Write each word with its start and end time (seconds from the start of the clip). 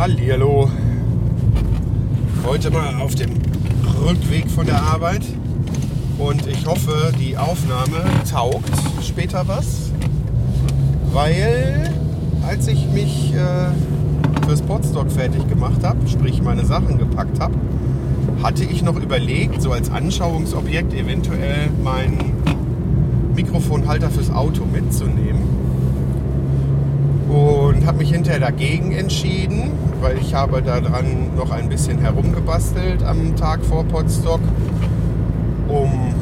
Hallihallo. 0.00 0.70
Heute 2.46 2.70
mal 2.70 2.94
auf 3.02 3.14
dem 3.16 3.32
Rückweg 4.02 4.50
von 4.50 4.64
der 4.64 4.82
Arbeit. 4.82 5.20
Und 6.16 6.46
ich 6.46 6.64
hoffe, 6.64 7.12
die 7.20 7.36
Aufnahme 7.36 8.02
taugt 8.30 8.72
später 9.02 9.46
was. 9.46 9.90
Weil 11.12 11.92
als 12.48 12.66
ich 12.68 12.86
mich 12.86 13.34
äh, 13.34 14.46
fürs 14.46 14.62
Potsdok 14.62 15.12
fertig 15.12 15.46
gemacht 15.50 15.84
habe, 15.84 16.08
sprich 16.08 16.40
meine 16.40 16.64
Sachen 16.64 16.96
gepackt 16.96 17.38
habe, 17.38 17.56
hatte 18.42 18.64
ich 18.64 18.80
noch 18.82 18.96
überlegt, 18.96 19.60
so 19.60 19.70
als 19.70 19.90
Anschauungsobjekt 19.90 20.94
eventuell 20.94 21.68
meinen 21.84 22.32
Mikrofonhalter 23.34 24.08
fürs 24.08 24.30
Auto 24.30 24.64
mitzunehmen 24.64 25.59
und 27.30 27.86
habe 27.86 27.98
mich 27.98 28.10
hinterher 28.10 28.40
dagegen 28.40 28.90
entschieden, 28.90 29.70
weil 30.00 30.18
ich 30.18 30.34
habe 30.34 30.62
daran 30.62 31.36
noch 31.36 31.52
ein 31.52 31.68
bisschen 31.68 31.98
herumgebastelt 31.98 33.04
am 33.04 33.36
Tag 33.36 33.64
vor 33.64 33.84
Potsdok, 33.84 34.40
um 35.68 36.12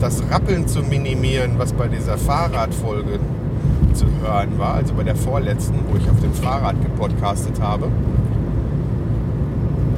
das 0.00 0.22
Rappeln 0.28 0.66
zu 0.66 0.80
minimieren, 0.82 1.52
was 1.56 1.72
bei 1.72 1.86
dieser 1.86 2.18
Fahrradfolge 2.18 3.20
zu 3.94 4.06
hören 4.20 4.58
war, 4.58 4.74
also 4.74 4.94
bei 4.94 5.04
der 5.04 5.14
vorletzten, 5.14 5.76
wo 5.88 5.96
ich 5.96 6.10
auf 6.10 6.20
dem 6.20 6.34
Fahrrad 6.34 6.74
gepodcastet 6.82 7.60
habe. 7.60 7.86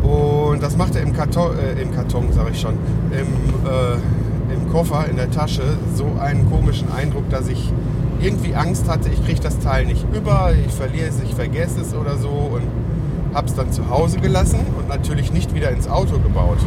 Und 0.02 0.62
das 0.62 0.76
machte 0.76 0.98
im 0.98 1.14
Karton, 1.14 1.52
äh, 1.58 1.80
im 1.80 1.94
Karton 1.94 2.30
sage 2.32 2.50
ich 2.52 2.60
schon, 2.60 2.74
im, 3.10 3.26
äh, 3.66 4.54
im 4.54 4.70
Koffer, 4.70 5.06
in 5.08 5.16
der 5.16 5.30
Tasche 5.30 5.62
so 5.94 6.06
einen 6.20 6.48
komischen 6.50 6.92
Eindruck, 6.92 7.28
dass 7.30 7.48
ich 7.48 7.72
irgendwie 8.20 8.54
Angst 8.54 8.88
hatte, 8.88 9.08
ich 9.08 9.24
kriege 9.24 9.40
das 9.40 9.58
Teil 9.60 9.86
nicht 9.86 10.04
über, 10.14 10.52
ich 10.66 10.72
verliere 10.72 11.08
es, 11.08 11.20
ich 11.22 11.34
vergesse 11.34 11.80
es 11.80 11.94
oder 11.94 12.16
so 12.16 12.28
und 12.28 12.62
habe 13.34 13.46
es 13.46 13.54
dann 13.54 13.70
zu 13.72 13.88
Hause 13.88 14.18
gelassen 14.18 14.60
und 14.78 14.88
natürlich 14.88 15.32
nicht 15.32 15.54
wieder 15.54 15.70
ins 15.70 15.88
Auto 15.88 16.18
gebaut. 16.18 16.58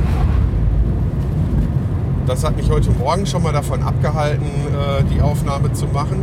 Das 2.27 2.43
hat 2.43 2.55
mich 2.55 2.69
heute 2.69 2.91
Morgen 2.91 3.25
schon 3.25 3.43
mal 3.43 3.51
davon 3.51 3.81
abgehalten, 3.81 4.45
äh, 4.45 5.03
die 5.13 5.21
Aufnahme 5.21 5.73
zu 5.73 5.87
machen. 5.87 6.21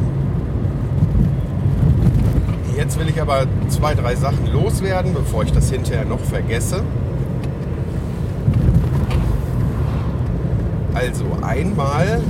Jetzt 2.77 2.99
will 2.99 3.09
ich 3.09 3.21
aber 3.21 3.47
zwei, 3.69 3.95
drei 3.95 4.15
Sachen 4.15 4.47
loswerden, 4.53 5.13
bevor 5.13 5.43
ich 5.43 5.53
das 5.53 5.69
hinterher 5.69 6.05
noch 6.05 6.21
vergesse. 6.21 6.83
Also 10.95 11.25
einmal 11.43 12.21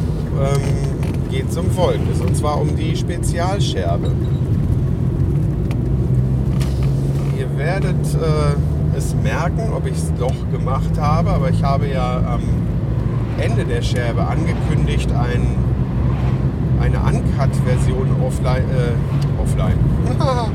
ähm, 0.41 0.98
geht 1.31 1.51
es 1.51 1.57
um 1.57 1.71
Folgendes, 1.71 2.21
und 2.21 2.37
zwar 2.37 2.61
um 2.61 2.75
die 2.77 2.97
Spezialscherbe. 2.97 4.13
Ihr 7.39 7.59
werdet 7.59 8.05
äh, 8.15 8.97
es 8.97 9.15
merken, 9.23 9.73
ob 9.75 9.87
ich 9.87 9.97
es 9.97 10.13
doch 10.19 10.35
gemacht 10.53 10.99
habe, 10.99 11.31
aber 11.31 11.51
ich 11.51 11.63
habe 11.63 11.89
ja 11.89 12.19
am 12.35 12.43
Ende 13.39 13.65
der 13.65 13.83
Scherbe 13.83 14.27
angekündigt, 14.27 15.11
ein, 15.13 15.47
eine 16.81 16.99
Uncut-Version 16.99 18.09
offline, 18.27 18.65
äh, 18.65 19.43
offline. 19.43 19.79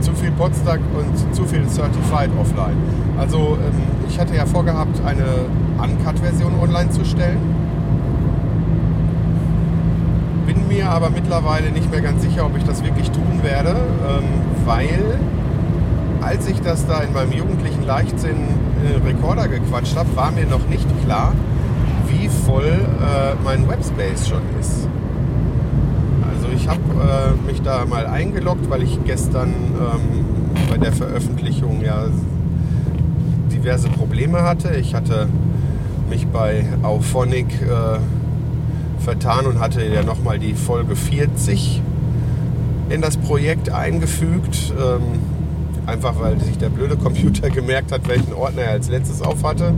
zu 0.00 0.12
viel 0.14 0.32
Potsdam 0.32 0.80
und 0.98 1.34
zu 1.34 1.44
viel 1.44 1.68
Certified 1.68 2.30
offline. 2.40 2.76
Also 3.18 3.56
ähm, 3.64 3.82
ich 4.08 4.18
hatte 4.18 4.34
ja 4.34 4.46
vorgehabt, 4.46 5.00
eine 5.04 5.24
Uncut-Version 5.80 6.52
online 6.60 6.90
zu 6.90 7.04
stellen 7.04 7.61
mir 10.72 10.88
aber 10.88 11.10
mittlerweile 11.10 11.70
nicht 11.70 11.90
mehr 11.90 12.00
ganz 12.00 12.22
sicher, 12.22 12.46
ob 12.46 12.56
ich 12.56 12.64
das 12.64 12.82
wirklich 12.82 13.10
tun 13.10 13.40
werde, 13.42 13.70
ähm, 13.70 14.24
weil 14.64 15.18
als 16.22 16.48
ich 16.48 16.60
das 16.60 16.86
da 16.86 17.00
in 17.00 17.12
meinem 17.12 17.32
jugendlichen 17.32 17.84
Leichtsinn 17.84 18.36
äh, 18.84 19.06
Rekorder 19.06 19.48
gequatscht 19.48 19.96
habe, 19.96 20.14
war 20.16 20.30
mir 20.30 20.46
noch 20.46 20.66
nicht 20.68 20.86
klar, 21.04 21.32
wie 22.06 22.28
voll 22.28 22.64
äh, 22.64 23.34
mein 23.44 23.68
Webspace 23.68 24.28
schon 24.28 24.42
ist. 24.58 24.88
Also 26.32 26.48
ich 26.54 26.68
habe 26.68 26.80
äh, 26.80 27.50
mich 27.50 27.60
da 27.62 27.84
mal 27.84 28.06
eingeloggt, 28.06 28.70
weil 28.70 28.82
ich 28.82 28.98
gestern 29.04 29.48
ähm, 29.48 30.24
bei 30.70 30.78
der 30.78 30.92
Veröffentlichung 30.92 31.82
ja 31.82 32.06
diverse 33.52 33.88
Probleme 33.88 34.42
hatte. 34.42 34.74
Ich 34.76 34.94
hatte 34.94 35.28
mich 36.08 36.26
bei 36.28 36.64
Auphonic 36.82 37.48
vertan 39.02 39.46
und 39.46 39.60
hatte 39.60 39.84
ja 39.84 40.02
nochmal 40.02 40.38
die 40.38 40.54
Folge 40.54 40.96
40 40.96 41.82
in 42.88 43.00
das 43.00 43.16
Projekt 43.16 43.70
eingefügt. 43.70 44.72
Ähm, 44.78 45.20
einfach 45.86 46.14
weil 46.20 46.40
sich 46.40 46.58
der 46.58 46.68
blöde 46.68 46.96
Computer 46.96 47.50
gemerkt 47.50 47.92
hat, 47.92 48.08
welchen 48.08 48.32
Ordner 48.32 48.62
er 48.62 48.72
als 48.72 48.88
letztes 48.88 49.22
auf 49.22 49.44
hatte. 49.44 49.74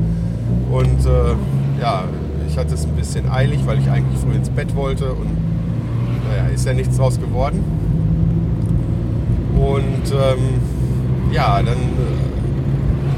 Und 0.70 1.06
äh, 1.06 1.80
ja, 1.80 2.04
ich 2.48 2.58
hatte 2.58 2.74
es 2.74 2.84
ein 2.84 2.92
bisschen 2.92 3.30
eilig, 3.30 3.60
weil 3.64 3.78
ich 3.78 3.90
eigentlich 3.90 4.20
früh 4.20 4.34
ins 4.34 4.50
Bett 4.50 4.74
wollte 4.74 5.12
und 5.12 5.28
naja, 6.28 6.48
ist 6.54 6.66
ja 6.66 6.72
nichts 6.72 6.96
draus 6.96 7.18
geworden. 7.20 7.64
Und 9.56 10.12
ähm, 10.12 10.60
ja, 11.32 11.56
dann 11.62 11.76
äh, 11.76 12.33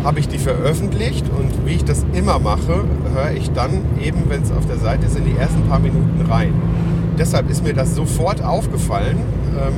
habe 0.06 0.20
ich 0.20 0.28
die 0.28 0.38
veröffentlicht 0.38 1.26
und 1.36 1.66
wie 1.66 1.72
ich 1.72 1.84
das 1.84 2.06
immer 2.12 2.38
mache, 2.38 2.84
höre 3.12 3.32
ich 3.36 3.50
dann 3.50 3.82
eben, 4.00 4.22
wenn 4.28 4.40
es 4.40 4.52
auf 4.52 4.64
der 4.64 4.78
Seite 4.78 5.06
ist, 5.06 5.18
in 5.18 5.24
die 5.24 5.36
ersten 5.36 5.62
paar 5.62 5.80
Minuten 5.80 6.24
rein. 6.30 6.54
Deshalb 7.18 7.50
ist 7.50 7.64
mir 7.64 7.74
das 7.74 7.96
sofort 7.96 8.40
aufgefallen. 8.40 9.18
Ähm, 9.58 9.74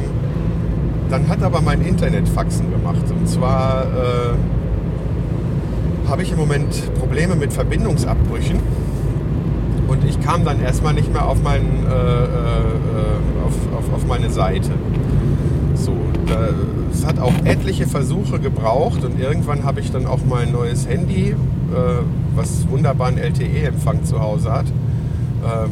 dann 1.08 1.28
hat 1.28 1.42
aber 1.42 1.62
mein 1.62 1.80
Internet 1.80 2.28
Faxen 2.28 2.70
gemacht. 2.70 3.04
Und 3.08 3.26
zwar 3.26 3.84
äh, 3.84 4.34
habe 6.10 6.22
ich 6.22 6.30
im 6.30 6.36
Moment 6.36 6.94
Probleme 6.98 7.34
mit 7.34 7.50
Verbindungsabbrüchen. 7.50 8.58
Und 9.86 10.04
ich 10.04 10.20
kam 10.20 10.44
dann 10.44 10.60
erstmal 10.60 10.92
nicht 10.92 11.10
mehr 11.10 11.26
auf, 11.26 11.42
mein, 11.42 11.62
äh, 11.62 11.90
äh, 11.90 12.24
äh 12.24 12.26
auf, 13.46 13.54
auf, 13.78 13.94
auf 13.94 14.06
meine 14.06 14.28
Seite. 14.28 14.72
So, 15.74 15.94
da, 16.26 16.50
es 16.98 17.06
hat 17.06 17.20
auch 17.20 17.32
etliche 17.44 17.86
Versuche 17.86 18.40
gebraucht 18.40 19.04
und 19.04 19.20
irgendwann 19.20 19.62
habe 19.64 19.80
ich 19.80 19.92
dann 19.92 20.06
auch 20.06 20.24
mal 20.24 20.42
ein 20.42 20.52
neues 20.52 20.88
Handy, 20.88 21.30
äh, 21.30 21.34
was 22.34 22.68
wunderbaren 22.68 23.18
LTE-Empfang 23.18 24.04
zu 24.04 24.20
Hause 24.20 24.52
hat, 24.52 24.66
ähm, 24.66 25.70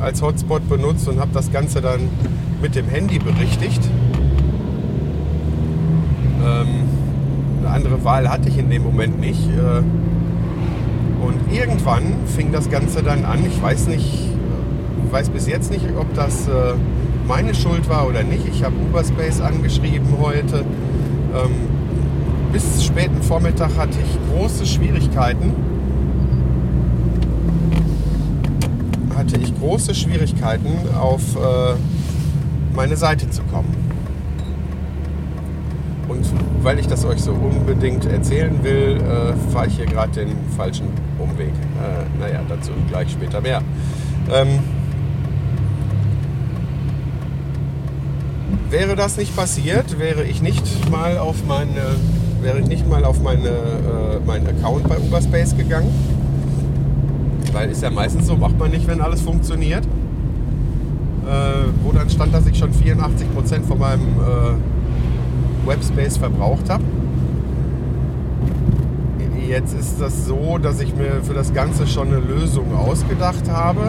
als 0.00 0.20
Hotspot 0.20 0.68
benutzt 0.68 1.08
und 1.08 1.18
habe 1.18 1.30
das 1.32 1.50
Ganze 1.50 1.80
dann 1.80 2.00
mit 2.60 2.74
dem 2.74 2.88
Handy 2.88 3.18
berichtigt. 3.18 3.80
Ähm, 6.44 6.68
eine 7.60 7.70
andere 7.70 8.04
Wahl 8.04 8.28
hatte 8.28 8.50
ich 8.50 8.58
in 8.58 8.68
dem 8.68 8.82
Moment 8.82 9.18
nicht. 9.18 9.48
Äh, 9.48 9.82
und 11.24 11.52
irgendwann 11.52 12.02
fing 12.26 12.52
das 12.52 12.70
Ganze 12.70 13.02
dann 13.02 13.24
an. 13.24 13.44
Ich 13.46 13.62
weiß 13.62 13.88
nicht, 13.88 14.26
äh, 14.26 15.12
weiß 15.12 15.30
bis 15.30 15.46
jetzt 15.46 15.70
nicht, 15.70 15.86
ob 15.98 16.12
das 16.14 16.48
äh, 16.48 16.74
meine 17.30 17.54
Schuld 17.54 17.88
war 17.88 18.08
oder 18.08 18.24
nicht. 18.24 18.44
Ich 18.48 18.64
habe 18.64 18.74
Uberspace 18.74 19.40
angeschrieben 19.40 20.08
heute. 20.20 20.64
Ähm, 21.32 21.68
bis 22.52 22.84
späten 22.84 23.22
Vormittag 23.22 23.70
hatte 23.76 23.96
ich 24.04 24.34
große 24.34 24.66
Schwierigkeiten. 24.66 25.54
Hatte 29.16 29.38
ich 29.38 29.56
große 29.60 29.94
Schwierigkeiten, 29.94 30.72
auf 31.00 31.22
äh, 31.36 31.76
meine 32.74 32.96
Seite 32.96 33.30
zu 33.30 33.42
kommen. 33.44 33.76
Und 36.08 36.26
weil 36.64 36.80
ich 36.80 36.88
das 36.88 37.04
euch 37.04 37.20
so 37.20 37.30
unbedingt 37.30 38.06
erzählen 38.06 38.58
will, 38.64 38.96
äh, 38.96 39.52
fahre 39.52 39.68
ich 39.68 39.76
hier 39.76 39.86
gerade 39.86 40.10
den 40.24 40.36
falschen 40.56 40.88
Umweg. 41.20 41.50
Äh, 41.50 42.18
naja, 42.18 42.40
dazu 42.48 42.72
gleich 42.88 43.12
später 43.12 43.40
mehr. 43.40 43.62
Ähm, 44.32 44.79
Wäre 48.70 48.94
das 48.94 49.16
nicht 49.16 49.34
passiert, 49.34 49.98
wäre 49.98 50.22
ich 50.22 50.42
nicht 50.42 50.88
mal 50.92 51.18
auf 51.18 51.44
meine, 51.44 51.96
wäre 52.40 52.60
ich 52.60 52.68
nicht 52.68 52.88
mal 52.88 53.04
auf 53.04 53.20
meine, 53.20 53.48
äh, 53.48 54.20
meinen 54.24 54.46
Account 54.46 54.88
bei 54.88 54.96
Uberspace 54.96 55.56
gegangen. 55.56 55.90
Weil 57.52 57.68
ist 57.70 57.82
ja 57.82 57.90
meistens 57.90 58.28
so, 58.28 58.36
macht 58.36 58.56
man 58.60 58.70
nicht, 58.70 58.86
wenn 58.86 59.00
alles 59.00 59.22
funktioniert. 59.22 59.84
Äh, 59.84 61.66
wo 61.82 61.90
dann 61.90 62.08
stand, 62.10 62.32
dass 62.32 62.46
ich 62.46 62.58
schon 62.58 62.70
84% 62.70 63.62
von 63.66 63.76
meinem 63.76 64.06
äh, 64.20 65.68
Webspace 65.68 66.18
verbraucht 66.18 66.70
habe. 66.70 66.84
Jetzt 69.48 69.76
ist 69.76 70.00
das 70.00 70.26
so, 70.26 70.58
dass 70.58 70.80
ich 70.80 70.94
mir 70.94 71.24
für 71.24 71.34
das 71.34 71.52
Ganze 71.52 71.88
schon 71.88 72.06
eine 72.06 72.20
Lösung 72.20 72.72
ausgedacht 72.76 73.50
habe. 73.50 73.80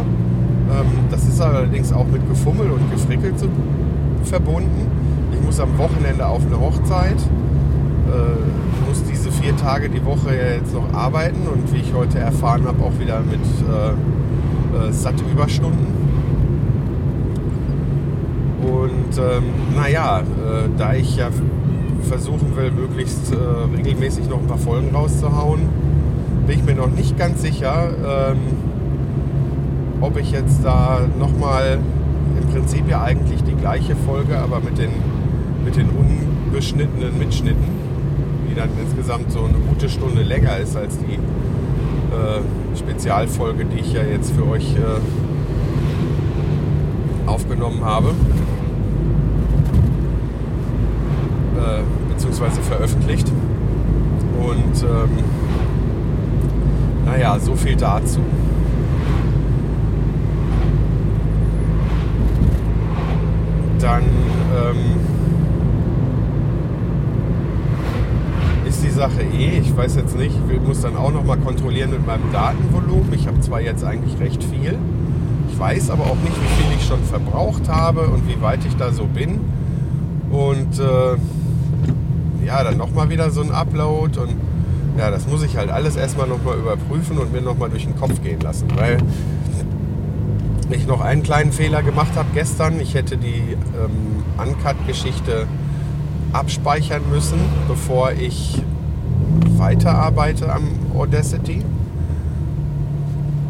Ähm, 0.71 0.87
das 1.11 1.25
ist 1.25 1.39
allerdings 1.39 1.93
auch 1.93 2.07
mit 2.07 2.27
Gefummel 2.27 2.71
und 2.71 2.89
Gefrickel 2.89 3.35
zu 3.35 3.45
tun 3.45 3.90
verbunden. 4.25 4.87
Ich 5.33 5.41
muss 5.45 5.59
am 5.59 5.77
Wochenende 5.77 6.25
auf 6.25 6.45
eine 6.45 6.59
Hochzeit, 6.59 7.17
äh, 7.17 8.87
muss 8.87 9.03
diese 9.03 9.31
vier 9.31 9.55
Tage 9.57 9.89
die 9.89 10.03
Woche 10.05 10.35
jetzt 10.35 10.73
noch 10.73 10.93
arbeiten 10.93 11.47
und 11.47 11.73
wie 11.73 11.79
ich 11.79 11.93
heute 11.93 12.19
erfahren 12.19 12.65
habe, 12.65 12.83
auch 12.83 12.99
wieder 12.99 13.21
mit 13.21 13.39
äh, 13.39 14.89
äh, 14.89 14.91
satte 14.91 15.23
Überstunden. 15.31 15.87
Und 18.61 19.17
ähm, 19.17 19.43
naja, 19.75 20.19
äh, 20.19 20.69
da 20.77 20.93
ich 20.93 21.17
ja 21.17 21.29
versuchen 22.07 22.55
will, 22.55 22.71
möglichst 22.71 23.33
äh, 23.33 23.37
regelmäßig 23.77 24.29
noch 24.29 24.39
ein 24.39 24.47
paar 24.47 24.57
Folgen 24.57 24.93
rauszuhauen, 24.93 25.61
bin 26.45 26.59
ich 26.59 26.65
mir 26.65 26.75
noch 26.75 26.89
nicht 26.89 27.17
ganz 27.17 27.41
sicher, 27.41 27.89
ähm, 28.31 28.37
ob 30.01 30.17
ich 30.17 30.31
jetzt 30.31 30.63
da 30.63 31.01
nochmal 31.19 31.79
im 32.39 32.47
Prinzip 32.49 32.87
ja 32.89 33.01
eigentlich 33.03 33.43
die 33.43 33.55
gleiche 33.55 33.95
Folge, 33.95 34.37
aber 34.37 34.59
mit 34.59 34.77
den, 34.77 34.91
mit 35.63 35.75
den 35.75 35.89
unbeschnittenen 35.89 37.17
Mitschnitten, 37.17 37.63
die 38.49 38.55
dann 38.55 38.69
insgesamt 38.81 39.31
so 39.31 39.39
eine 39.39 39.57
gute 39.69 39.89
Stunde 39.89 40.23
länger 40.23 40.57
ist 40.57 40.75
als 40.75 40.97
die 40.97 41.15
äh, 41.15 42.77
Spezialfolge, 42.77 43.65
die 43.65 43.79
ich 43.79 43.93
ja 43.93 44.03
jetzt 44.03 44.31
für 44.31 44.47
euch 44.47 44.75
äh, 44.75 44.99
aufgenommen 47.27 47.83
habe. 47.83 48.09
Äh, 51.57 51.81
beziehungsweise 52.11 52.61
veröffentlicht. 52.61 53.31
Und 54.39 54.83
ähm, 54.83 55.09
naja, 57.05 57.39
so 57.39 57.55
viel 57.55 57.75
dazu. 57.75 58.19
Dann 63.81 64.03
ähm, 64.03 64.77
ist 68.67 68.83
die 68.83 68.89
Sache 68.89 69.21
eh, 69.21 69.57
ich 69.59 69.75
weiß 69.75 69.95
jetzt 69.95 70.15
nicht, 70.15 70.35
ich 70.49 70.61
muss 70.61 70.81
dann 70.81 70.95
auch 70.95 71.11
nochmal 71.11 71.37
kontrollieren 71.37 71.89
mit 71.89 72.05
meinem 72.05 72.31
Datenvolumen. 72.31 73.11
Ich 73.13 73.25
habe 73.25 73.39
zwar 73.39 73.59
jetzt 73.59 73.83
eigentlich 73.83 74.19
recht 74.19 74.43
viel, 74.43 74.77
ich 75.51 75.59
weiß 75.59 75.89
aber 75.89 76.03
auch 76.03 76.17
nicht, 76.23 76.35
wie 76.35 76.63
viel 76.63 76.77
ich 76.77 76.85
schon 76.85 77.03
verbraucht 77.03 77.69
habe 77.69 78.01
und 78.01 78.27
wie 78.27 78.39
weit 78.41 78.59
ich 78.65 78.75
da 78.75 78.93
so 78.93 79.05
bin. 79.05 79.39
Und 80.29 80.79
äh, 80.79 82.45
ja, 82.45 82.63
dann 82.63 82.77
nochmal 82.77 83.09
wieder 83.09 83.31
so 83.31 83.41
ein 83.41 83.51
Upload 83.51 84.19
und 84.19 84.35
ja, 84.97 85.09
das 85.09 85.27
muss 85.27 85.41
ich 85.43 85.57
halt 85.57 85.71
alles 85.71 85.95
erstmal 85.95 86.27
nochmal 86.27 86.57
überprüfen 86.57 87.17
und 87.17 87.33
mir 87.33 87.41
nochmal 87.41 87.69
durch 87.69 87.85
den 87.85 87.95
Kopf 87.95 88.21
gehen 88.21 88.41
lassen, 88.41 88.67
weil 88.75 88.97
ich 90.73 90.87
noch 90.87 91.01
einen 91.01 91.23
kleinen 91.23 91.51
Fehler 91.51 91.83
gemacht 91.83 92.15
habe 92.15 92.29
gestern. 92.33 92.79
Ich 92.79 92.93
hätte 92.93 93.17
die 93.17 93.55
ähm, 93.77 94.23
Uncut-Geschichte 94.37 95.47
abspeichern 96.33 97.01
müssen, 97.11 97.39
bevor 97.67 98.11
ich 98.11 98.61
weiterarbeite 99.57 100.51
am 100.51 100.63
Audacity. 100.95 101.63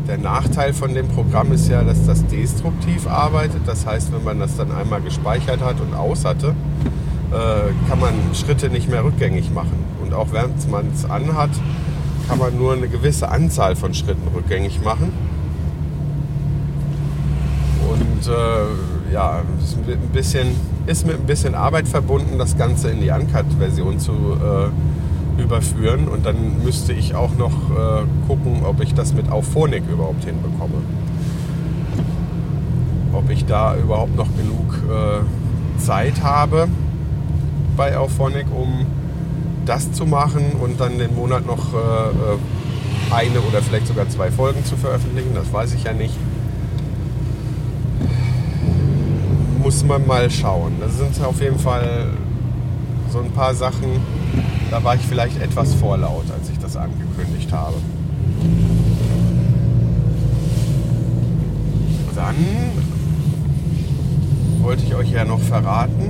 Der 0.07 0.17
Nachteil 0.17 0.73
von 0.73 0.93
dem 0.93 1.07
Programm 1.07 1.51
ist 1.51 1.69
ja, 1.69 1.83
dass 1.83 2.05
das 2.05 2.25
destruktiv 2.27 3.07
arbeitet. 3.07 3.61
Das 3.65 3.85
heißt, 3.85 4.11
wenn 4.11 4.23
man 4.23 4.39
das 4.39 4.57
dann 4.57 4.71
einmal 4.71 5.01
gespeichert 5.01 5.61
hat 5.61 5.79
und 5.79 5.93
aus 5.93 6.25
hatte, 6.25 6.55
äh, 7.31 7.89
kann 7.89 7.99
man 7.99 8.13
Schritte 8.33 8.69
nicht 8.69 8.89
mehr 8.89 9.03
rückgängig 9.03 9.51
machen. 9.53 9.85
Und 10.01 10.13
auch 10.13 10.27
während 10.31 10.69
man 10.69 10.87
es 10.93 11.09
anhat, 11.09 11.51
kann 12.27 12.39
man 12.39 12.57
nur 12.57 12.73
eine 12.73 12.87
gewisse 12.87 13.29
Anzahl 13.29 13.75
von 13.75 13.93
Schritten 13.93 14.27
rückgängig 14.35 14.83
machen. 14.83 15.13
Und 18.21 18.27
äh, 18.27 19.13
ja, 19.13 19.41
ist, 19.63 19.77
ein 19.77 20.09
bisschen, 20.13 20.55
ist 20.85 21.07
mit 21.07 21.15
ein 21.15 21.25
bisschen 21.25 21.55
Arbeit 21.55 21.87
verbunden, 21.87 22.37
das 22.37 22.55
Ganze 22.55 22.89
in 22.89 23.01
die 23.01 23.09
Uncut-Version 23.09 23.99
zu 23.99 24.11
äh, 24.11 25.41
überführen. 25.41 26.07
Und 26.07 26.25
dann 26.25 26.63
müsste 26.63 26.93
ich 26.93 27.15
auch 27.15 27.35
noch 27.35 27.51
äh, 27.51 28.03
gucken, 28.27 28.61
ob 28.63 28.81
ich 28.81 28.93
das 28.93 29.13
mit 29.13 29.31
Auphonic 29.31 29.83
überhaupt 29.91 30.23
hinbekomme. 30.23 30.83
Ob 33.13 33.29
ich 33.31 33.45
da 33.45 33.75
überhaupt 33.75 34.15
noch 34.15 34.29
genug 34.37 34.75
äh, 34.87 35.79
Zeit 35.79 36.21
habe 36.21 36.67
bei 37.75 37.97
Auphonic, 37.97 38.45
um 38.55 38.85
das 39.65 39.91
zu 39.93 40.05
machen 40.05 40.43
und 40.61 40.79
dann 40.79 40.99
den 40.99 41.15
Monat 41.15 41.47
noch 41.47 41.73
äh, 41.73 41.77
äh, 41.77 43.13
eine 43.15 43.41
oder 43.41 43.63
vielleicht 43.63 43.87
sogar 43.87 44.07
zwei 44.09 44.29
Folgen 44.29 44.63
zu 44.63 44.75
veröffentlichen. 44.77 45.33
Das 45.33 45.51
weiß 45.51 45.73
ich 45.73 45.85
ja 45.85 45.93
nicht. 45.93 46.15
Muss 49.71 49.85
man 49.85 50.05
mal 50.05 50.29
schauen. 50.29 50.73
Das 50.81 50.97
sind 50.97 51.25
auf 51.25 51.41
jeden 51.41 51.57
Fall 51.57 52.07
so 53.09 53.19
ein 53.19 53.31
paar 53.31 53.55
Sachen, 53.55 54.01
da 54.69 54.83
war 54.83 54.95
ich 54.95 55.01
vielleicht 55.01 55.41
etwas 55.41 55.73
vorlaut, 55.75 56.25
als 56.37 56.49
ich 56.49 56.59
das 56.59 56.75
angekündigt 56.75 57.53
habe. 57.53 57.75
Dann 62.13 62.35
wollte 64.61 64.83
ich 64.83 64.93
euch 64.93 65.09
ja 65.09 65.23
noch 65.23 65.39
verraten, 65.39 66.09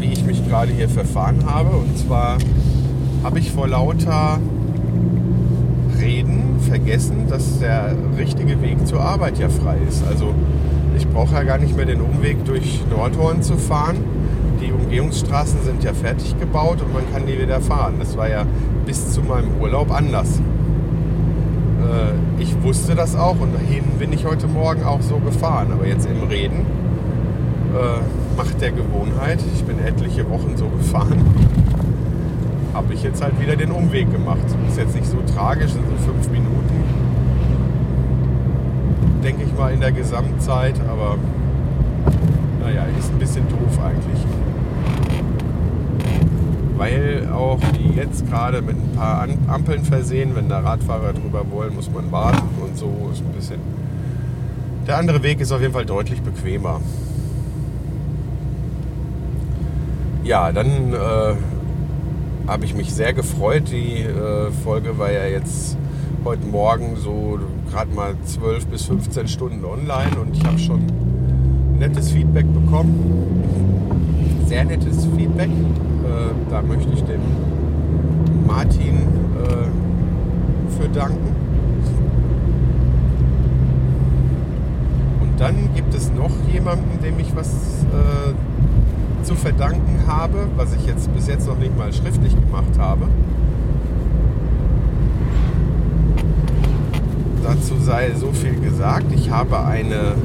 wie 0.00 0.06
ich 0.06 0.24
mich 0.24 0.44
gerade 0.48 0.72
hier 0.72 0.88
verfahren 0.88 1.46
habe. 1.46 1.76
Und 1.76 1.96
zwar 1.96 2.38
habe 3.22 3.38
ich 3.38 3.52
vor 3.52 3.68
lauter 3.68 4.40
Reden 6.00 6.58
vergessen, 6.68 7.28
dass 7.28 7.60
der 7.60 7.94
richtige 8.18 8.60
Weg 8.62 8.84
zur 8.84 9.00
Arbeit 9.00 9.38
ja 9.38 9.48
frei 9.48 9.76
ist. 9.88 10.02
Also 10.08 10.34
brauche 11.16 11.34
ja 11.34 11.44
gar 11.44 11.56
nicht 11.56 11.74
mehr 11.74 11.86
den 11.86 12.02
Umweg 12.02 12.44
durch 12.44 12.82
Nordhorn 12.90 13.40
zu 13.40 13.56
fahren. 13.56 13.96
Die 14.60 14.70
Umgehungsstraßen 14.70 15.62
sind 15.64 15.82
ja 15.82 15.94
fertig 15.94 16.38
gebaut 16.38 16.82
und 16.82 16.92
man 16.92 17.10
kann 17.10 17.26
die 17.26 17.40
wieder 17.40 17.62
fahren. 17.62 17.94
Das 17.98 18.18
war 18.18 18.28
ja 18.28 18.44
bis 18.84 19.12
zu 19.12 19.22
meinem 19.22 19.48
Urlaub 19.58 19.90
anders. 19.90 20.38
Äh, 21.80 22.42
ich 22.42 22.62
wusste 22.62 22.94
das 22.94 23.16
auch 23.16 23.40
und 23.40 23.54
dahin 23.54 23.84
bin 23.98 24.12
ich 24.12 24.26
heute 24.26 24.46
Morgen 24.46 24.84
auch 24.84 25.00
so 25.00 25.16
gefahren. 25.16 25.68
Aber 25.72 25.86
jetzt 25.86 26.06
im 26.06 26.28
Reden 26.28 26.66
äh, 27.72 28.36
Macht 28.36 28.60
der 28.60 28.72
Gewohnheit. 28.72 29.38
Ich 29.54 29.64
bin 29.64 29.78
etliche 29.78 30.28
Wochen 30.28 30.54
so 30.58 30.68
gefahren. 30.68 31.24
Habe 32.74 32.92
ich 32.92 33.02
jetzt 33.02 33.22
halt 33.22 33.40
wieder 33.40 33.56
den 33.56 33.70
Umweg 33.70 34.12
gemacht. 34.12 34.44
Ist 34.68 34.76
jetzt 34.76 34.94
nicht 34.94 35.06
so 35.06 35.16
tragisch, 35.34 35.72
sind 35.72 35.84
so 35.86 36.12
fünf 36.12 36.28
Minuten. 36.28 37.06
Denke 39.26 39.42
ich 39.42 39.52
mal 39.58 39.72
in 39.72 39.80
der 39.80 39.90
Gesamtzeit, 39.90 40.76
aber 40.88 41.18
naja, 42.60 42.84
ist 42.96 43.10
ein 43.10 43.18
bisschen 43.18 43.48
doof 43.48 43.76
eigentlich. 43.84 44.24
Weil 46.76 47.28
auch 47.34 47.58
die 47.76 47.96
jetzt 47.96 48.24
gerade 48.30 48.62
mit 48.62 48.76
ein 48.76 48.92
paar 48.94 49.26
Ampeln 49.48 49.82
versehen, 49.82 50.36
wenn 50.36 50.48
da 50.48 50.60
Radfahrer 50.60 51.12
drüber 51.12 51.44
wollen, 51.50 51.74
muss 51.74 51.90
man 51.90 52.12
warten 52.12 52.48
und 52.62 52.78
so 52.78 53.10
ist 53.12 53.22
ein 53.22 53.32
bisschen. 53.32 53.58
Der 54.86 54.96
andere 54.96 55.20
Weg 55.24 55.40
ist 55.40 55.50
auf 55.50 55.60
jeden 55.60 55.72
Fall 55.72 55.86
deutlich 55.86 56.22
bequemer. 56.22 56.80
ja, 60.26 60.52
dann 60.52 60.92
äh, 60.92 61.34
habe 62.46 62.64
ich 62.64 62.74
mich 62.74 62.92
sehr 62.94 63.12
gefreut. 63.12 63.70
Die 63.70 64.02
äh, 64.02 64.50
Folge 64.64 64.98
war 64.98 65.10
ja 65.10 65.26
jetzt 65.26 65.76
heute 66.24 66.46
Morgen 66.46 66.96
so 66.96 67.38
gerade 67.76 67.94
mal 67.94 68.14
12 68.24 68.66
bis 68.68 68.84
15 68.86 69.28
Stunden 69.28 69.62
online 69.62 70.18
und 70.18 70.34
ich 70.34 70.42
habe 70.46 70.58
schon 70.58 70.80
nettes 71.78 72.10
Feedback 72.10 72.46
bekommen. 72.54 72.94
Sehr 74.46 74.64
nettes 74.64 75.06
Feedback. 75.14 75.50
Äh, 75.50 76.50
da 76.50 76.62
möchte 76.62 76.90
ich 76.94 77.02
dem 77.02 77.20
Martin 78.46 78.94
äh, 78.94 80.80
für 80.80 80.88
danken. 80.88 81.36
Und 85.20 85.38
dann 85.38 85.54
gibt 85.74 85.94
es 85.94 86.10
noch 86.12 86.32
jemanden, 86.50 86.98
dem 87.02 87.18
ich 87.18 87.36
was 87.36 87.84
äh, 87.92 89.22
zu 89.22 89.34
verdanken 89.34 90.00
habe, 90.06 90.48
was 90.56 90.74
ich 90.74 90.86
jetzt 90.86 91.12
bis 91.12 91.26
jetzt 91.26 91.46
noch 91.46 91.58
nicht 91.58 91.76
mal 91.76 91.92
schriftlich 91.92 92.34
gemacht 92.40 92.78
habe. 92.78 93.06
Dazu 97.46 97.76
sei 97.80 98.12
so 98.18 98.32
viel 98.32 98.58
gesagt, 98.58 99.06
ich 99.14 99.30
habe 99.30 99.64
eine 99.64 100.16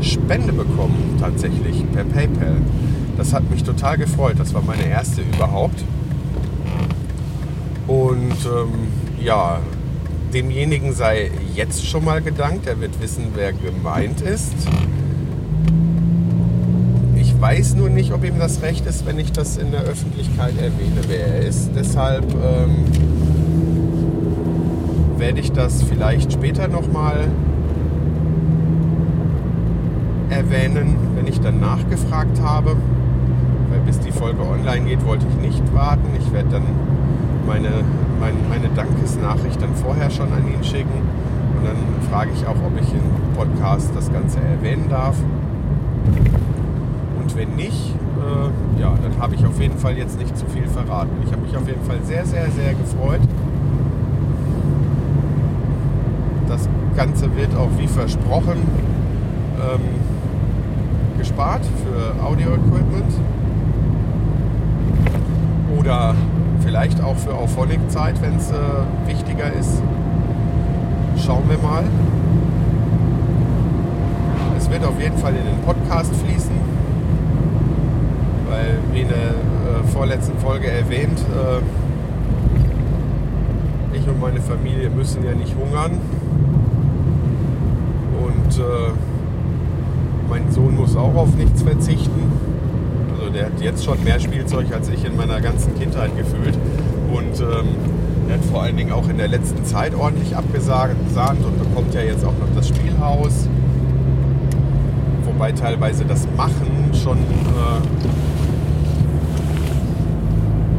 Spende 0.00 0.52
bekommen, 0.52 1.16
tatsächlich 1.20 1.84
per 1.92 2.04
PayPal. 2.04 2.58
Das 3.16 3.32
hat 3.32 3.50
mich 3.50 3.64
total 3.64 3.98
gefreut. 3.98 4.36
Das 4.38 4.54
war 4.54 4.62
meine 4.62 4.86
erste 4.86 5.22
überhaupt. 5.22 5.82
Und 7.88 8.36
ähm, 8.44 8.88
ja, 9.20 9.58
demjenigen 10.32 10.92
sei 10.92 11.32
jetzt 11.54 11.84
schon 11.84 12.04
mal 12.04 12.22
gedankt. 12.22 12.68
Er 12.68 12.80
wird 12.80 13.00
wissen, 13.00 13.32
wer 13.34 13.52
gemeint 13.52 14.20
ist 14.20 14.54
weiß 17.40 17.76
nur 17.76 17.90
nicht, 17.90 18.12
ob 18.12 18.24
ihm 18.24 18.38
das 18.38 18.62
recht 18.62 18.86
ist, 18.86 19.06
wenn 19.06 19.18
ich 19.18 19.32
das 19.32 19.56
in 19.56 19.70
der 19.70 19.82
Öffentlichkeit 19.82 20.54
erwähne, 20.58 21.00
wer 21.06 21.26
er 21.26 21.40
ist. 21.46 21.70
Deshalb 21.76 22.24
ähm, 22.34 22.84
werde 25.18 25.40
ich 25.40 25.52
das 25.52 25.82
vielleicht 25.82 26.32
später 26.32 26.68
nochmal 26.68 27.28
erwähnen, 30.30 30.96
wenn 31.14 31.26
ich 31.26 31.40
dann 31.40 31.60
nachgefragt 31.60 32.40
habe. 32.42 32.76
Weil 33.70 33.80
bis 33.80 33.98
die 34.00 34.12
Folge 34.12 34.42
online 34.42 34.86
geht, 34.86 35.04
wollte 35.04 35.26
ich 35.28 35.48
nicht 35.48 35.74
warten. 35.74 36.04
Ich 36.18 36.32
werde 36.32 36.50
dann 36.50 36.62
meine, 37.46 37.70
meine, 38.20 38.36
meine 38.48 38.68
Dankesnachricht 38.74 39.60
dann 39.60 39.74
vorher 39.74 40.10
schon 40.10 40.32
an 40.32 40.46
ihn 40.52 40.62
schicken. 40.62 41.00
Und 41.58 41.66
dann 41.66 42.10
frage 42.10 42.30
ich 42.34 42.46
auch, 42.46 42.56
ob 42.56 42.80
ich 42.80 42.92
im 42.92 43.36
Podcast 43.36 43.90
das 43.94 44.12
Ganze 44.12 44.38
erwähnen 44.40 44.86
darf. 44.88 45.16
Und 47.20 47.36
wenn 47.36 47.56
nicht, 47.56 47.94
äh, 48.16 48.80
ja, 48.80 48.94
dann 49.02 49.20
habe 49.20 49.34
ich 49.34 49.44
auf 49.46 49.60
jeden 49.60 49.78
Fall 49.78 49.96
jetzt 49.96 50.18
nicht 50.18 50.36
zu 50.36 50.46
viel 50.46 50.66
verraten. 50.66 51.10
Ich 51.24 51.32
habe 51.32 51.42
mich 51.42 51.56
auf 51.56 51.66
jeden 51.66 51.82
Fall 51.84 51.98
sehr, 52.04 52.26
sehr, 52.26 52.50
sehr 52.50 52.74
gefreut. 52.74 53.20
Das 56.48 56.68
Ganze 56.96 57.34
wird 57.36 57.54
auch 57.56 57.70
wie 57.78 57.88
versprochen 57.88 58.62
ähm, 59.58 59.80
gespart 61.18 61.62
für 61.64 62.24
Audio-Equipment. 62.24 63.12
Oder 65.78 66.14
vielleicht 66.60 67.02
auch 67.02 67.16
für 67.16 67.34
Auphonic-Zeit, 67.34 68.20
wenn 68.22 68.36
es 68.36 68.50
äh, 68.50 68.54
wichtiger 69.06 69.52
ist. 69.52 69.82
Schauen 71.24 71.44
wir 71.48 71.58
mal. 71.58 71.84
Es 74.56 74.70
wird 74.70 74.84
auf 74.84 75.00
jeden 75.00 75.16
Fall 75.18 75.34
in 75.34 75.44
den 75.44 75.60
Podcast 75.64 76.14
fließen, 76.16 76.56
weil 78.48 78.78
wie 78.92 79.00
in 79.02 79.08
der 79.08 79.16
äh, 79.16 79.86
vorletzten 79.92 80.38
Folge 80.38 80.70
erwähnt, 80.70 81.18
äh, 81.20 81.85
ich 84.06 84.12
und 84.12 84.20
meine 84.20 84.40
Familie 84.40 84.90
müssen 84.90 85.24
ja 85.24 85.34
nicht 85.34 85.54
hungern. 85.56 85.98
Und 88.22 88.58
äh, 88.58 88.92
mein 90.28 90.50
Sohn 90.50 90.76
muss 90.76 90.96
auch 90.96 91.14
auf 91.14 91.34
nichts 91.36 91.62
verzichten. 91.62 92.32
Also 93.18 93.30
der 93.30 93.46
hat 93.46 93.60
jetzt 93.60 93.84
schon 93.84 94.02
mehr 94.04 94.20
Spielzeug 94.20 94.66
als 94.72 94.88
ich 94.88 95.04
in 95.04 95.16
meiner 95.16 95.40
ganzen 95.40 95.78
Kindheit 95.78 96.16
gefühlt. 96.16 96.56
Und 97.12 97.40
ähm, 97.40 97.68
er 98.28 98.34
hat 98.34 98.44
vor 98.44 98.62
allen 98.62 98.76
Dingen 98.76 98.92
auch 98.92 99.08
in 99.08 99.18
der 99.18 99.28
letzten 99.28 99.64
Zeit 99.64 99.94
ordentlich 99.94 100.36
abgesahnt 100.36 100.90
und 101.44 101.58
bekommt 101.58 101.94
ja 101.94 102.02
jetzt 102.02 102.24
auch 102.24 102.34
noch 102.38 102.54
das 102.54 102.68
Spielhaus. 102.68 103.48
Wobei 105.24 105.52
teilweise 105.52 106.04
das 106.04 106.26
Machen 106.36 106.90
schon, 106.94 107.18
äh, 107.18 107.80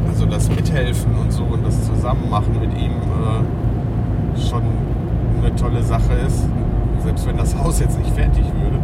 also 0.10 0.26
das 0.26 0.50
Mithelfen 0.50 1.16
und 1.16 1.32
so 1.32 1.44
und 1.44 1.66
das 1.66 1.86
Zusammenmachen 1.86 2.60
mit 2.60 2.78
ihm 2.78 2.97
äh, 3.18 4.40
schon 4.40 4.64
eine 5.42 5.56
tolle 5.56 5.82
Sache 5.84 6.14
ist. 6.26 6.48
Selbst 7.04 7.28
wenn 7.28 7.38
das 7.38 7.58
Haus 7.64 7.80
jetzt 7.80 7.98
nicht 7.98 8.12
fertig 8.12 8.46
würde. 8.46 8.80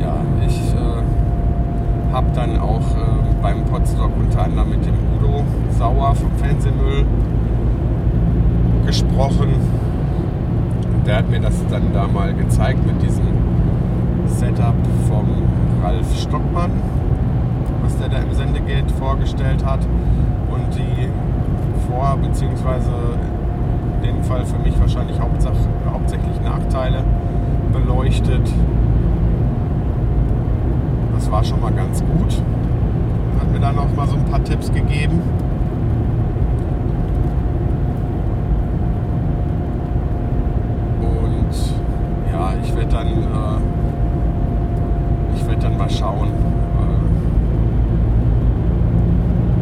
Ja, 0.00 0.16
ich 0.46 0.74
äh, 0.74 2.12
habe 2.12 2.26
dann 2.34 2.58
auch 2.58 2.80
äh, 2.80 3.42
beim 3.42 3.64
Podstock 3.64 4.10
unter 4.18 4.44
anderem 4.44 4.70
mit 4.70 4.84
dem 4.84 4.94
Udo 5.16 5.44
Sauer 5.78 6.14
vom 6.14 6.30
Fernsehmüll 6.38 7.04
gesprochen. 8.86 9.54
Und 10.94 11.06
der 11.06 11.18
hat 11.18 11.30
mir 11.30 11.40
das 11.40 11.54
dann 11.70 11.92
da 11.92 12.06
mal 12.06 12.32
gezeigt 12.34 12.86
mit 12.86 13.02
diesem 13.02 13.26
Setup 14.26 14.74
vom 15.08 15.26
Ralf 15.82 16.06
Stockmann, 16.18 16.70
was 17.82 17.96
der 17.98 18.08
da 18.08 18.18
im 18.18 18.32
Sendegate 18.32 18.92
vorgestellt 18.94 19.64
hat. 19.64 19.80
Vor- 21.96 22.18
bzw. 22.18 22.90
in 23.96 24.02
dem 24.02 24.22
Fall 24.24 24.44
für 24.44 24.58
mich 24.58 24.78
wahrscheinlich 24.78 25.18
hauptsächlich 25.18 26.40
Nachteile 26.44 27.02
beleuchtet. 27.72 28.52
Das 31.14 31.30
war 31.30 31.42
schon 31.42 31.60
mal 31.62 31.72
ganz 31.72 32.02
gut 32.04 32.42
hat 33.40 33.52
mir 33.52 33.60
dann 33.60 33.78
auch 33.78 33.92
mal 33.94 34.06
so 34.06 34.16
ein 34.16 34.24
paar 34.24 34.42
Tipps 34.42 34.72
gegeben. 34.72 35.20
Und 41.00 41.52
ja, 42.32 42.52
ich 42.62 42.74
werde 42.76 42.90
dann, 42.90 43.06
äh, 43.06 43.58
ich 45.36 45.46
werde 45.46 45.60
dann 45.62 45.76
mal 45.78 45.90
schauen, 45.90 46.28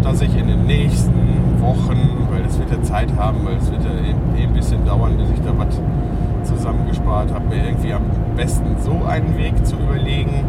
äh, 0.01 0.05
dass 0.05 0.21
ich 0.21 0.37
in 0.37 0.47
den 0.49 0.67
nächsten 0.67 1.13
Wochen, 1.61 2.29
weil 2.31 2.43
es 2.47 2.59
wird 2.59 2.71
ja 2.71 2.83
Zeit 2.83 3.09
haben, 3.17 3.39
weil 3.45 3.57
es 3.57 3.71
wird 3.71 3.85
ja 3.85 3.91
eh, 3.91 4.15
eh 4.41 4.47
ein 4.47 4.53
bisschen 4.53 4.85
dauern, 4.85 5.17
bis 5.17 5.31
ich 5.31 5.41
da 5.41 5.51
was 5.57 5.81
zusammengespart 7.25 7.33
habe, 7.33 7.47
mir 7.49 7.65
irgendwie 7.67 7.93
am 7.93 8.03
besten 8.37 8.77
so 8.81 9.05
einen 9.07 9.37
Weg 9.37 9.65
zu 9.65 9.77
überlegen, 9.77 10.45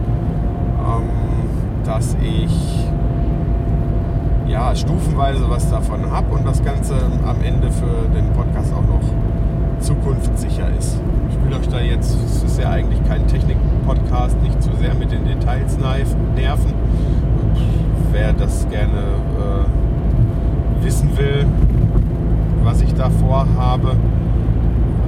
ähm, 0.80 1.86
dass 1.86 2.16
ich 2.22 2.86
ja, 4.48 4.76
stufenweise 4.76 5.50
was 5.50 5.70
davon 5.70 6.12
habe 6.12 6.36
und 6.36 6.46
das 6.46 6.64
Ganze 6.64 6.96
am 7.26 7.42
Ende 7.44 7.72
für 7.72 8.08
den 8.14 8.32
Podcast 8.34 8.74
auch 8.74 8.84
noch 8.84 9.02
zukunftssicher 9.80 10.70
ist. 10.78 11.00
Ich 11.30 11.44
will 11.44 11.58
euch 11.58 11.68
da 11.68 11.80
jetzt, 11.82 12.16
es 12.26 12.44
ist 12.44 12.60
ja 12.60 12.70
eigentlich 12.70 13.04
kein 13.08 13.28
Technik-Podcast, 13.28 14.42
nicht 14.42 14.62
zu 14.62 14.70
sehr 14.80 14.94
mit 14.94 15.12
den 15.12 15.26
Details 15.26 15.78
nerven. 15.78 16.74
Wer 18.12 18.34
das 18.34 18.68
gerne 18.70 19.00
äh, 19.00 20.86
wissen 20.86 21.18
will, 21.18 21.46
was 22.64 22.82
ich 22.82 22.94
da 22.94 23.10
vorhabe, 23.10 23.90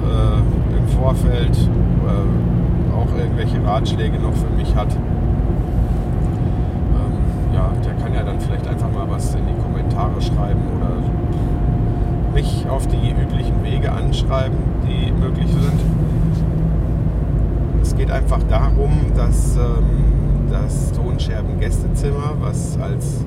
äh, 0.04 0.67
Vorfeld 0.96 1.56
äh, 1.56 2.94
auch 2.94 3.16
irgendwelche 3.16 3.64
Ratschläge 3.64 4.18
noch 4.18 4.34
für 4.34 4.50
mich 4.56 4.74
hat, 4.74 4.96
ja, 7.58 7.72
der 7.84 7.94
kann 7.94 8.14
ja 8.14 8.22
dann 8.22 8.38
vielleicht 8.40 8.66
einfach 8.68 8.90
mal 8.92 9.08
was 9.08 9.34
in 9.34 9.46
die 9.46 9.60
Kommentare 9.62 10.20
schreiben 10.20 10.60
oder 10.76 12.32
mich 12.32 12.66
auf 12.68 12.86
die 12.86 13.10
üblichen 13.10 13.64
Wege 13.64 13.90
anschreiben, 13.90 14.56
die 14.86 15.10
möglich 15.10 15.48
sind. 15.48 15.80
Es 17.82 17.96
geht 17.96 18.10
einfach 18.10 18.42
darum, 18.44 18.92
dass 19.16 19.56
ähm, 19.56 20.48
das 20.50 20.92
Tonscherben 20.92 21.58
Gästezimmer, 21.58 22.34
was 22.40 22.78
als 22.78 23.24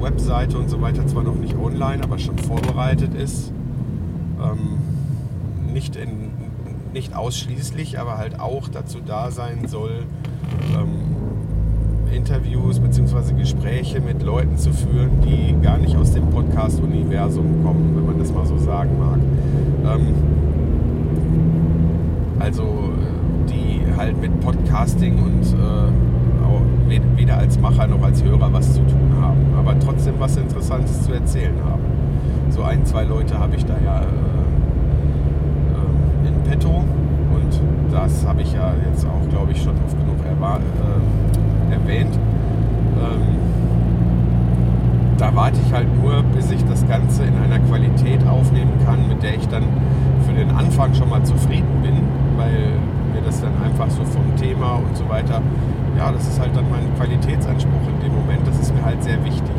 Webseite 0.00 0.58
und 0.58 0.68
so 0.68 0.80
weiter 0.80 1.06
zwar 1.06 1.24
noch 1.24 1.36
nicht 1.36 1.56
online, 1.56 2.02
aber 2.02 2.18
schon 2.18 2.38
vorbereitet 2.38 3.14
ist, 3.14 3.52
ähm, 4.40 5.72
nicht, 5.72 5.96
in, 5.96 6.30
nicht 6.92 7.14
ausschließlich, 7.14 7.98
aber 7.98 8.18
halt 8.18 8.38
auch 8.40 8.68
dazu 8.68 8.98
da 9.04 9.30
sein 9.30 9.66
soll, 9.66 10.04
ähm, 10.74 11.12
Interviews 12.14 12.78
bzw. 12.78 13.34
Gespräche 13.34 14.00
mit 14.00 14.22
Leuten 14.22 14.58
zu 14.58 14.72
führen, 14.72 15.20
die 15.22 15.54
gar 15.62 15.78
nicht 15.78 15.96
aus 15.96 16.12
dem 16.12 16.28
Podcast-Universum 16.30 17.64
kommen, 17.64 17.96
wenn 17.96 18.06
man 18.06 18.18
das 18.18 18.32
mal 18.32 18.46
so 18.46 18.58
sagen 18.58 18.90
mag. 18.98 19.18
Ähm, 19.94 20.14
also 22.38 22.90
die 23.48 23.80
halt 23.96 24.20
mit 24.20 24.40
Podcasting 24.40 25.18
und 25.18 25.42
äh, 25.42 25.82
weder 27.16 27.38
als 27.38 27.58
Macher 27.58 27.86
noch 27.86 28.02
als 28.02 28.22
Hörer 28.22 28.52
was 28.52 28.74
zu 28.74 28.80
tun 28.80 29.14
haben, 29.20 29.38
aber 29.56 29.78
trotzdem 29.78 30.14
was 30.18 30.36
Interessantes 30.36 31.02
zu 31.02 31.12
erzählen 31.12 31.54
haben. 31.64 31.82
So 32.50 32.62
ein, 32.62 32.84
zwei 32.84 33.04
Leute 33.04 33.38
habe 33.38 33.56
ich 33.56 33.64
da 33.64 33.76
ja 33.82 34.02
äh, 34.02 34.06
äh, 36.52 36.54
in 36.54 36.58
petto 36.58 36.84
und 37.34 37.60
das 37.90 38.26
habe 38.26 38.42
ich 38.42 38.52
ja 38.52 38.72
jetzt 38.88 39.06
auch, 39.06 39.28
glaube 39.30 39.52
ich, 39.52 39.62
schon 39.62 39.74
oft 39.84 39.98
genug 39.98 40.24
erwartet 40.26 40.66
erwähnt. 41.70 42.14
Ähm, 42.98 43.38
da 45.18 45.34
warte 45.34 45.58
ich 45.64 45.72
halt 45.72 45.88
nur, 46.02 46.22
bis 46.34 46.50
ich 46.50 46.64
das 46.64 46.86
Ganze 46.86 47.24
in 47.24 47.36
einer 47.36 47.58
Qualität 47.60 48.26
aufnehmen 48.26 48.72
kann, 48.84 49.08
mit 49.08 49.22
der 49.22 49.36
ich 49.36 49.46
dann 49.48 49.64
für 50.26 50.32
den 50.32 50.50
Anfang 50.50 50.94
schon 50.94 51.08
mal 51.08 51.22
zufrieden 51.22 51.82
bin, 51.82 51.94
weil 52.36 52.72
mir 53.14 53.22
das 53.24 53.40
dann 53.40 53.52
einfach 53.62 53.88
so 53.90 54.04
vom 54.04 54.36
Thema 54.36 54.76
und 54.76 54.96
so 54.96 55.08
weiter, 55.08 55.40
ja, 55.96 56.10
das 56.10 56.26
ist 56.26 56.40
halt 56.40 56.56
dann 56.56 56.64
mein 56.70 56.94
Qualitätsanspruch 56.96 57.88
in 57.88 58.00
dem 58.04 58.14
Moment, 58.14 58.46
das 58.46 58.58
ist 58.58 58.74
mir 58.74 58.84
halt 58.84 59.02
sehr 59.02 59.22
wichtig. 59.24 59.56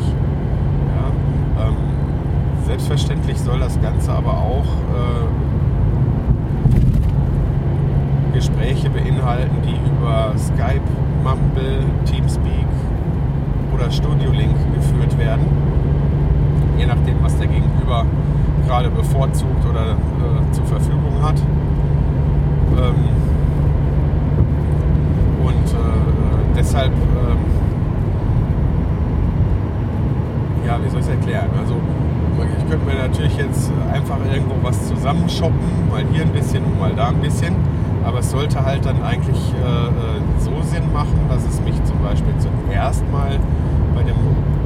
Ja, 1.56 1.66
ähm, 1.66 1.76
selbstverständlich 2.66 3.40
soll 3.40 3.60
das 3.60 3.80
Ganze 3.80 4.12
aber 4.12 4.32
auch 4.32 4.64
äh, 4.64 5.43
Gespräche 8.34 8.90
beinhalten, 8.90 9.56
die 9.64 9.76
über 9.88 10.32
Skype 10.36 10.82
Mumble, 11.22 11.84
Teamspeak 12.04 12.66
oder 13.74 13.90
Studio 13.90 14.30
Link 14.30 14.54
geführt 14.74 15.18
werden. 15.18 15.46
Je 16.78 16.86
nachdem, 16.86 17.22
was 17.22 17.36
der 17.38 17.46
Gegenüber 17.46 18.04
gerade 18.66 18.90
bevorzugt 18.90 19.64
oder 19.68 19.92
äh, 19.92 20.52
zur 20.52 20.64
Verfügung 20.66 21.22
hat. 21.22 21.40
Ähm, 22.76 23.14
deshalb, 26.64 26.92
ähm, 26.92 27.38
ja, 30.66 30.78
wie 30.82 30.88
soll 30.88 31.00
ich 31.00 31.06
es 31.06 31.12
erklären? 31.12 31.50
Also 31.58 31.74
ich 32.58 32.70
könnte 32.70 32.86
mir 32.86 32.94
natürlich 32.94 33.36
jetzt 33.36 33.70
einfach 33.92 34.16
irgendwo 34.32 34.54
was 34.62 34.88
zusammenshoppen, 34.88 35.58
mal 35.90 36.02
hier 36.12 36.22
ein 36.22 36.32
bisschen 36.32 36.64
und 36.64 36.80
mal 36.80 36.92
da 36.94 37.08
ein 37.08 37.20
bisschen. 37.20 37.54
Aber 38.04 38.18
es 38.18 38.30
sollte 38.30 38.64
halt 38.64 38.84
dann 38.84 39.02
eigentlich 39.02 39.54
äh, 39.54 39.86
äh 39.86 40.20
so 40.38 40.50
Sinn 40.62 40.92
machen, 40.92 41.18
dass 41.28 41.46
es 41.46 41.60
mich 41.62 41.82
zum 41.84 41.98
Beispiel 42.02 42.34
zuerst 42.38 43.02
mal 43.10 43.38
bei 43.94 44.02
dem 44.02 44.16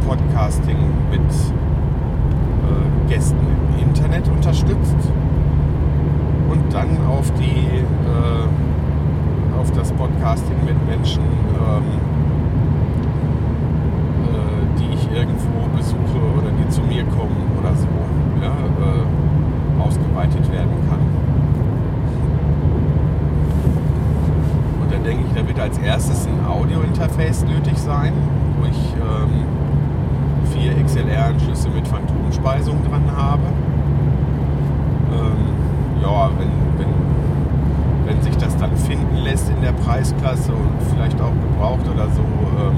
Podcasting 0.07 0.78
mit 1.11 1.21
äh, 1.21 3.09
Gästen 3.09 3.37
im 3.76 3.88
Internet 3.88 4.28
unterstützt 4.28 4.97
und 6.50 6.73
dann 6.73 6.88
auf 7.07 7.30
die 7.35 7.78
äh, 7.78 8.49
auf 9.59 9.71
das 9.73 9.92
Podcasting 9.92 10.57
mit 10.64 10.76
Menschen, 10.87 11.23
ähm, 11.23 11.83
äh, 14.25 14.78
die 14.78 14.95
ich 14.95 15.11
irgendwo 15.12 15.68
besuche 15.76 16.21
oder 16.38 16.50
die 16.52 16.68
zu 16.68 16.80
mir 16.83 17.04
kommen 17.04 17.37
oder 17.59 17.75
so, 17.75 17.88
ja, 18.40 18.52
äh, 18.52 19.83
ausgeweitet 19.83 20.50
werden 20.52 20.76
kann. 20.88 21.00
Und 24.80 24.92
dann 24.92 24.98
denke 25.09 25.25
ich, 25.27 25.33
da 25.41 25.49
wird 25.49 25.59
als 25.59 25.79
erstes 25.79 26.27
ein 26.27 26.47
Audio-Interface 26.47 27.45
nötig 27.45 27.79
sein, 27.79 28.12
wo 28.59 28.67
ich 28.67 28.95
ähm, 29.00 29.47
vier 30.53 30.85
XLR-Anschlüsse 30.85 31.71
mit 31.71 31.88
Phantomspeisung 31.88 32.77
dran 32.85 33.05
habe. 33.17 33.45
Ähm, 35.11 36.03
ja, 36.03 36.29
wenn, 36.38 36.50
wenn, 36.79 36.93
wenn 38.05 38.23
sich 38.23 38.37
das 38.37 38.55
dann 38.59 38.77
finden 38.77 39.17
lässt 39.17 39.49
in 39.49 39.62
der 39.62 39.73
Preisklasse 39.73 40.53
und 40.53 40.77
vielleicht 40.93 41.19
auch 41.23 41.33
gebraucht 41.33 41.88
oder 41.88 42.09
so, 42.11 42.21
ähm, 42.21 42.77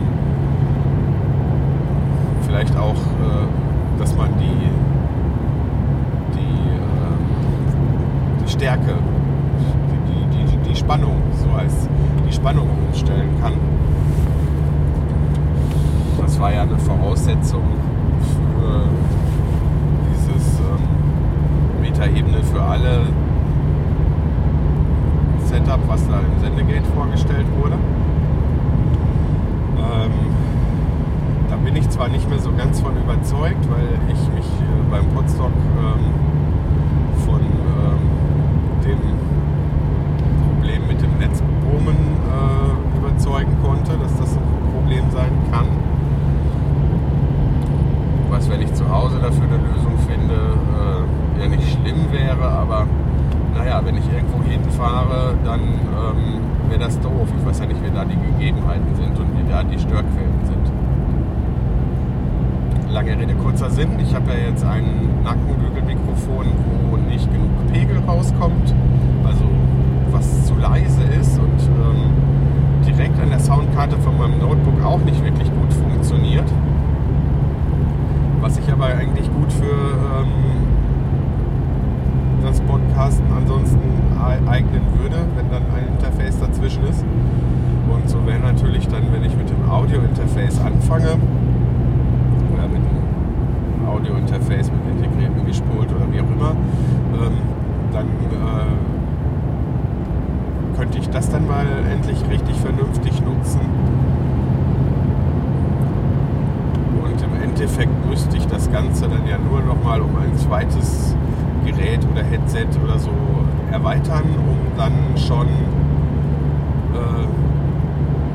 vielleicht 2.47 2.77
auch, 2.77 2.95
äh, 2.95 3.99
dass 3.99 4.15
man 4.15 4.29
die, 4.39 4.71
die, 6.39 6.69
äh, 6.79 8.45
die 8.45 8.53
Stärke, 8.53 8.95
die, 10.13 10.37
die, 10.37 10.69
die, 10.69 10.77
Spannung, 10.77 11.17
so 11.43 11.61
heißt 11.61 11.89
die 12.31 12.37
Spannung 12.37 12.69
umstellen 12.89 13.31
kann. 13.43 13.55
Das 16.21 16.39
war 16.39 16.53
ja 16.53 16.63
eine 16.63 16.79
Voraussetzung 16.79 17.63
für 18.23 18.85
dieses 20.13 20.61
ähm, 20.61 21.81
Metaebene 21.81 22.43
für 22.45 22.63
alle 22.63 23.07
Setup, 25.47 25.81
was 25.89 26.07
da 26.07 26.21
im 26.21 26.41
Sendegate 26.41 26.87
vorgestellt 26.95 27.47
wurde. 27.61 27.75
Ähm, 29.77 30.13
da 31.49 31.57
bin 31.57 31.75
ich 31.75 31.89
zwar 31.91 32.09
nicht 32.09 32.29
mehr 32.29 32.39
so 32.39 32.53
ganz 32.53 32.81
von 32.81 32.97
überzeugt, 32.97 33.69
weil 33.69 33.99
ich 34.07 34.29
mich 34.35 34.47
äh, 34.47 34.91
beim 34.91 35.09
Podstock 35.09 35.51
ähm, 35.51 36.05
von 37.27 37.41
ähm, 37.41 38.85
dem 38.85 38.99
Problem 40.47 40.87
mit 40.87 41.03
dem 41.03 41.19
Netzbrummen 41.19 42.20
äh, 42.31 42.99
überzeugen 42.99 43.57
konnte, 43.63 43.93
dass 43.99 44.17
das 44.17 44.37
ein 44.37 44.73
Problem 44.73 45.11
sein 45.11 45.33
kann. 45.51 45.67
Was, 48.31 48.49
wenn 48.49 48.63
ich 48.63 48.73
zu 48.75 48.89
Hause 48.89 49.19
dafür 49.21 49.45
eine 49.45 49.59
Lösung 49.75 49.99
finde, 50.09 50.35
äh, 50.35 51.43
ja 51.43 51.49
nicht 51.49 51.69
schlimm 51.71 52.11
wäre, 52.13 52.49
aber 52.49 52.87
naja, 53.57 53.81
wenn 53.85 53.97
ich 53.97 54.05
irgendwo 54.13 54.43
hinfahre, 54.43 55.35
dann 55.45 55.61
ähm, 55.61 56.41
wäre 56.69 56.81
das 56.81 56.99
doof. 57.01 57.29
Ich 57.39 57.47
weiß 57.47 57.61
ja 57.61 57.67
nicht, 57.67 57.83
wie 57.85 57.91
da 57.91 58.05
die 58.05 58.17
Gegebenheiten 58.17 58.95
sind 58.95 59.19
und 59.19 59.39
wie 59.39 59.51
da 59.51 59.63
die 59.63 59.79
Störquellen 59.79 60.45
sind. 60.45 60.73
Lange 62.91 63.19
Rede, 63.19 63.35
kurzer 63.35 63.71
Sinn. 63.71 63.99
Ich 64.01 64.15
habe 64.15 64.31
ja 64.31 64.51
jetzt 64.51 64.65
ein 64.65 65.23
Nackenbügelmikrofon, 65.25 66.47
wo 66.90 66.97
nicht 66.97 67.31
genug 67.33 67.51
Pegel 67.73 67.99
rauskommt, 68.07 68.75
also 70.11 70.18
was 70.18 70.46
zu 70.46 70.55
leise 70.55 71.03
ist 71.20 71.38
und 71.38 71.61
ähm, 71.68 72.85
direkt 72.87 73.20
an 73.20 73.31
der 73.31 73.40
Soundkarte 73.40 73.96
von 73.99 74.16
meinem 74.18 74.38
Notebook 74.38 74.83
auch 74.85 75.01
nicht 75.01 75.23
wirklich 75.25 75.49
gut 75.55 75.73
funktioniert. 75.73 76.51
Was 78.40 78.57
sich 78.57 78.73
aber 78.73 78.87
eigentlich 78.87 79.31
gut 79.33 79.53
für 79.53 79.64
ähm, 79.64 80.33
das 82.42 82.61
Podcasten 82.62 83.27
ansonsten 83.37 83.79
eignen 84.49 84.83
würde, 84.99 85.16
wenn 85.37 85.51
dann 85.51 85.62
ein 85.75 85.88
Interface 85.94 86.38
dazwischen 86.40 86.85
ist. 86.87 87.05
Und 87.92 88.09
so 88.09 88.25
wäre 88.27 88.38
natürlich 88.38 88.87
dann, 88.88 89.12
wenn 89.12 89.25
ich 89.25 89.37
mit 89.37 89.49
dem 89.51 89.68
Audio-Interface 89.68 90.61
anfange, 90.61 91.16
oder 92.53 92.68
mit 92.68 92.83
dem 92.83 93.88
Audio-Interface 93.88 94.70
mit 94.70 94.96
integriertem 94.96 95.44
Mischpult 95.44 95.90
oder 95.90 96.11
wie 96.12 96.20
auch 96.20 96.31
immer, 96.31 96.51
ähm, 97.14 97.33
dann 97.92 98.07
äh, 98.07 98.90
könnte 100.81 100.99
ich 100.99 101.00
das 101.12 101.29
dann 101.31 101.46
mal 101.46 101.66
endlich 101.90 102.18
richtig 102.31 102.57
vernünftig 102.57 103.20
nutzen. 103.23 103.61
Und 107.03 107.23
im 107.23 107.42
Endeffekt 107.42 108.07
müsste 108.09 108.37
ich 108.37 108.46
das 108.46 108.70
Ganze 108.70 109.09
dann 109.09 109.27
ja 109.27 109.38
nur 109.38 109.61
noch 109.61 109.83
mal 109.83 110.01
um 110.01 110.16
ein 110.16 110.37
zweites 110.37 111.14
Gerät 111.64 112.01
oder 112.11 112.23
Headset 112.23 112.68
oder 112.83 112.99
so 112.99 113.11
erweitern, 113.70 114.25
um 114.49 114.59
dann 114.77 114.92
schon 115.16 115.46
äh, 116.94 117.27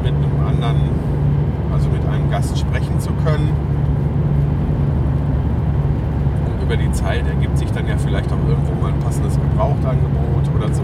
mit 0.03 0.13
einem 0.13 0.47
anderen, 0.47 0.89
also 1.73 1.89
mit 1.89 2.05
einem 2.07 2.29
Gast 2.29 2.57
sprechen 2.57 2.99
zu 2.99 3.11
können. 3.23 3.51
Und 6.45 6.63
über 6.63 6.77
die 6.77 6.91
Zeit 6.91 7.27
ergibt 7.27 7.57
sich 7.57 7.71
dann 7.71 7.88
ja 7.88 7.97
vielleicht 7.97 8.31
auch 8.31 8.47
irgendwo 8.47 8.81
mal 8.81 8.91
ein 8.93 8.99
passendes 8.99 9.35
Gebrauchtangebot 9.35 10.55
oder 10.55 10.73
so. 10.73 10.83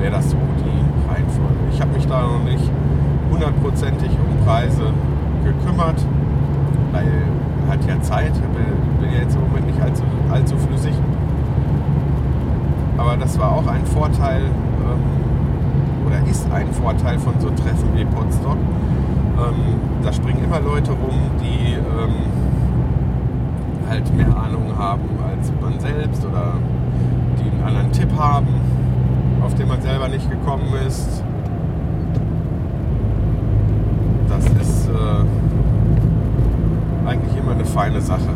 Wäre 0.00 0.12
das 0.12 0.30
so 0.30 0.36
die 0.58 1.08
Reihenfolge. 1.08 1.54
Ich 1.72 1.80
habe 1.80 1.92
mich 1.92 2.06
da 2.06 2.22
noch 2.22 2.44
nicht 2.44 2.70
hundertprozentig 3.30 4.10
um 4.10 4.44
Preise 4.44 4.92
gekümmert, 5.44 6.04
weil 6.92 7.26
hat 7.68 7.84
ja 7.86 8.00
Zeit, 8.00 8.32
bin 9.00 9.10
ja 9.10 9.20
jetzt 9.20 9.34
im 9.34 9.42
Moment 9.42 9.66
nicht 9.66 9.80
allzu, 9.80 10.02
allzu 10.32 10.56
flüssig. 10.56 10.94
Aber 12.96 13.16
das 13.16 13.38
war 13.38 13.52
auch 13.52 13.66
ein 13.66 13.84
Vorteil 13.84 14.42
ähm, 14.42 16.06
oder 16.06 16.30
ist 16.30 16.46
ein 16.52 16.72
Vorteil 16.72 17.18
von 17.18 17.34
so 17.40 17.48
Treffen 17.50 17.90
wie 17.94 18.04
Potsdok. 18.04 18.56
Ähm, 18.56 19.80
da 20.02 20.12
springen 20.12 20.44
immer 20.44 20.60
Leute 20.60 20.92
rum, 20.92 21.20
die 21.40 21.74
ähm, 21.74 22.14
halt 23.88 24.16
mehr 24.16 24.28
Ahnung 24.36 24.76
haben 24.78 25.02
als 25.28 25.52
man 25.60 25.78
selbst 25.78 26.24
oder 26.24 26.54
die 27.38 27.50
einen 27.50 27.62
anderen 27.64 27.92
Tipp 27.92 28.08
haben, 28.18 28.48
auf 29.46 29.54
den 29.54 29.68
man 29.68 29.80
selber 29.80 30.08
nicht 30.08 30.28
gekommen 30.28 30.74
ist. 30.88 31.22
Das 34.28 34.44
ist 34.44 34.88
äh, 34.88 35.24
eigentlich 37.08 37.36
immer 37.36 37.52
eine 37.52 37.64
feine 37.64 38.00
Sache. 38.00 38.34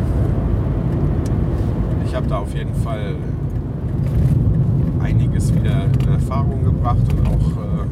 Ich 2.06 2.14
habe 2.14 2.28
da 2.28 2.38
auf 2.38 2.54
jeden 2.54 2.74
Fall 2.76 3.16
einiges 5.02 5.52
wieder 5.52 5.86
in 6.00 6.08
Erfahrung 6.12 6.62
gebracht 6.64 7.02
und 7.12 7.26
auch 7.26 7.56
äh, 7.58 7.86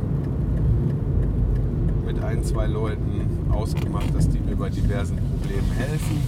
mit 2.06 2.22
ein, 2.22 2.44
zwei 2.44 2.66
Leuten 2.66 3.26
ausgemacht, 3.50 4.14
dass 4.14 4.28
die 4.28 4.38
mir 4.38 4.54
bei 4.54 4.70
diversen 4.70 5.16
Problemen 5.16 5.72
helfen 5.76 6.22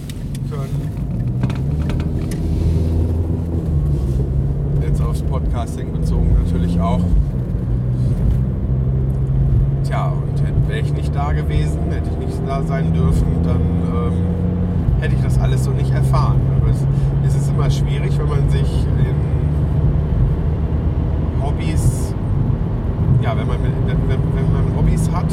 können. 0.50 0.90
Jetzt 4.82 4.99
aufs 5.10 5.22
Podcasting 5.22 5.92
bezogen 5.92 6.36
natürlich 6.44 6.80
auch. 6.80 7.00
Tja, 9.82 10.12
und 10.12 10.68
wäre 10.68 10.78
ich 10.80 10.92
nicht 10.92 11.12
da 11.12 11.32
gewesen, 11.32 11.80
hätte 11.90 12.10
ich 12.10 12.26
nicht 12.28 12.40
da 12.46 12.62
sein 12.62 12.92
dürfen, 12.94 13.26
dann 13.42 13.60
ähm, 13.60 14.12
hätte 15.00 15.16
ich 15.16 15.22
das 15.22 15.36
alles 15.40 15.64
so 15.64 15.72
nicht 15.72 15.92
erfahren. 15.92 16.40
Aber 16.56 16.70
es, 16.70 16.86
es 17.26 17.42
ist 17.42 17.50
immer 17.50 17.68
schwierig, 17.68 18.16
wenn 18.20 18.28
man 18.28 18.48
sich 18.50 18.86
in 18.86 19.16
Hobbys, 21.42 22.14
ja, 23.20 23.36
wenn 23.36 23.48
man, 23.48 23.56
wenn, 23.86 23.98
wenn 24.08 24.52
man 24.52 24.76
Hobbys 24.76 25.10
hat 25.10 25.32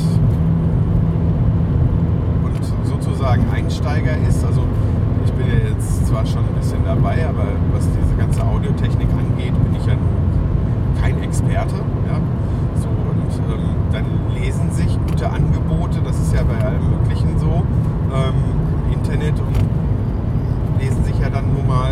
und 2.44 2.88
sozusagen 2.88 3.44
Einsteiger 3.54 4.18
ist, 4.28 4.44
also 4.44 4.64
ich 5.24 5.34
bin 5.34 5.48
ja 5.48 5.70
jetzt 5.70 6.08
zwar 6.08 6.26
schon 6.26 6.40
ein 6.40 6.56
bisschen 6.56 6.84
dabei, 6.86 7.28
aber 7.28 7.46
was 7.74 7.86
diese 7.90 8.16
ganze 8.16 8.42
Audiotechnik 8.44 9.08
Werte. 11.50 11.76
Ja? 12.08 12.20
So, 12.76 12.90
und 12.90 13.52
ähm, 13.52 13.76
dann 13.92 14.06
lesen 14.34 14.72
sich 14.72 14.98
gute 15.08 15.30
Angebote, 15.30 16.00
das 16.04 16.20
ist 16.20 16.34
ja 16.34 16.44
bei 16.44 16.64
allem 16.64 16.90
Möglichen 16.90 17.38
so, 17.40 17.64
ähm, 18.14 18.36
im 18.86 18.94
Internet 18.94 19.40
und 19.40 19.56
lesen 20.80 21.04
sich 21.04 21.20
ja 21.20 21.30
dann 21.30 21.46
nun 21.54 21.68
mal 21.68 21.92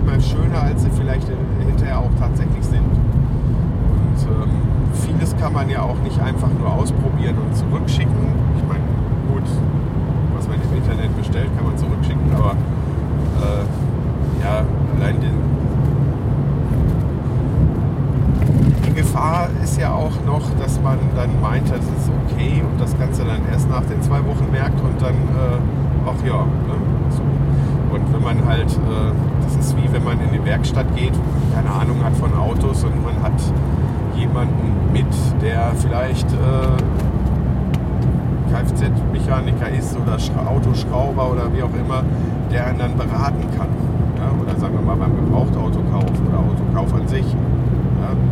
immer 0.00 0.20
schöner, 0.20 0.62
als 0.62 0.82
sie 0.82 0.90
vielleicht 0.90 1.28
hinterher 1.66 1.98
auch 1.98 2.10
tatsächlich 2.18 2.64
sind. 2.64 2.80
Und 2.80 4.18
ähm, 4.26 4.50
vieles 4.94 5.36
kann 5.36 5.52
man 5.52 5.68
ja 5.68 5.82
auch 5.82 5.98
nicht 6.02 6.20
einfach 6.20 6.48
nur 6.58 6.72
ausprobieren 6.72 7.36
und 7.38 7.56
zurückschicken. 7.56 8.12
Ich 8.56 8.64
meine, 8.68 8.84
gut, 9.32 9.48
was 10.34 10.48
man 10.48 10.56
im 10.56 10.76
Internet 10.76 11.16
bestellt, 11.16 11.50
kann 11.56 11.66
man 11.66 11.76
zurückschicken, 11.76 12.32
aber 12.34 12.52
äh, 13.40 13.64
ja, 14.42 14.64
allein 14.96 15.20
den 15.20 15.61
die 18.92 19.00
Gefahr 19.00 19.48
ist 19.62 19.80
ja 19.80 19.92
auch 19.92 20.12
noch, 20.26 20.42
dass 20.60 20.80
man 20.82 20.98
dann 21.16 21.40
meint, 21.40 21.70
das 21.70 21.78
ist 21.80 22.10
okay 22.26 22.62
und 22.62 22.80
das 22.80 22.98
Ganze 22.98 23.24
dann 23.24 23.40
erst 23.50 23.68
nach 23.70 23.84
den 23.84 24.02
zwei 24.02 24.18
Wochen 24.26 24.50
merkt 24.50 24.80
und 24.80 25.00
dann, 25.00 25.14
äh, 25.14 26.06
ach 26.06 26.26
ja, 26.26 26.42
ne, 26.42 26.76
so. 27.10 27.22
Und 27.94 28.12
wenn 28.12 28.22
man 28.22 28.46
halt, 28.46 28.70
äh, 28.70 29.12
das 29.44 29.56
ist 29.56 29.76
wie 29.76 29.92
wenn 29.92 30.04
man 30.04 30.18
in 30.20 30.32
die 30.32 30.44
Werkstatt 30.44 30.94
geht, 30.96 31.12
keine 31.54 31.70
Ahnung 31.70 32.02
hat 32.04 32.16
von 32.16 32.34
Autos 32.34 32.84
und 32.84 33.02
man 33.04 33.22
hat 33.22 33.40
jemanden 34.16 34.92
mit, 34.92 35.06
der 35.40 35.72
vielleicht 35.78 36.30
äh, 36.32 36.36
Kfz-Mechaniker 38.52 39.68
ist 39.70 39.96
oder 39.96 40.16
Autoschrauber 40.50 41.32
oder 41.32 41.52
wie 41.54 41.62
auch 41.62 41.74
immer, 41.74 42.02
der 42.50 42.66
einen 42.66 42.78
dann 42.78 42.96
beraten 42.96 43.46
kann. 43.56 43.68
Ja? 44.18 44.30
Oder 44.42 44.58
sagen 44.58 44.74
wir 44.74 44.82
mal 44.82 44.96
beim 44.96 45.16
Gebrauchtautokauf 45.16 46.10
oder 46.28 46.38
Autokauf 46.38 46.94
an 46.94 47.08
sich. 47.08 47.24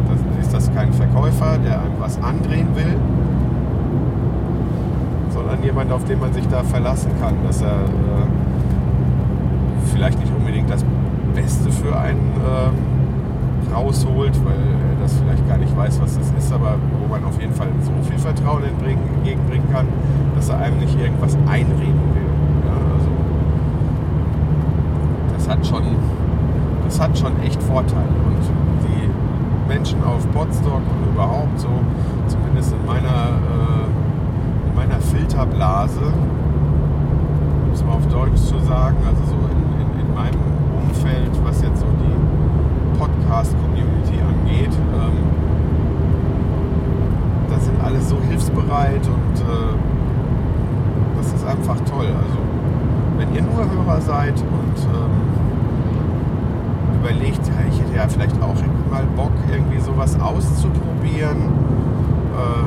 Das, 0.09 0.47
ist 0.47 0.55
das 0.55 0.75
kein 0.75 0.93
Verkäufer, 0.93 1.59
der 1.59 1.81
einem 1.81 1.99
was 1.99 2.21
andrehen 2.23 2.69
will, 2.75 2.97
sondern 5.31 5.63
jemand, 5.63 5.93
auf 5.93 6.05
den 6.05 6.19
man 6.21 6.33
sich 6.33 6.47
da 6.49 6.63
verlassen 6.63 7.11
kann, 7.21 7.35
dass 7.47 7.63
er 7.63 7.69
äh, 7.69 8.27
vielleicht 9.93 10.19
nicht 10.19 10.33
unbedingt 10.37 10.71
das 10.71 10.85
Beste 11.35 11.71
für 11.71 11.97
einen 11.99 12.33
äh, 12.45 13.75
rausholt, 13.75 14.45
weil 14.45 14.55
er 14.55 15.03
das 15.03 15.15
vielleicht 15.15 15.49
gar 15.49 15.59
nicht 15.59 15.77
weiß, 15.77 16.01
was 16.01 16.19
das 16.19 16.33
ist, 16.37 16.53
aber 16.53 16.77
wo 17.01 17.09
man 17.09 17.25
auf 17.25 17.41
jeden 17.41 17.55
Fall 17.55 17.69
so 17.83 17.93
viel 18.09 18.19
Vertrauen 18.19 18.63
entgegenbringen 18.65 19.71
kann, 19.73 19.87
dass 20.35 20.49
er 20.49 20.59
einem 20.59 20.79
nicht 20.79 20.99
irgendwas 20.99 21.37
einreden 21.49 22.01
will. 22.15 22.31
Also 22.67 23.11
das 25.37 25.49
hat 25.49 25.67
schon, 25.67 25.85
das 26.85 27.01
hat 27.01 27.17
schon 27.17 27.33
echt 27.43 27.63
Vorteile. 27.63 28.30
Menschen 29.71 30.03
auf 30.03 30.29
Potsdok 30.33 30.83
und 30.83 31.13
überhaupt 31.15 31.61
so, 31.61 31.69
zumindest 32.27 32.73
in 32.73 32.85
meiner, 32.87 33.39
äh, 33.39 34.69
in 34.69 34.75
meiner 34.75 35.01
Filterblase, 35.01 36.01
um 36.03 37.73
es 37.73 37.85
mal 37.85 37.93
auf 37.93 38.07
Deutsch 38.09 38.41
zu 38.41 38.59
sagen, 38.59 38.97
also 39.07 39.23
so 39.31 39.37
in, 39.47 39.61
in, 39.81 40.09
in 40.09 40.13
meinem 40.13 40.41
Umfeld, 40.83 41.31
was 41.45 41.63
jetzt 41.63 41.79
so 41.79 41.87
die 41.87 42.99
Podcast-Community 42.99 44.19
angeht, 44.19 44.75
ähm, 44.75 45.19
da 47.49 47.59
sind 47.61 47.81
alle 47.81 48.01
so 48.01 48.17
hilfsbereit 48.29 49.07
und 49.07 49.39
äh, 49.39 49.75
das 51.17 51.33
ist 51.33 51.47
einfach 51.47 51.79
toll. 51.89 52.09
Also 52.09 52.39
wenn 53.19 53.33
ihr 53.37 53.43
nur 53.43 53.71
Hörer 53.71 54.01
seid 54.01 54.35
und 54.35 54.79
ähm, 54.83 55.40
überlegt, 57.01 57.41
ich 57.71 57.81
hätte 57.81 57.97
ja 57.97 58.07
vielleicht 58.09 58.37
auch 58.43 58.57
mal 58.91 59.05
Bock, 59.17 59.33
irgendwie 59.51 59.81
sowas 59.81 60.21
auszuprobieren. 60.21 61.39
Äh, 62.37 62.67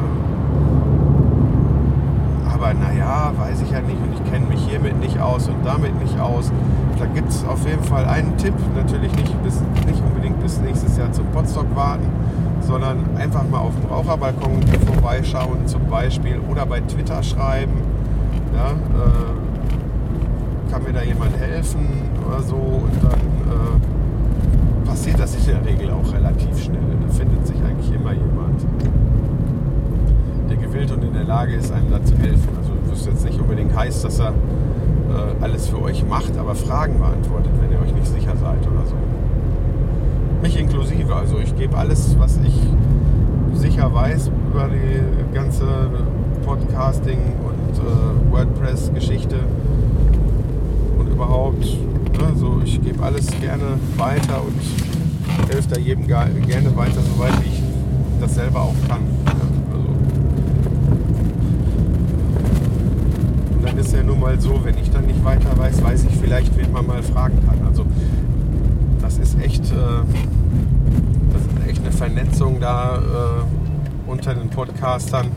aber 2.51 2.73
naja, 2.73 3.31
weiß 3.37 3.61
ich 3.61 3.69
ja 3.71 3.81
nicht 3.81 4.01
und 4.01 4.13
ich 4.13 4.23
kenne 4.31 4.47
mich 4.47 4.61
hiermit 4.67 4.99
nicht 4.99 5.19
aus 5.19 5.47
und 5.47 5.63
damit 5.65 5.99
nicht 6.01 6.19
aus. 6.19 6.51
Da 6.97 7.05
gibt 7.05 7.29
es 7.29 7.45
auf 7.45 7.63
jeden 7.67 7.83
Fall 7.83 8.05
einen 8.05 8.35
Tipp, 8.37 8.55
natürlich 8.75 9.15
nicht, 9.15 9.43
bis, 9.43 9.61
nicht 9.85 10.01
unbedingt 10.03 10.41
bis 10.41 10.59
nächstes 10.61 10.97
Jahr 10.97 11.11
zum 11.11 11.27
Potstock 11.27 11.67
warten, 11.75 12.07
sondern 12.61 13.05
einfach 13.17 13.47
mal 13.49 13.59
auf 13.59 13.79
dem 13.79 13.87
Raucherbalkon 13.89 14.63
vorbeischauen 14.85 15.67
zum 15.67 15.85
Beispiel 15.89 16.39
oder 16.49 16.65
bei 16.65 16.79
Twitter 16.81 17.21
schreiben. 17.21 17.73
Ja, 18.55 18.71
äh, 18.71 19.33
kann 20.71 20.81
mir 20.83 20.93
da 20.93 21.03
jemand 21.03 21.37
helfen 21.37 21.87
oder 22.25 22.41
so 22.41 22.55
und 22.55 23.03
dann 23.03 23.19
äh, 23.19 23.92
das 25.23 25.35
in 25.35 25.45
der 25.45 25.65
Regel 25.65 25.89
auch 25.91 26.11
relativ 26.13 26.61
schnell. 26.61 26.81
Da 27.01 27.13
findet 27.13 27.47
sich 27.47 27.55
eigentlich 27.63 27.95
immer 27.95 28.11
jemand, 28.11 28.61
der 30.49 30.57
gewillt 30.57 30.91
und 30.91 31.01
in 31.01 31.13
der 31.13 31.23
Lage 31.23 31.53
ist, 31.53 31.71
einem 31.71 31.91
da 31.91 32.03
zu 32.03 32.17
helfen. 32.17 32.49
Also 32.57 32.71
das 32.89 33.05
jetzt 33.05 33.23
nicht 33.23 33.39
unbedingt 33.39 33.73
heißt, 33.73 34.03
dass 34.03 34.19
er 34.19 34.29
äh, 34.29 35.41
alles 35.41 35.69
für 35.69 35.81
euch 35.81 36.05
macht, 36.05 36.37
aber 36.37 36.55
Fragen 36.55 36.99
beantwortet, 36.99 37.51
wenn 37.61 37.71
ihr 37.71 37.81
euch 37.81 37.93
nicht 37.93 38.07
sicher 38.07 38.35
seid 38.35 38.67
oder 38.67 38.85
so. 38.85 38.95
Mich 40.41 40.59
inklusive. 40.59 41.15
Also 41.15 41.39
ich 41.39 41.55
gebe 41.55 41.77
alles, 41.77 42.17
was 42.19 42.37
ich 42.43 42.59
sicher 43.53 43.93
weiß 43.93 44.29
über 44.51 44.67
die 44.67 45.33
ganze 45.33 45.65
Podcasting 46.45 47.19
und 47.45 47.77
äh, 47.79 48.31
WordPress-Geschichte 48.31 49.37
und 50.99 51.07
überhaupt. 51.07 51.63
Ne, 51.63 52.35
so, 52.35 52.61
ich 52.63 52.81
gebe 52.81 53.01
alles 53.01 53.27
gerne 53.39 53.79
weiter 53.97 54.41
und 54.43 54.82
helfe 55.49 55.69
da 55.69 55.79
jedem 55.79 56.07
gerne 56.07 56.75
weiter, 56.75 57.01
soweit 57.01 57.33
ich 57.45 57.61
das 58.19 58.35
selber 58.35 58.61
auch 58.61 58.75
kann. 58.87 59.01
Also. 59.71 59.89
Und 63.55 63.63
dann 63.63 63.77
ist 63.77 63.93
ja 63.93 64.03
nun 64.03 64.19
mal 64.19 64.39
so, 64.39 64.63
wenn 64.63 64.77
ich 64.77 64.89
dann 64.91 65.05
nicht 65.05 65.23
weiter 65.23 65.57
weiß, 65.57 65.83
weiß 65.83 66.05
ich 66.05 66.15
vielleicht, 66.17 66.57
wen 66.57 66.71
man 66.71 66.85
mal 66.85 67.03
fragen 67.03 67.37
kann. 67.45 67.67
Also 67.67 67.85
das 69.01 69.17
ist 69.17 69.39
echt, 69.41 69.65
äh, 69.65 69.75
das 71.33 71.41
ist 71.41 71.69
echt 71.69 71.81
eine 71.81 71.91
Vernetzung 71.91 72.59
da 72.59 72.97
äh, 72.97 74.09
unter 74.09 74.33
den 74.33 74.49
Podcastern. 74.49 75.27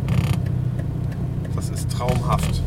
Das 1.55 1.71
ist 1.71 1.91
traumhaft. 1.91 2.63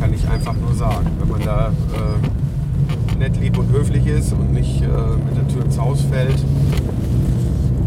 Kann 0.00 0.14
ich 0.14 0.26
einfach 0.28 0.54
nur 0.54 0.72
sagen. 0.74 1.06
Wenn 1.18 1.28
man 1.28 1.42
da 1.42 1.68
äh, 1.68 2.39
nett, 3.20 3.36
lieb 3.38 3.58
und 3.58 3.70
höflich 3.70 4.06
ist 4.06 4.32
und 4.32 4.52
nicht 4.52 4.80
äh, 4.80 4.86
mit 4.86 5.36
der 5.36 5.46
Tür 5.48 5.64
ins 5.66 5.78
Haus 5.78 6.00
fällt, 6.10 6.42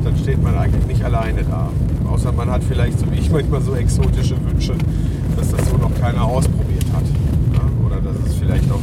dann 0.04 0.16
steht 0.18 0.42
man 0.42 0.56
eigentlich 0.56 0.86
nicht 0.86 1.04
alleine 1.04 1.44
da. 1.44 1.70
Außer 2.08 2.32
man 2.32 2.52
hat 2.52 2.64
vielleicht, 2.64 3.00
so 3.00 3.12
wie 3.12 3.18
ich 3.18 3.32
manchmal, 3.32 3.62
so 3.62 3.74
exotische 3.74 4.36
Wünsche, 4.46 4.76
dass 5.36 5.50
das 5.50 5.68
so 5.70 5.78
noch 5.78 5.94
keiner 6.00 6.24
ausprobiert 6.24 6.86
hat. 6.94 7.04
Ja? 7.54 7.62
Oder 7.86 8.00
dass 8.02 8.16
es 8.28 8.36
vielleicht 8.36 8.72
auch 8.72 8.80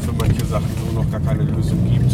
für 0.00 0.12
manche 0.18 0.44
Sachen 0.46 0.66
so 0.84 1.00
noch 1.00 1.08
gar 1.12 1.20
keine 1.20 1.44
Lösung 1.44 1.78
gibt. 1.92 2.10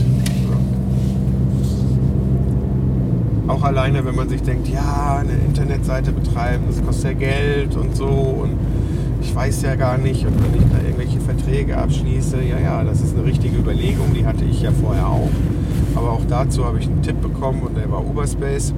Ja? 3.47 3.55
Auch 3.55 3.63
alleine, 3.63 4.05
wenn 4.05 4.15
man 4.15 4.29
sich 4.29 4.43
denkt, 4.43 4.69
ja, 4.69 5.21
eine 5.21 5.33
Internetseite 5.33 6.13
betreiben, 6.13 6.65
das 6.67 6.85
kostet 6.85 7.05
ja 7.05 7.13
Geld 7.15 7.77
und 7.77 7.97
so 7.97 8.07
und 8.07 8.59
weiß 9.35 9.63
ja 9.63 9.75
gar 9.77 9.99
nicht 9.99 10.27
und 10.27 10.35
wenn 10.43 10.61
ich 10.61 10.69
da 10.71 10.79
irgendwelche 10.79 11.21
Verträge 11.21 11.79
abschließe, 11.79 12.43
ja, 12.43 12.59
ja, 12.59 12.85
das 12.85 13.01
ist 13.01 13.17
eine 13.17 13.25
richtige 13.25 13.57
Überlegung, 13.57 14.15
die 14.15 14.27
hatte 14.27 14.45
ich 14.45 14.63
ja 14.63 14.71
vorher 14.73 15.09
auch. 15.09 15.31
Aber 15.95 16.13
auch 16.13 16.25
dazu 16.29 16.65
habe 16.65 16.79
ich 16.79 16.87
einen 16.87 17.03
Tipp 17.03 17.21
bekommen 17.21 17.63
und 17.63 17.77
der 17.77 17.91
war 17.91 18.05
Uberspace 18.05 18.73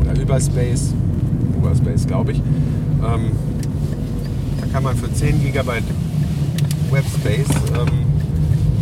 oder 0.00 0.20
Überspace, 0.20 0.94
Uberspace 1.56 2.06
glaube 2.06 2.32
ich. 2.32 2.38
Ähm, 2.38 3.30
da 4.60 4.66
kann 4.72 4.82
man 4.82 4.96
für 4.96 5.12
10 5.12 5.40
GB 5.42 5.70
Webspace 6.90 7.48
ähm, 7.78 8.06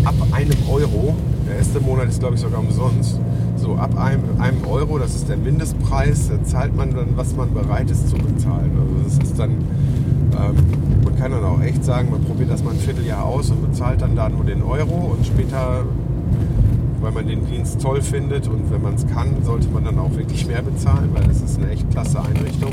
ab 0.04 0.14
einem 0.32 0.56
Euro, 0.70 1.14
der 1.46 1.56
erste 1.56 1.80
Monat 1.80 2.08
ist 2.08 2.20
glaube 2.20 2.36
ich 2.36 2.40
sogar 2.40 2.60
umsonst, 2.60 3.20
so 3.56 3.74
ab 3.74 3.96
einem, 3.98 4.22
einem 4.38 4.66
Euro, 4.66 4.98
das 4.98 5.14
ist 5.14 5.28
der 5.28 5.36
Mindestpreis, 5.36 6.28
da 6.28 6.42
zahlt 6.44 6.74
man 6.76 6.94
dann, 6.94 7.16
was 7.16 7.34
man 7.34 7.52
bereit 7.52 7.90
ist 7.90 8.08
zu 8.08 8.16
bezahlen. 8.16 8.70
Also 8.78 9.18
das 9.18 9.28
ist 9.28 9.38
dann, 9.38 9.56
ähm, 10.38 10.56
man 11.04 11.16
kann 11.16 11.30
dann 11.32 11.44
auch 11.44 11.60
echt 11.60 11.84
sagen, 11.84 12.10
man 12.10 12.24
probiert 12.24 12.50
das 12.50 12.62
mal 12.62 12.72
ein 12.72 12.78
Vierteljahr 12.78 13.24
aus 13.24 13.50
und 13.50 13.62
bezahlt 13.62 14.02
dann 14.02 14.14
da 14.14 14.28
nur 14.28 14.44
den 14.44 14.62
Euro 14.62 15.14
und 15.16 15.26
später, 15.26 15.84
weil 17.00 17.12
man 17.12 17.26
den 17.26 17.46
Dienst 17.46 17.80
toll 17.80 18.02
findet 18.02 18.48
und 18.48 18.70
wenn 18.70 18.82
man 18.82 18.94
es 18.94 19.06
kann, 19.06 19.42
sollte 19.44 19.68
man 19.68 19.84
dann 19.84 19.98
auch 19.98 20.14
wirklich 20.16 20.46
mehr 20.46 20.62
bezahlen, 20.62 21.10
weil 21.12 21.24
das 21.24 21.40
ist 21.40 21.58
eine 21.58 21.70
echt 21.70 21.90
klasse 21.90 22.20
Einrichtung. 22.20 22.72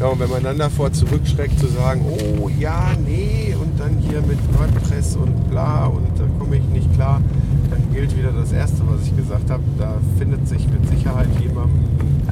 Ja, 0.00 0.08
und 0.08 0.20
wenn 0.20 0.28
man 0.28 0.42
dann 0.42 0.58
davor 0.58 0.92
zurückschreckt 0.92 1.58
zu 1.58 1.68
sagen, 1.68 2.04
oh 2.04 2.50
ja, 2.58 2.90
nee, 3.06 3.54
und 3.58 3.80
dann 3.80 3.96
hier 3.98 4.20
mit 4.20 4.38
WordPress 4.58 5.16
und 5.16 5.48
bla 5.50 5.86
und 5.86 6.06
da 6.18 6.24
komme 6.38 6.56
ich 6.56 6.64
nicht 6.64 6.92
klar, 6.94 7.22
dann 7.70 7.82
gilt 7.94 8.16
wieder 8.16 8.30
das 8.30 8.52
Erste, 8.52 8.82
was 8.86 9.06
ich 9.06 9.16
gesagt 9.16 9.50
habe. 9.50 9.62
Da 9.78 9.94
findet 10.18 10.46
sich 10.46 10.68
mit 10.68 10.86
Sicherheit 10.88 11.28
jemand, 11.40 11.70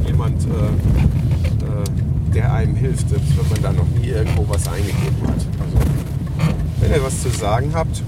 jemand 0.07 0.45
äh, 0.45 0.49
äh, 0.51 2.14
der 2.35 2.53
einem 2.53 2.75
hilft, 2.75 3.09
selbst 3.09 3.37
wenn 3.39 3.49
man 3.49 3.63
da 3.63 3.73
noch 3.73 3.89
nie 3.89 4.09
irgendwo 4.09 4.47
was 4.49 4.67
eingegeben 4.69 5.23
hat. 5.23 5.35
Also, 5.35 5.79
wenn 6.81 6.93
ihr 6.93 7.03
was 7.03 7.23
zu 7.23 7.29
sagen 7.31 7.71
habt, 7.75 8.03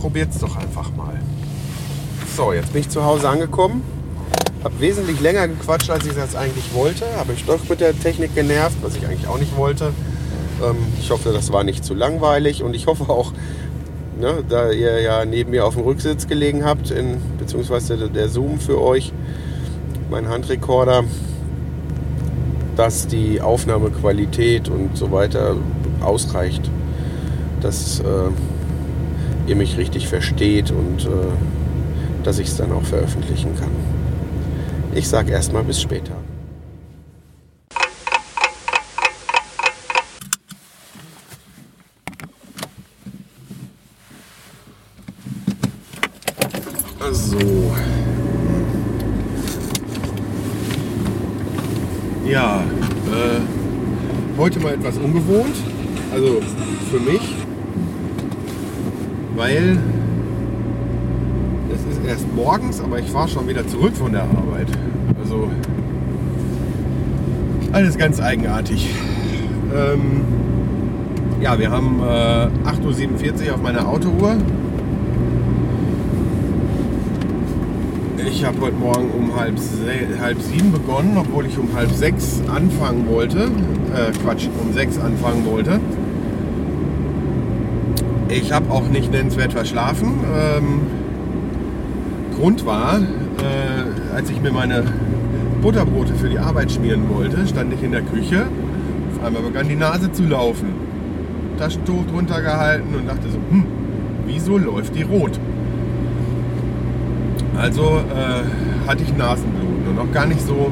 probiert 0.00 0.30
es 0.30 0.38
doch 0.38 0.56
einfach 0.56 0.94
mal. 0.96 1.20
So, 2.36 2.52
jetzt 2.52 2.72
bin 2.72 2.80
ich 2.80 2.88
zu 2.88 3.04
Hause 3.04 3.28
angekommen. 3.28 3.82
Habe 4.64 4.80
wesentlich 4.80 5.20
länger 5.20 5.46
gequatscht, 5.46 5.90
als 5.90 6.06
ich 6.06 6.14
das 6.14 6.34
eigentlich 6.34 6.72
wollte. 6.72 7.04
Habe 7.18 7.34
ich 7.34 7.44
doch 7.44 7.68
mit 7.68 7.80
der 7.80 7.98
Technik 7.98 8.34
genervt, 8.34 8.76
was 8.82 8.96
ich 8.96 9.06
eigentlich 9.06 9.28
auch 9.28 9.38
nicht 9.38 9.56
wollte. 9.56 9.92
Ähm, 10.62 10.76
ich 10.98 11.10
hoffe, 11.10 11.32
das 11.32 11.52
war 11.52 11.64
nicht 11.64 11.84
zu 11.84 11.94
langweilig 11.94 12.62
und 12.62 12.74
ich 12.74 12.86
hoffe 12.86 13.10
auch, 13.10 13.32
ne, 14.18 14.42
da 14.48 14.70
ihr 14.70 15.00
ja 15.00 15.24
neben 15.24 15.50
mir 15.50 15.66
auf 15.66 15.74
dem 15.74 15.84
Rücksitz 15.84 16.26
gelegen 16.26 16.64
habt, 16.64 16.90
in, 16.90 17.18
beziehungsweise 17.38 17.96
der, 17.96 18.08
der 18.08 18.28
Zoom 18.28 18.58
für 18.58 18.80
euch, 18.80 19.12
mein 20.10 20.28
Handrekorder, 20.28 21.04
dass 22.76 23.06
die 23.06 23.40
Aufnahmequalität 23.40 24.68
und 24.68 24.96
so 24.96 25.12
weiter 25.12 25.56
ausreicht. 26.00 26.70
Dass 27.60 28.00
äh, 28.00 28.04
ihr 29.46 29.56
mich 29.56 29.76
richtig 29.76 30.08
versteht 30.08 30.70
und 30.70 31.06
äh, 31.06 32.24
dass 32.24 32.38
ich 32.38 32.48
es 32.48 32.56
dann 32.56 32.72
auch 32.72 32.82
veröffentlichen 32.82 33.54
kann. 33.56 33.70
Ich 34.94 35.08
sag 35.08 35.28
erstmal 35.28 35.64
bis 35.64 35.80
später. 35.80 36.14
So. 47.12 47.74
Ja, 52.26 52.62
äh, 53.12 54.38
heute 54.38 54.58
mal 54.60 54.72
etwas 54.72 54.96
ungewohnt. 54.96 55.56
Also 56.12 56.40
für 56.90 56.98
mich, 56.98 57.20
weil 59.36 59.78
es 61.72 61.96
ist 61.96 62.06
erst 62.06 62.34
morgens, 62.34 62.80
aber 62.80 62.98
ich 62.98 63.10
fahre 63.10 63.28
schon 63.28 63.46
wieder 63.46 63.66
zurück 63.66 63.94
von 63.94 64.12
der 64.12 64.22
Arbeit. 64.22 64.68
Also 65.22 65.50
alles 67.72 67.98
ganz 67.98 68.20
eigenartig. 68.20 68.88
Ähm, 69.74 70.22
ja, 71.42 71.58
wir 71.58 71.70
haben 71.70 72.00
äh, 72.00 72.04
8.47 72.04 73.48
Uhr 73.48 73.54
auf 73.54 73.62
meiner 73.62 73.86
Autouhr. 73.86 74.36
Ich 78.26 78.42
habe 78.44 78.58
heute 78.62 78.76
Morgen 78.76 79.10
um 79.10 79.36
halb, 79.36 79.54
halb 80.20 80.40
sieben 80.40 80.72
begonnen, 80.72 81.16
obwohl 81.18 81.46
ich 81.46 81.58
um 81.58 81.68
halb 81.74 81.90
sechs 81.90 82.40
anfangen 82.48 83.06
wollte. 83.08 83.44
Äh, 83.94 84.12
Quatsch, 84.22 84.48
um 84.60 84.72
sechs 84.72 84.98
anfangen 84.98 85.44
wollte. 85.44 85.78
Ich 88.28 88.50
habe 88.52 88.70
auch 88.70 88.88
nicht 88.88 89.12
nennenswert 89.12 89.52
verschlafen. 89.52 90.14
Ähm, 90.34 90.80
Grund 92.36 92.64
war, 92.64 92.98
äh, 92.98 94.14
als 94.14 94.30
ich 94.30 94.40
mir 94.40 94.52
meine 94.52 94.84
Butterbrote 95.60 96.14
für 96.14 96.28
die 96.28 96.38
Arbeit 96.38 96.72
schmieren 96.72 97.08
wollte, 97.10 97.46
stand 97.46 97.74
ich 97.74 97.82
in 97.82 97.92
der 97.92 98.02
Küche. 98.02 98.46
Auf 99.14 99.24
einmal 99.26 99.42
begann 99.42 99.68
die 99.68 99.76
Nase 99.76 100.10
zu 100.12 100.24
laufen. 100.24 100.68
Taschentuch 101.58 102.06
drunter 102.10 102.40
gehalten 102.40 102.94
und 102.94 103.06
dachte 103.06 103.28
so, 103.30 103.38
hm, 103.50 103.64
wieso 104.26 104.56
läuft 104.56 104.96
die 104.96 105.02
rot? 105.02 105.38
Also 107.56 107.82
äh, 107.82 108.88
hatte 108.88 109.04
ich 109.04 109.16
Nasenbluten 109.16 109.88
und 109.88 109.98
auch 109.98 110.12
gar 110.12 110.26
nicht 110.26 110.40
so, 110.40 110.70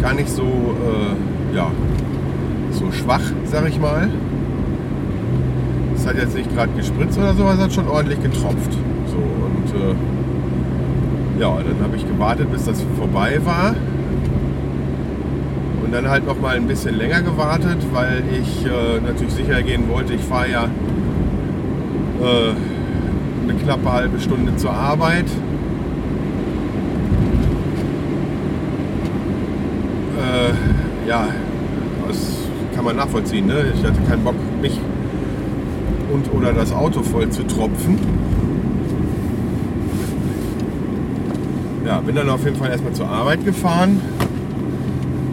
gar 0.00 0.14
nicht 0.14 0.28
so, 0.28 0.42
äh, 0.42 1.54
ja, 1.56 1.70
so 2.70 2.90
schwach, 2.92 3.20
sag 3.44 3.68
ich 3.68 3.78
mal. 3.78 4.08
Es 5.94 6.06
hat 6.06 6.16
jetzt 6.16 6.34
nicht 6.34 6.52
gerade 6.54 6.72
gespritzt 6.76 7.18
oder 7.18 7.34
so, 7.34 7.42
aber 7.42 7.54
es 7.54 7.60
hat 7.60 7.72
schon 7.72 7.88
ordentlich 7.88 8.22
getropft. 8.22 8.72
So 9.06 9.16
und 9.16 9.80
äh, 9.80 11.40
ja, 11.40 11.56
dann 11.56 11.82
habe 11.82 11.96
ich 11.96 12.06
gewartet, 12.06 12.50
bis 12.50 12.64
das 12.64 12.82
vorbei 12.98 13.40
war. 13.44 13.74
Und 15.84 15.92
dann 15.92 16.08
halt 16.08 16.26
noch 16.26 16.40
mal 16.40 16.56
ein 16.56 16.66
bisschen 16.66 16.96
länger 16.96 17.22
gewartet, 17.22 17.78
weil 17.92 18.22
ich 18.32 18.64
äh, 18.66 19.00
natürlich 19.06 19.34
sicher 19.34 19.62
gehen 19.62 19.88
wollte, 19.88 20.14
ich 20.14 20.22
fahre 20.22 20.50
ja 20.50 20.64
äh, 22.22 22.54
eine 23.44 23.54
knappe 23.54 23.92
halbe 23.92 24.18
Stunde 24.18 24.56
zur 24.56 24.72
Arbeit. 24.72 25.26
Äh, 30.26 31.08
ja, 31.08 31.28
das 32.08 32.16
kann 32.74 32.84
man 32.84 32.96
nachvollziehen. 32.96 33.46
Ne? 33.46 33.72
Ich 33.74 33.84
hatte 33.84 34.00
keinen 34.08 34.24
Bock, 34.24 34.34
mich 34.60 34.78
und 36.12 36.32
oder 36.32 36.52
das 36.52 36.72
Auto 36.72 37.02
voll 37.02 37.30
zu 37.30 37.46
tropfen. 37.46 37.98
Ja, 41.86 42.00
bin 42.00 42.16
dann 42.16 42.28
auf 42.28 42.44
jeden 42.44 42.56
Fall 42.56 42.70
erstmal 42.70 42.92
zur 42.92 43.08
Arbeit 43.08 43.44
gefahren. 43.44 44.00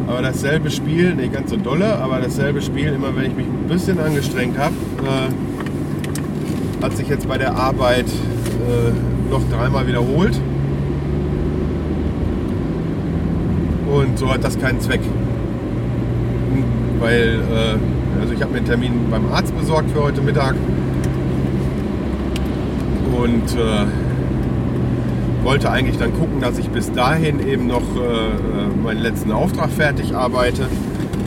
Aber 0.08 0.22
dasselbe 0.22 0.70
Spiel, 0.70 1.16
nicht 1.16 1.34
ganz 1.34 1.50
so 1.50 1.58
dolle, 1.58 1.98
aber 1.98 2.20
dasselbe 2.20 2.62
Spiel, 2.62 2.90
immer 2.90 3.16
wenn 3.16 3.32
ich 3.32 3.36
mich 3.36 3.48
ein 3.48 3.68
bisschen 3.68 4.00
angestrengt 4.00 4.58
habe, 4.60 4.76
äh, 5.06 6.84
hat 6.84 6.96
sich 6.96 7.08
jetzt 7.08 7.28
bei 7.28 7.38
der 7.38 7.56
Arbeit 7.56 8.06
äh, 8.06 9.32
noch 9.32 9.42
dreimal 9.50 9.88
wiederholt. 9.88 10.40
Und 13.94 14.18
so 14.18 14.34
hat 14.34 14.44
das 14.44 14.60
keinen 14.60 14.80
Zweck. 14.80 15.02
Weil, 17.00 17.42
äh, 17.52 18.20
also 18.20 18.34
ich 18.34 18.42
habe 18.42 18.52
mir 18.52 18.58
einen 18.58 18.66
Termin 18.66 18.92
beim 19.12 19.32
Arzt 19.32 19.56
besorgt 19.56 19.92
für 19.92 20.02
heute 20.02 20.22
Mittag. 20.22 20.56
Und 23.16 23.56
äh, 23.56 23.86
wollte 25.44 25.70
eigentlich 25.70 25.98
dann 26.00 26.12
gucken, 26.14 26.42
dass 26.42 26.58
ich 26.58 26.70
bis 26.70 26.92
dahin 26.92 27.48
eben 27.48 27.68
noch 27.68 27.84
äh, 27.96 28.00
äh, 28.00 28.84
meinen 28.84 29.02
letzten 29.02 29.32
Auftrag 29.32 29.70
fertig 29.70 30.16
arbeite. 30.16 30.64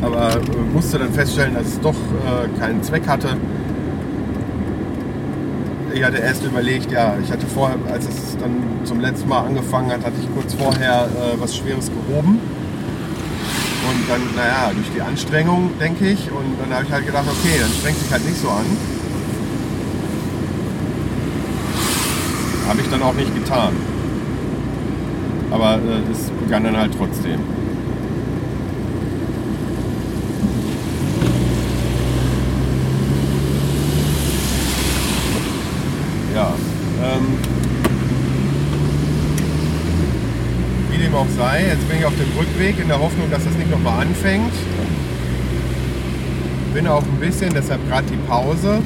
Aber 0.02 0.30
äh, 0.30 0.74
musste 0.74 0.98
dann 0.98 1.12
feststellen, 1.12 1.54
dass 1.54 1.68
es 1.68 1.80
doch 1.80 1.94
äh, 1.94 2.58
keinen 2.58 2.82
Zweck 2.82 3.06
hatte. 3.06 3.28
Ich 5.94 6.02
hatte 6.02 6.18
erst 6.18 6.44
überlegt, 6.44 6.90
ja, 6.90 7.14
ich 7.22 7.30
hatte 7.30 7.46
vorher, 7.46 7.78
als 7.90 8.06
es 8.08 8.36
dann 8.38 8.56
zum 8.84 9.00
letzten 9.00 9.28
Mal 9.28 9.46
angefangen 9.46 9.90
hat, 9.92 10.04
hatte 10.04 10.16
ich 10.20 10.34
kurz 10.34 10.52
vorher 10.54 11.04
äh, 11.04 11.40
was 11.40 11.56
Schweres 11.56 11.90
gehoben. 11.90 12.40
Und 14.06 14.12
dann, 14.12 14.36
naja, 14.36 14.70
durch 14.72 14.88
die 14.94 15.00
Anstrengung, 15.00 15.72
denke 15.80 16.08
ich. 16.08 16.30
Und 16.30 16.56
dann 16.60 16.72
habe 16.72 16.84
ich 16.84 16.92
halt 16.92 17.06
gedacht, 17.06 17.24
okay, 17.26 17.58
dann 17.58 17.70
strengt 17.70 17.98
sich 17.98 18.08
halt 18.12 18.24
nicht 18.24 18.40
so 18.40 18.48
an. 18.48 18.64
Habe 22.68 22.80
ich 22.80 22.88
dann 22.88 23.02
auch 23.02 23.14
nicht 23.14 23.34
getan. 23.34 23.74
Aber 25.50 25.74
äh, 25.74 26.12
es 26.12 26.30
begann 26.40 26.62
dann 26.62 26.76
halt 26.76 26.92
trotzdem. 26.96 27.40
Ja. 36.32 36.54
Ähm, 37.02 37.38
wie 40.92 40.98
auch 41.16 41.28
sei, 41.36 41.64
jetzt 41.68 41.88
bin 41.88 41.98
ich 41.98 42.04
auf 42.04 42.14
dem 42.14 42.38
Rückweg 42.38 42.78
in 42.78 42.88
der 42.88 43.00
Hoffnung, 43.00 43.30
dass 43.30 43.44
das 43.44 43.54
nicht 43.54 43.70
nochmal 43.70 44.02
anfängt. 44.02 44.52
Bin 46.74 46.86
auch 46.86 47.02
ein 47.02 47.20
bisschen, 47.20 47.54
deshalb 47.54 47.86
gerade 47.88 48.06
die 48.06 48.18
Pause. 48.28 48.82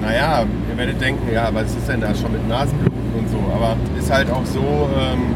Naja, 0.00 0.44
ihr 0.70 0.78
werdet 0.78 1.00
denken, 1.00 1.32
ja, 1.32 1.48
was 1.52 1.74
ist 1.74 1.88
denn 1.88 2.00
da 2.00 2.14
schon 2.14 2.32
mit 2.32 2.48
Nasenbluten 2.48 3.14
und 3.18 3.28
so. 3.28 3.38
Aber 3.52 3.76
ist 3.98 4.12
halt 4.12 4.30
auch 4.30 4.44
so, 4.46 4.60
ähm, 4.60 5.34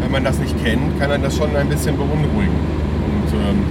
wenn 0.00 0.12
man 0.12 0.22
das 0.22 0.38
nicht 0.38 0.62
kennt, 0.62 1.00
kann 1.00 1.10
einen 1.10 1.24
das 1.24 1.36
schon 1.36 1.54
ein 1.56 1.68
bisschen 1.68 1.96
beunruhigen. 1.96 2.54
Und 3.06 3.32
ähm, 3.34 3.64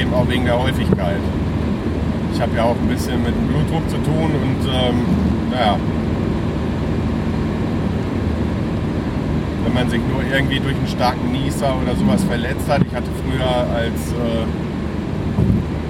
eben 0.00 0.14
auch 0.14 0.28
wegen 0.28 0.46
der 0.46 0.58
Häufigkeit. 0.58 1.20
Ich 2.38 2.42
habe 2.42 2.54
ja 2.56 2.62
auch 2.62 2.76
ein 2.76 2.86
bisschen 2.86 3.20
mit 3.24 3.34
dem 3.34 3.48
Blutdruck 3.48 3.90
zu 3.90 3.96
tun 3.96 4.30
und 4.30 4.62
ähm, 4.70 5.02
naja. 5.50 5.76
Wenn 9.64 9.74
man 9.74 9.90
sich 9.90 10.00
nur 10.08 10.22
irgendwie 10.22 10.60
durch 10.60 10.76
einen 10.76 10.86
starken 10.86 11.32
Nieser 11.32 11.74
oder 11.82 11.96
sowas 11.96 12.22
verletzt 12.22 12.70
hat. 12.70 12.82
Ich 12.86 12.94
hatte 12.94 13.08
früher 13.24 13.74
als 13.74 14.12
äh, 14.12 14.46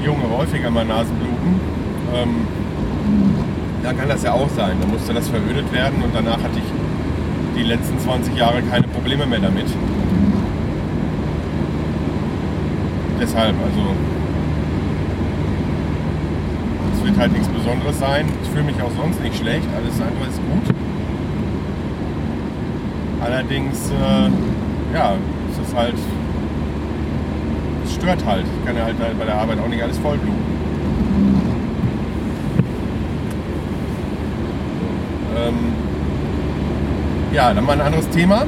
Junge 0.06 0.22
häufiger 0.38 0.70
mal 0.70 0.87
Nasenbluten. 0.87 1.61
Ähm, 2.14 2.46
da 3.82 3.92
kann 3.92 4.08
das 4.08 4.22
ja 4.22 4.32
auch 4.32 4.48
sein. 4.48 4.78
Da 4.80 4.87
musste 4.88 5.12
das 5.12 5.28
verödet 5.28 5.70
werden 5.70 6.02
und 6.02 6.14
danach 6.14 6.42
hatte 6.42 6.61
ich 6.61 7.61
die 7.61 7.64
letzten 7.68 7.98
20 7.98 8.34
Jahre 8.34 8.62
keine 8.62 8.88
Probleme 8.88 9.26
mehr 9.26 9.40
damit. 9.40 9.66
Deshalb, 13.20 13.54
also 13.62 14.17
wird 17.08 17.18
halt 17.18 17.32
nichts 17.32 17.48
Besonderes 17.48 17.98
sein. 17.98 18.26
Ich 18.42 18.50
fühle 18.50 18.64
mich 18.64 18.82
auch 18.82 18.90
sonst 18.94 19.22
nicht 19.22 19.36
schlecht, 19.36 19.66
alles 19.74 19.94
andere 19.94 20.28
ist 20.28 20.36
gut. 20.36 20.76
Allerdings, 23.24 23.90
äh, 23.90 24.94
ja, 24.94 25.14
es 25.50 25.66
ist 25.66 25.74
halt, 25.74 25.94
es 27.84 27.94
stört 27.94 28.24
halt. 28.26 28.44
Ich 28.44 28.66
kann 28.66 28.76
ja 28.76 28.84
halt 28.84 28.96
bei 29.18 29.24
der 29.24 29.36
Arbeit 29.36 29.58
auch 29.58 29.68
nicht 29.68 29.82
alles 29.82 29.96
vollbluten. 29.98 30.36
Ähm, 35.34 35.54
ja, 37.32 37.54
dann 37.54 37.64
mal 37.64 37.72
ein 37.72 37.80
anderes 37.80 38.08
Thema. 38.10 38.44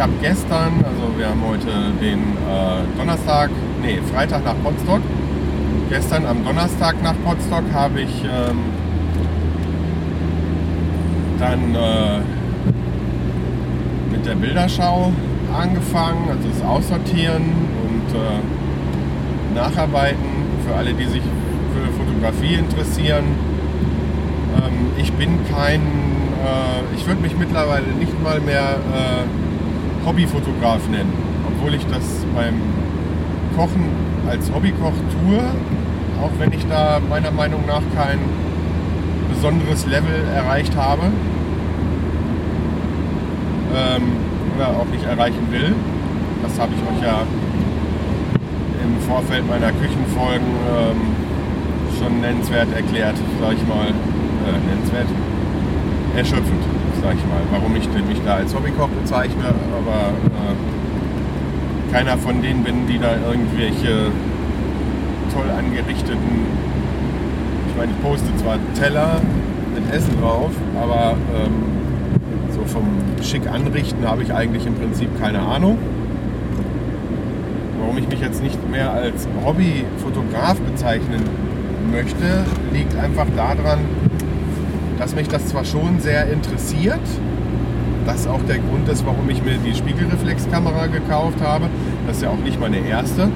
Ich 0.00 0.02
habe 0.02 0.14
gestern, 0.22 0.82
also 0.82 1.18
wir 1.18 1.28
haben 1.28 1.42
heute 1.46 1.92
den 2.00 2.20
äh, 2.20 2.96
Donnerstag, 2.96 3.50
nee, 3.82 3.98
Freitag 4.10 4.46
nach 4.46 4.54
Potsdok. 4.64 5.02
Gestern 5.90 6.24
am 6.24 6.42
Donnerstag 6.42 7.02
nach 7.02 7.14
Potsdok 7.22 7.64
habe 7.74 8.00
ich 8.00 8.24
ähm, 8.24 8.60
dann 11.38 11.74
äh, 11.74 12.20
mit 14.10 14.24
der 14.24 14.36
Bilderschau 14.36 15.12
angefangen, 15.54 16.30
also 16.30 16.48
das 16.48 16.66
Aussortieren 16.66 17.42
und 17.84 18.14
äh, 18.16 19.54
nacharbeiten 19.54 20.46
für 20.66 20.76
alle, 20.76 20.94
die 20.94 21.04
sich 21.04 21.22
für 21.74 21.92
Fotografie 22.02 22.54
interessieren. 22.54 23.24
Ähm, 24.56 24.92
ich 24.96 25.12
bin 25.12 25.40
kein, 25.54 25.82
äh, 25.82 26.96
ich 26.96 27.06
würde 27.06 27.20
mich 27.20 27.36
mittlerweile 27.36 27.88
nicht 27.98 28.18
mal 28.22 28.40
mehr 28.40 28.78
äh, 28.94 29.49
Hobbyfotograf 30.04 30.88
nennen, 30.88 31.12
obwohl 31.46 31.74
ich 31.74 31.86
das 31.86 32.24
beim 32.34 32.54
Kochen 33.56 33.84
als 34.28 34.50
Hobbykoch 34.52 34.94
tue, 35.22 35.40
auch 36.22 36.30
wenn 36.38 36.52
ich 36.52 36.66
da 36.68 37.00
meiner 37.08 37.30
Meinung 37.30 37.66
nach 37.66 37.82
kein 37.96 38.18
besonderes 39.28 39.86
Level 39.86 40.24
erreicht 40.34 40.76
habe 40.76 41.02
ähm, 43.74 44.02
oder 44.56 44.68
auch 44.68 44.86
nicht 44.86 45.04
erreichen 45.04 45.50
will. 45.50 45.74
Das 46.42 46.58
habe 46.58 46.72
ich 46.74 46.80
euch 46.82 47.02
ja 47.02 47.22
im 48.82 49.00
Vorfeld 49.06 49.46
meiner 49.46 49.72
Küchenfolgen 49.72 50.46
ähm, 50.68 51.00
schon 51.98 52.20
nennenswert 52.20 52.68
erklärt, 52.74 53.16
sag 53.40 53.52
ich 53.52 53.66
mal. 53.66 53.88
Äh, 53.88 54.68
nennenswert? 54.68 55.06
Erschöpfend, 56.16 56.64
sag 57.02 57.14
ich 57.14 57.26
mal. 57.26 57.42
Warum 57.50 57.74
ich 57.76 57.88
mich 58.08 58.20
da 58.24 58.36
als 58.36 58.54
Hobbykoch 58.54 58.88
bezeichne, 58.88 59.44
aber 59.44 60.10
äh, 60.26 61.92
keiner 61.92 62.16
von 62.18 62.42
denen 62.42 62.62
bin, 62.62 62.86
die 62.86 62.98
da 62.98 63.16
irgendwelche 63.16 64.12
toll 65.32 65.50
angerichteten, 65.50 66.46
ich 67.68 67.76
meine, 67.76 67.92
ich 67.92 68.02
poste 68.02 68.36
zwar 68.36 68.58
Teller 68.78 69.20
mit 69.74 69.92
Essen 69.94 70.20
drauf, 70.20 70.50
aber 70.80 71.16
ähm, 71.34 72.52
so 72.52 72.64
vom 72.64 72.84
schick 73.22 73.48
anrichten 73.50 74.06
habe 74.06 74.22
ich 74.22 74.32
eigentlich 74.32 74.66
im 74.66 74.74
Prinzip 74.74 75.08
keine 75.20 75.40
Ahnung. 75.40 75.78
Warum 77.80 77.96
ich 77.98 78.08
mich 78.08 78.20
jetzt 78.20 78.42
nicht 78.42 78.70
mehr 78.70 78.92
als 78.92 79.26
Hobbyfotograf 79.44 80.60
bezeichnen 80.60 81.22
möchte, 81.90 82.44
liegt 82.72 82.96
einfach 82.96 83.26
daran, 83.36 83.78
dass 85.00 85.14
mich 85.14 85.28
das 85.28 85.46
zwar 85.46 85.64
schon 85.64 85.98
sehr 85.98 86.30
interessiert, 86.30 87.00
das 88.04 88.26
auch 88.26 88.42
der 88.46 88.58
Grund 88.58 88.86
ist, 88.88 89.04
warum 89.06 89.28
ich 89.30 89.42
mir 89.42 89.56
die 89.56 89.74
Spiegelreflexkamera 89.74 90.88
gekauft 90.88 91.40
habe. 91.42 91.70
Das 92.06 92.18
ist 92.18 92.22
ja 92.22 92.28
auch 92.28 92.38
nicht 92.38 92.60
meine 92.60 92.78
erste. 92.86 93.30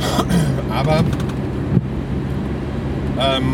Aber 0.70 1.04
ähm, 3.20 3.44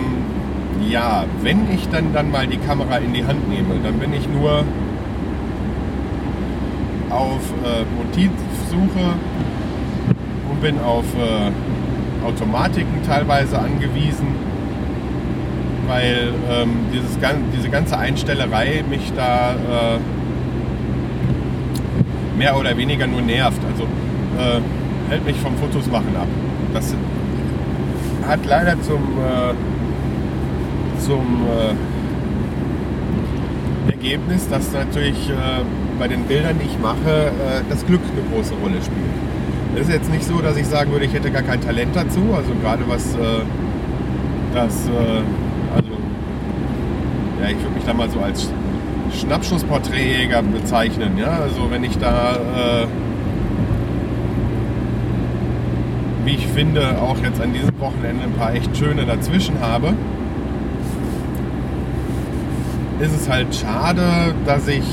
ja, 0.88 1.26
wenn 1.42 1.70
ich 1.70 1.86
dann, 1.90 2.14
dann 2.14 2.30
mal 2.30 2.46
die 2.46 2.56
Kamera 2.56 2.96
in 2.96 3.12
die 3.12 3.24
Hand 3.26 3.46
nehme, 3.48 3.74
dann 3.84 3.98
bin 3.98 4.14
ich 4.14 4.26
nur 4.26 4.64
auf 7.10 7.52
äh, 7.62 7.84
Motivsuche 7.94 9.12
und 10.50 10.62
bin 10.62 10.80
auf 10.80 11.04
äh, 11.14 12.26
Automatiken 12.26 13.02
teilweise 13.06 13.58
angewiesen, 13.58 14.47
weil 15.88 16.32
ähm, 16.50 16.70
dieses, 16.92 17.18
diese 17.56 17.70
ganze 17.70 17.96
Einstellerei 17.98 18.84
mich 18.88 19.12
da 19.16 19.52
äh, 19.52 19.98
mehr 22.36 22.56
oder 22.56 22.76
weniger 22.76 23.06
nur 23.06 23.22
nervt. 23.22 23.60
Also 23.72 23.84
äh, 23.84 24.60
hält 25.10 25.24
mich 25.24 25.38
vom 25.38 25.56
Fotos 25.56 25.86
machen 25.90 26.14
ab. 26.14 26.26
Das 26.74 26.94
hat 28.28 28.44
leider 28.46 28.80
zum, 28.82 29.18
äh, 29.18 29.54
zum 31.00 31.46
äh, 31.48 31.74
Ergebnis, 33.90 34.46
dass 34.48 34.70
natürlich 34.72 35.30
äh, 35.30 35.62
bei 35.98 36.06
den 36.06 36.24
Bildern, 36.24 36.58
die 36.60 36.66
ich 36.66 36.78
mache, 36.78 37.28
äh, 37.28 37.62
das 37.70 37.86
Glück 37.86 38.02
eine 38.12 38.20
große 38.30 38.52
Rolle 38.62 38.82
spielt. 38.82 39.14
Es 39.74 39.88
ist 39.88 39.94
jetzt 39.94 40.10
nicht 40.10 40.24
so, 40.24 40.40
dass 40.40 40.58
ich 40.58 40.66
sagen 40.66 40.92
würde, 40.92 41.06
ich 41.06 41.14
hätte 41.14 41.30
gar 41.30 41.42
kein 41.42 41.60
Talent 41.60 41.96
dazu. 41.96 42.34
Also 42.34 42.52
gerade 42.62 42.88
was 42.88 43.16
das, 44.54 44.88
äh, 44.88 45.22
ja, 47.40 47.48
ich 47.50 47.58
würde 47.62 47.74
mich 47.74 47.84
da 47.84 47.94
mal 47.94 48.10
so 48.10 48.20
als 48.20 48.50
Schnappschussporträtjäger 49.20 50.42
bezeichnen. 50.42 51.16
Ja? 51.18 51.38
Also 51.42 51.70
wenn 51.70 51.84
ich 51.84 51.96
da, 51.98 52.34
äh, 52.34 52.86
wie 56.24 56.34
ich 56.34 56.46
finde, 56.46 57.00
auch 57.00 57.18
jetzt 57.18 57.40
an 57.40 57.52
diesem 57.52 57.78
Wochenende 57.80 58.24
ein 58.24 58.32
paar 58.32 58.54
echt 58.54 58.76
schöne 58.76 59.04
dazwischen 59.06 59.60
habe, 59.60 59.94
ist 63.00 63.14
es 63.14 63.28
halt 63.28 63.54
schade, 63.54 64.34
dass 64.44 64.66
ich 64.66 64.84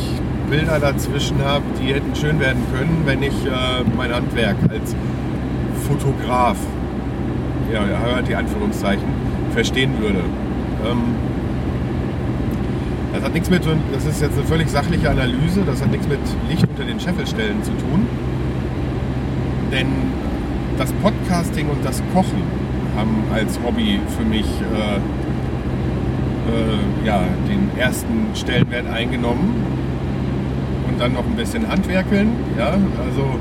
Bilder 0.50 0.80
dazwischen 0.80 1.44
habe, 1.44 1.64
die 1.82 1.94
hätten 1.94 2.16
schön 2.16 2.40
werden 2.40 2.62
können, 2.72 3.02
wenn 3.06 3.24
ich 3.24 3.34
äh, 3.46 3.84
mein 3.98 4.14
Handwerk 4.14 4.56
als 4.70 4.96
Fotograf, 5.88 6.58
ja, 7.74 7.82
hört 7.82 8.28
die 8.28 8.36
Anführungszeichen, 8.36 9.08
verstehen 9.54 9.92
würde. 10.00 10.20
Ähm, 10.86 11.16
das 13.16 13.24
hat 13.24 13.34
nichts 13.34 13.50
mit, 13.50 13.64
das 13.66 14.06
ist 14.06 14.22
jetzt 14.22 14.38
eine 14.38 14.46
völlig 14.46 14.70
sachliche 14.70 15.10
Analyse, 15.10 15.64
das 15.66 15.82
hat 15.82 15.90
nichts 15.90 16.08
mit 16.08 16.20
Licht 16.50 16.68
unter 16.68 16.84
den 16.84 17.00
Scheffelstellen 17.00 17.64
zu 17.64 17.72
tun. 17.72 18.06
Denn 19.72 19.88
das 20.78 20.92
Podcasting 20.94 21.70
und 21.70 21.84
das 21.86 22.04
Kochen 22.14 22.44
haben 22.98 23.24
als 23.34 23.58
Hobby 23.66 24.02
für 24.18 24.26
mich 24.26 24.46
äh, 24.46 24.98
äh, 26.52 27.08
ja, 27.08 27.24
den 27.48 27.70
ersten 27.80 28.36
Stellenwert 28.36 28.88
eingenommen 28.88 29.64
und 30.90 31.00
dann 31.00 31.14
noch 31.14 31.26
ein 31.26 31.36
bisschen 31.38 31.70
handwerkeln. 31.70 32.30
Ja, 32.58 32.72
also 32.72 33.40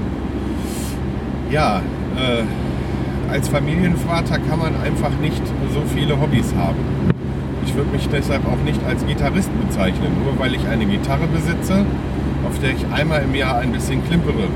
ja, 1.51 1.83
äh, 2.17 3.33
als 3.33 3.49
Familienvater 3.49 4.39
kann 4.39 4.61
man 4.61 4.81
einfach 4.83 5.11
nicht 5.21 5.43
so 5.73 5.83
viele 5.93 6.21
Hobbys 6.21 6.55
haben. 6.55 7.14
Ich 7.67 7.75
würde 7.75 7.91
mich 7.91 8.09
deshalb 8.09 8.47
auch 8.47 8.63
nicht 8.65 8.81
als 8.87 9.05
Gitarrist 9.07 9.51
bezeichnen, 9.67 10.13
nur 10.23 10.39
weil 10.39 10.55
ich 10.55 10.67
eine 10.69 10.87
Gitarre 10.87 11.27
besitze, 11.27 11.85
auf 12.47 12.59
der 12.61 12.71
ich 12.71 12.87
einmal 12.93 13.23
im 13.23 13.35
Jahr 13.35 13.59
ein 13.59 13.73
bisschen 13.73 14.05
klimpere. 14.07 14.49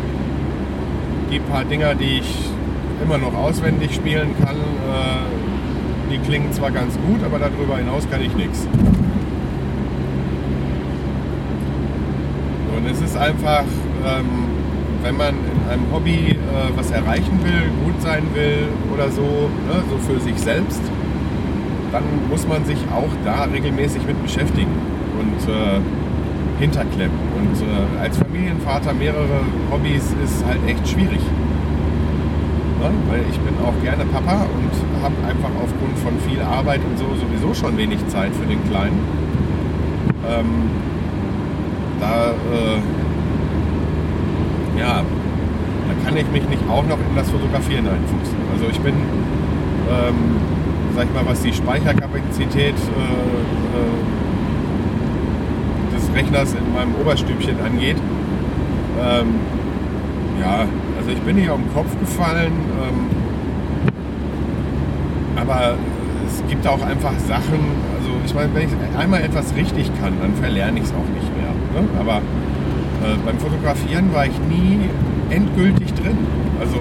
Die 1.30 1.38
paar 1.40 1.64
Dinger, 1.64 1.94
die 1.94 2.18
ich 2.18 2.34
immer 3.02 3.18
noch 3.18 3.34
auswendig 3.34 3.94
spielen 3.94 4.34
kann, 4.42 4.56
äh, 4.56 6.12
die 6.12 6.18
klingen 6.18 6.52
zwar 6.52 6.70
ganz 6.70 6.94
gut, 7.06 7.22
aber 7.24 7.38
darüber 7.38 7.78
hinaus 7.78 8.08
kann 8.10 8.22
ich 8.22 8.34
nichts. 8.34 8.66
Und 12.76 12.86
es 12.90 13.00
ist 13.00 13.16
einfach, 13.16 13.64
ähm, 14.06 14.46
wenn 15.02 15.16
man 15.16 15.34
in 15.34 15.70
einem 15.70 15.92
Hobby 15.92 16.30
äh, 16.30 16.36
was 16.76 16.90
erreichen 16.90 17.40
will, 17.42 17.70
gut 17.84 18.00
sein 18.00 18.24
will 18.34 18.68
oder 18.94 19.10
so, 19.10 19.22
ne, 19.22 19.82
so 19.90 19.98
für 19.98 20.20
sich 20.20 20.38
selbst, 20.38 20.80
dann 21.92 22.04
muss 22.28 22.46
man 22.46 22.64
sich 22.64 22.78
auch 22.94 23.10
da 23.24 23.44
regelmäßig 23.44 24.06
mit 24.06 24.22
beschäftigen 24.22 24.72
und 25.18 25.48
äh, 25.52 25.80
hinterklemmen. 26.60 27.16
Und 27.36 27.56
äh, 27.62 28.02
als 28.02 28.18
Familienvater 28.18 28.92
mehrere 28.92 29.40
Hobbys 29.70 30.14
ist 30.24 30.44
halt 30.46 30.58
echt 30.66 30.88
schwierig. 30.88 31.20
Ne? 32.80 32.90
Weil 33.08 33.24
ich 33.30 33.38
bin 33.40 33.54
auch 33.64 33.74
gerne 33.82 34.04
Papa 34.06 34.46
und 34.46 35.02
habe 35.02 35.14
einfach 35.26 35.50
aufgrund 35.62 35.98
von 35.98 36.18
viel 36.28 36.40
Arbeit 36.42 36.80
und 36.88 36.98
so 36.98 37.06
sowieso 37.14 37.54
schon 37.54 37.76
wenig 37.76 38.06
Zeit 38.08 38.32
für 38.34 38.46
den 38.46 38.62
Kleinen. 38.68 38.98
Ähm, 40.28 40.70
da, 42.00 42.30
äh, 42.30 42.78
ja, 44.78 45.02
da 45.02 46.04
kann 46.04 46.16
ich 46.16 46.30
mich 46.30 46.48
nicht 46.48 46.62
auch 46.68 46.86
noch 46.86 46.98
in 46.98 47.16
das 47.16 47.30
Fotografieren 47.30 47.86
einfuchsen. 47.88 48.36
Also 48.52 48.66
ich 48.70 48.80
bin, 48.80 48.94
ähm, 48.94 50.36
sag 50.98 51.06
ich 51.06 51.14
mal, 51.14 51.26
was 51.26 51.40
die 51.42 51.52
Speicherkapazität 51.52 52.74
äh, 52.74 52.74
äh, 52.74 52.74
des 55.94 56.12
Rechners 56.12 56.54
in 56.54 56.74
meinem 56.74 56.92
Oberstübchen 57.00 57.54
angeht, 57.64 57.98
ähm, 59.00 59.34
ja, 60.40 60.66
also 60.98 61.10
ich 61.12 61.20
bin 61.20 61.36
nicht 61.36 61.50
auf 61.50 61.60
den 61.60 61.72
Kopf 61.72 61.96
gefallen, 62.00 62.50
ähm, 62.82 63.06
aber 65.36 65.76
es 66.26 66.42
gibt 66.48 66.66
auch 66.66 66.84
einfach 66.84 67.16
Sachen, 67.28 67.60
also 67.96 68.10
ich 68.26 68.34
meine, 68.34 68.52
wenn 68.54 68.66
ich 68.66 68.74
einmal 68.98 69.22
etwas 69.22 69.54
richtig 69.54 69.92
kann, 70.02 70.14
dann 70.20 70.34
verlerne 70.34 70.80
ich 70.80 70.84
es 70.86 70.90
auch 70.90 71.08
nicht 71.14 71.30
mehr. 71.36 71.52
Ne? 71.80 71.88
Aber 72.00 72.16
äh, 72.16 73.16
beim 73.24 73.38
Fotografieren 73.38 74.12
war 74.12 74.26
ich 74.26 74.36
nie 74.48 74.80
endgültig 75.30 75.94
drin. 75.94 76.18
Also 76.58 76.80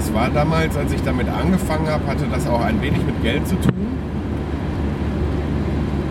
das 0.00 0.14
war 0.14 0.30
damals, 0.30 0.78
als 0.78 0.90
ich 0.94 1.02
damit 1.02 1.28
angefangen 1.28 1.86
habe, 1.86 2.06
hatte 2.06 2.24
das 2.32 2.46
auch 2.46 2.62
ein 2.62 2.80
wenig 2.80 3.04
mit 3.04 3.22
Geld 3.22 3.46
zu 3.46 3.54
tun. 3.56 3.98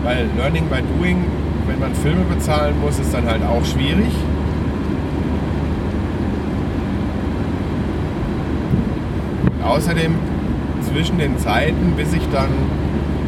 Weil 0.04 0.28
Learning 0.36 0.68
by 0.68 0.80
Doing, 0.96 1.24
wenn 1.66 1.80
man 1.80 1.92
Filme 1.96 2.22
bezahlen 2.32 2.80
muss, 2.80 3.00
ist 3.00 3.12
dann 3.12 3.26
halt 3.26 3.42
auch 3.42 3.64
schwierig. 3.64 4.14
Und 9.58 9.64
außerdem 9.64 10.14
zwischen 10.88 11.18
den 11.18 11.36
Zeiten, 11.38 11.94
bis 11.96 12.12
ich 12.12 12.28
dann 12.30 12.50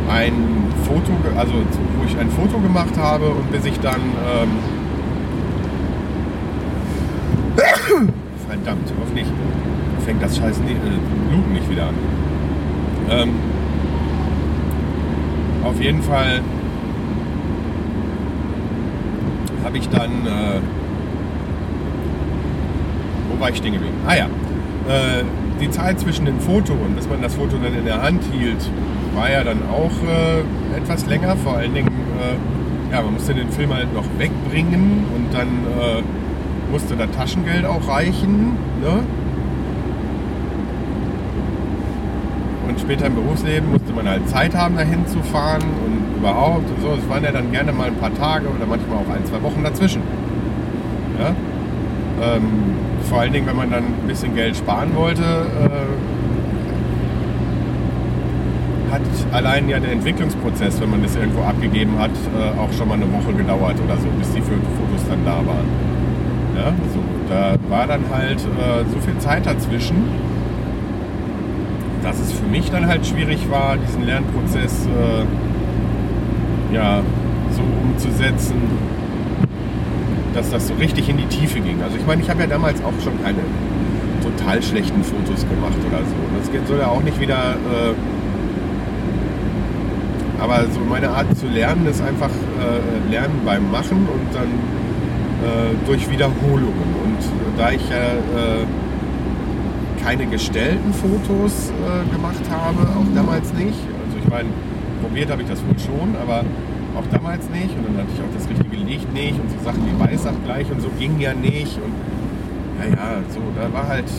ein 0.08 0.32
Foto, 0.84 1.10
also 1.36 1.54
wo 1.98 2.04
ich 2.06 2.16
ein 2.16 2.30
Foto 2.30 2.60
gemacht 2.60 2.96
habe 2.96 3.30
und 3.30 3.50
bis 3.50 3.64
ich 3.64 3.80
dann 3.80 4.00
ähm, 4.00 4.50
verdammt, 8.48 8.92
hoffentlich 9.00 9.26
scheiß 10.42 10.58
ne 10.60 10.72
äh, 10.72 11.30
Blut 11.30 11.50
nicht 11.52 11.70
wieder 11.70 11.88
an. 11.88 11.94
Ähm, 13.10 13.30
auf 15.64 15.80
jeden 15.80 16.02
Fall 16.02 16.40
habe 19.64 19.78
ich 19.78 19.88
dann. 19.88 20.10
Äh, 20.26 20.60
wo 23.30 23.40
war 23.40 23.50
ich 23.50 23.56
stehen 23.56 23.74
geblieben? 23.74 23.96
Ah 24.06 24.14
ja. 24.14 24.24
Äh, 24.24 25.24
die 25.60 25.70
Zeit 25.70 26.00
zwischen 26.00 26.24
dem 26.24 26.40
Foto 26.40 26.72
und 26.72 26.96
bis 26.96 27.08
man 27.08 27.22
das 27.22 27.36
Foto 27.36 27.56
dann 27.62 27.74
in 27.74 27.84
der 27.84 28.02
Hand 28.02 28.24
hielt, 28.32 28.68
war 29.14 29.30
ja 29.30 29.44
dann 29.44 29.62
auch 29.70 29.92
äh, 30.02 30.76
etwas 30.76 31.06
länger. 31.06 31.36
Vor 31.36 31.56
allen 31.56 31.72
Dingen, 31.72 31.88
äh, 31.88 32.92
ja, 32.92 33.00
man 33.02 33.14
musste 33.14 33.32
den 33.34 33.48
Film 33.50 33.72
halt 33.72 33.94
noch 33.94 34.04
wegbringen 34.18 35.04
und 35.14 35.32
dann 35.32 35.46
äh, 35.46 36.02
musste 36.72 36.96
da 36.96 37.06
Taschengeld 37.06 37.64
auch 37.64 37.86
reichen. 37.86 38.56
Ne? 38.82 39.04
Und 42.72 42.80
später 42.80 43.04
im 43.04 43.14
Berufsleben 43.16 43.70
musste 43.70 43.92
man 43.92 44.08
halt 44.08 44.26
Zeit 44.30 44.54
haben, 44.54 44.76
dahin 44.76 45.06
zu 45.06 45.22
fahren 45.24 45.60
und 45.60 46.16
überhaupt 46.18 46.70
und 46.70 46.80
so. 46.80 46.96
Es 46.98 47.06
waren 47.06 47.22
ja 47.22 47.30
dann 47.30 47.52
gerne 47.52 47.70
mal 47.70 47.88
ein 47.88 47.96
paar 47.96 48.14
Tage 48.14 48.46
oder 48.48 48.64
manchmal 48.66 48.96
auch 48.96 49.14
ein, 49.14 49.26
zwei 49.26 49.42
Wochen 49.42 49.62
dazwischen. 49.62 50.00
Ja? 51.20 51.34
Ähm, 52.24 52.44
vor 53.10 53.20
allen 53.20 53.34
Dingen, 53.34 53.46
wenn 53.46 53.56
man 53.56 53.70
dann 53.70 53.84
ein 53.84 54.06
bisschen 54.06 54.34
Geld 54.34 54.56
sparen 54.56 54.96
wollte, 54.96 55.20
äh, 55.20 55.68
hat 58.90 59.02
allein 59.32 59.68
ja 59.68 59.78
der 59.78 59.92
Entwicklungsprozess, 59.92 60.80
wenn 60.80 60.88
man 60.88 61.02
das 61.02 61.14
irgendwo 61.14 61.42
abgegeben 61.42 61.98
hat, 61.98 62.10
äh, 62.10 62.58
auch 62.58 62.72
schon 62.72 62.88
mal 62.88 62.94
eine 62.94 63.12
Woche 63.12 63.34
gedauert 63.34 63.76
oder 63.84 63.98
so, 63.98 64.08
bis 64.18 64.32
die 64.32 64.40
Fotos 64.40 65.06
dann 65.10 65.22
da 65.26 65.36
waren. 65.36 65.68
Ja, 66.56 66.72
so, 66.94 67.00
da 67.28 67.54
war 67.68 67.86
dann 67.86 68.04
halt 68.10 68.38
äh, 68.38 68.84
so 68.90 68.98
viel 69.00 69.18
Zeit 69.18 69.44
dazwischen, 69.44 70.31
dass 72.02 72.18
es 72.18 72.32
für 72.32 72.46
mich 72.46 72.70
dann 72.70 72.86
halt 72.86 73.06
schwierig 73.06 73.50
war, 73.50 73.76
diesen 73.76 74.04
Lernprozess 74.04 74.86
äh, 74.86 76.74
ja, 76.74 77.02
so 77.50 77.62
umzusetzen, 77.82 78.56
dass 80.34 80.50
das 80.50 80.68
so 80.68 80.74
richtig 80.74 81.08
in 81.08 81.18
die 81.18 81.26
Tiefe 81.26 81.60
ging. 81.60 81.82
Also 81.82 81.96
ich 81.96 82.06
meine, 82.06 82.22
ich 82.22 82.30
habe 82.30 82.40
ja 82.40 82.46
damals 82.46 82.82
auch 82.82 82.92
schon 83.02 83.22
keine 83.22 83.38
total 84.22 84.62
schlechten 84.62 85.02
Fotos 85.04 85.46
gemacht 85.48 85.76
oder 85.88 85.98
so. 85.98 86.14
Das 86.38 86.68
soll 86.68 86.78
ja 86.78 86.88
auch 86.88 87.02
nicht 87.02 87.20
wieder... 87.20 87.54
Äh, 87.54 87.94
aber 90.40 90.64
so 90.72 90.80
meine 90.80 91.08
Art 91.08 91.36
zu 91.38 91.46
lernen 91.46 91.86
ist 91.86 92.02
einfach 92.02 92.30
äh, 92.30 93.12
Lernen 93.12 93.42
beim 93.44 93.70
Machen 93.70 94.08
und 94.12 94.34
dann 94.34 94.48
äh, 94.48 95.86
durch 95.86 96.10
Wiederholungen. 96.10 96.96
Und 97.04 97.18
da 97.56 97.70
ich 97.70 97.88
ja 97.88 97.96
äh, 97.96 98.66
keine 100.04 100.26
gestellten 100.26 100.92
Fotos 100.92 101.70
äh, 101.70 102.12
gemacht 102.12 102.42
habe, 102.50 102.82
auch 102.82 103.14
damals 103.14 103.52
nicht, 103.54 103.78
also 104.06 104.18
ich 104.22 104.28
meine, 104.28 104.48
probiert 105.00 105.30
habe 105.30 105.42
ich 105.42 105.48
das 105.48 105.60
wohl 105.64 105.78
schon, 105.78 106.16
aber 106.20 106.44
auch 106.96 107.06
damals 107.10 107.48
nicht 107.50 107.70
und 107.76 107.86
dann 107.86 107.98
hatte 107.98 108.12
ich 108.14 108.20
auch 108.20 108.34
das 108.34 108.48
richtige 108.48 108.76
Licht 108.76 109.12
nicht 109.12 109.38
und 109.38 109.50
so 109.50 109.64
Sachen 109.64 109.82
wie 109.86 109.98
Weißabgleich 109.98 110.70
und 110.70 110.80
so 110.80 110.88
ging 110.98 111.18
ja 111.20 111.34
nicht 111.34 111.76
und 111.76 111.94
ja, 112.80 112.88
ja, 112.88 113.22
so, 113.28 113.40
da 113.54 113.72
war 113.72 113.86
halt, 113.86 114.10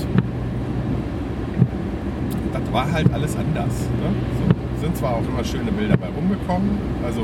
das 2.54 2.74
war 2.74 2.92
halt 2.92 3.14
alles 3.14 3.36
anders. 3.36 3.90
Ne? 4.02 4.10
So, 4.40 4.82
sind 4.86 4.98
zwar 4.98 5.16
auch 5.16 5.28
immer 5.28 5.44
schöne 5.44 5.72
Bilder 5.72 5.98
bei 5.98 6.08
rumgekommen, 6.08 6.78
also 7.06 7.22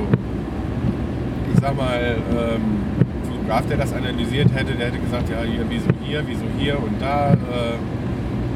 ich 1.53 1.59
sag 1.61 1.75
mal, 1.75 2.17
ähm, 2.31 2.61
Fotograf, 3.23 3.65
der 3.67 3.77
das 3.77 3.93
analysiert 3.93 4.49
hätte, 4.53 4.73
der 4.73 4.87
hätte 4.87 4.99
gesagt, 4.99 5.29
ja, 5.29 5.41
hier, 5.41 5.65
wieso 5.67 5.87
hier, 6.03 6.23
wieso 6.27 6.45
hier 6.57 6.77
und 6.77 7.01
da, 7.01 7.33
äh, 7.33 7.77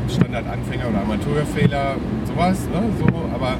Standard-Anfänger 0.09 0.89
oder 0.89 1.01
Amateurfehler 1.01 1.95
sowas, 2.25 2.67
ne? 2.71 2.81
so, 2.99 3.07
aber 3.33 3.57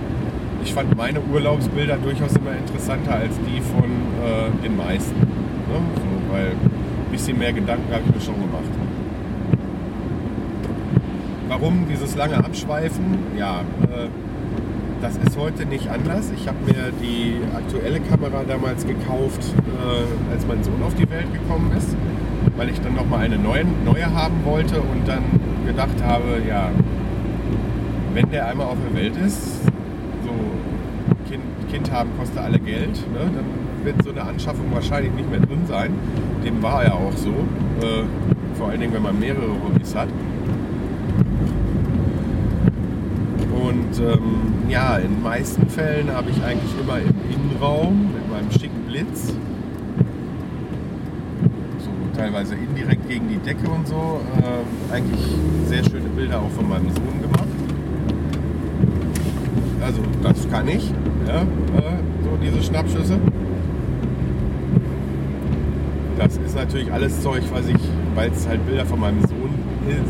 ich 0.64 0.74
fand 0.74 0.96
meine 0.96 1.20
Urlaubsbilder 1.22 1.98
durchaus 1.98 2.36
immer 2.36 2.52
interessanter 2.52 3.16
als 3.16 3.36
die 3.48 3.60
von 3.62 3.84
äh, 3.84 4.64
den 4.64 4.78
meisten. 4.78 5.20
Ne? 5.20 5.80
So, 5.96 6.34
weil 6.34 6.48
ein 6.48 7.12
bisschen 7.12 7.38
mehr 7.38 7.54
Gedanken 7.54 7.91
habe 7.91 8.04
ich 8.08 8.16
mir 8.16 8.22
schon 8.22 8.36
gemacht. 8.36 8.72
Warum 11.50 11.86
dieses 11.89 12.16
lange 12.16 12.38
Abschweifen? 12.38 13.18
Ja, 13.38 13.62
äh, 13.84 14.08
das 15.02 15.18
ist 15.18 15.38
heute 15.38 15.66
nicht 15.66 15.89
anders. 15.89 16.32
Ich 16.34 16.48
habe 16.48 16.58
mir 16.66 16.91
die 17.02 17.36
aktuelle 17.54 18.00
Kamera 18.00 18.44
damals 18.48 18.88
gekauft, 18.88 19.44
äh, 19.44 20.32
als 20.34 20.48
mein 20.48 20.64
Sohn 20.64 20.82
auf 20.82 20.96
die 20.96 21.10
Welt 21.10 21.32
gekommen 21.34 21.72
ist, 21.78 21.96
weil 22.56 22.70
ich 22.70 22.80
dann 22.80 22.96
nochmal 22.96 23.26
eine 23.26 23.38
neue, 23.38 23.66
neue 23.84 24.14
haben 24.14 24.46
wollte 24.46 24.80
und 24.80 25.06
dann 25.06 25.24
gedacht 25.66 26.03
habe, 26.03 26.41
ja, 26.47 26.70
wenn 28.14 28.30
der 28.30 28.47
einmal 28.47 28.68
auf 28.68 28.78
der 28.89 29.01
Welt 29.01 29.18
ist, 29.18 29.61
Kind 31.74 31.91
haben 31.91 32.11
kostet 32.20 32.38
alle 32.38 32.59
Geld, 32.59 32.95
ne? 33.14 33.32
dann 33.34 33.45
wird 33.84 34.03
so 34.03 34.11
eine 34.11 34.22
Anschaffung 34.22 34.66
wahrscheinlich 34.72 35.11
nicht 35.14 35.28
mehr 35.32 35.39
drin 35.39 35.66
sein. 35.68 35.91
Dem 36.45 36.61
war 36.61 36.84
ja 36.84 36.93
auch 36.93 37.14
so, 37.14 37.32
äh, 37.82 38.03
vor 38.53 38.70
allen 38.70 38.80
Dingen, 38.80 38.93
wenn 38.93 39.01
man 39.01 39.20
mehrere 39.20 39.49
Hobbys 39.49 39.95
hat. 39.95 40.07
Und 43.55 43.99
ähm, 43.99 44.70
ja, 44.70 44.97
in 44.97 45.16
den 45.16 45.24
meisten 45.24 45.68
Fällen 45.68 46.11
habe 46.14 46.30
ich 46.30 46.43
eigentlich 46.43 46.80
immer 46.80 46.99
im 46.99 47.16
Innenraum 47.34 48.11
mit 48.14 48.30
meinem 48.30 48.51
schicken 48.51 48.84
Blitz, 48.88 49.30
so 49.30 49.34
teilweise 52.24 52.55
indirekt 52.55 53.09
gegen 53.09 53.28
die 53.28 53.38
Decke 53.38 53.69
und 53.69 53.86
so, 53.86 54.21
äh, 54.38 54.93
eigentlich 54.93 55.19
sehr 55.67 55.84
schöne 55.84 56.07
Bilder 56.15 56.39
auch 56.39 56.49
von 56.51 56.69
meinem 56.69 56.89
Sohn 56.89 57.21
gemacht. 57.21 57.49
Also 59.82 60.01
das 60.21 60.49
kann 60.49 60.67
ich. 60.69 60.89
Ja, 61.28 61.41
äh, 61.41 61.97
so 62.24 62.30
diese 62.41 62.63
Schnappschüsse. 62.63 63.19
Das 66.17 66.38
ist 66.38 66.55
natürlich 66.55 66.93
alles 66.93 67.21
Zeug, 67.21 67.43
was 67.51 67.67
ich, 67.67 67.76
weil 68.15 68.32
es 68.32 68.47
halt 68.47 68.65
Bilder 68.65 68.86
von 68.86 69.01
meinem 69.01 69.19
Sohn 69.24 69.49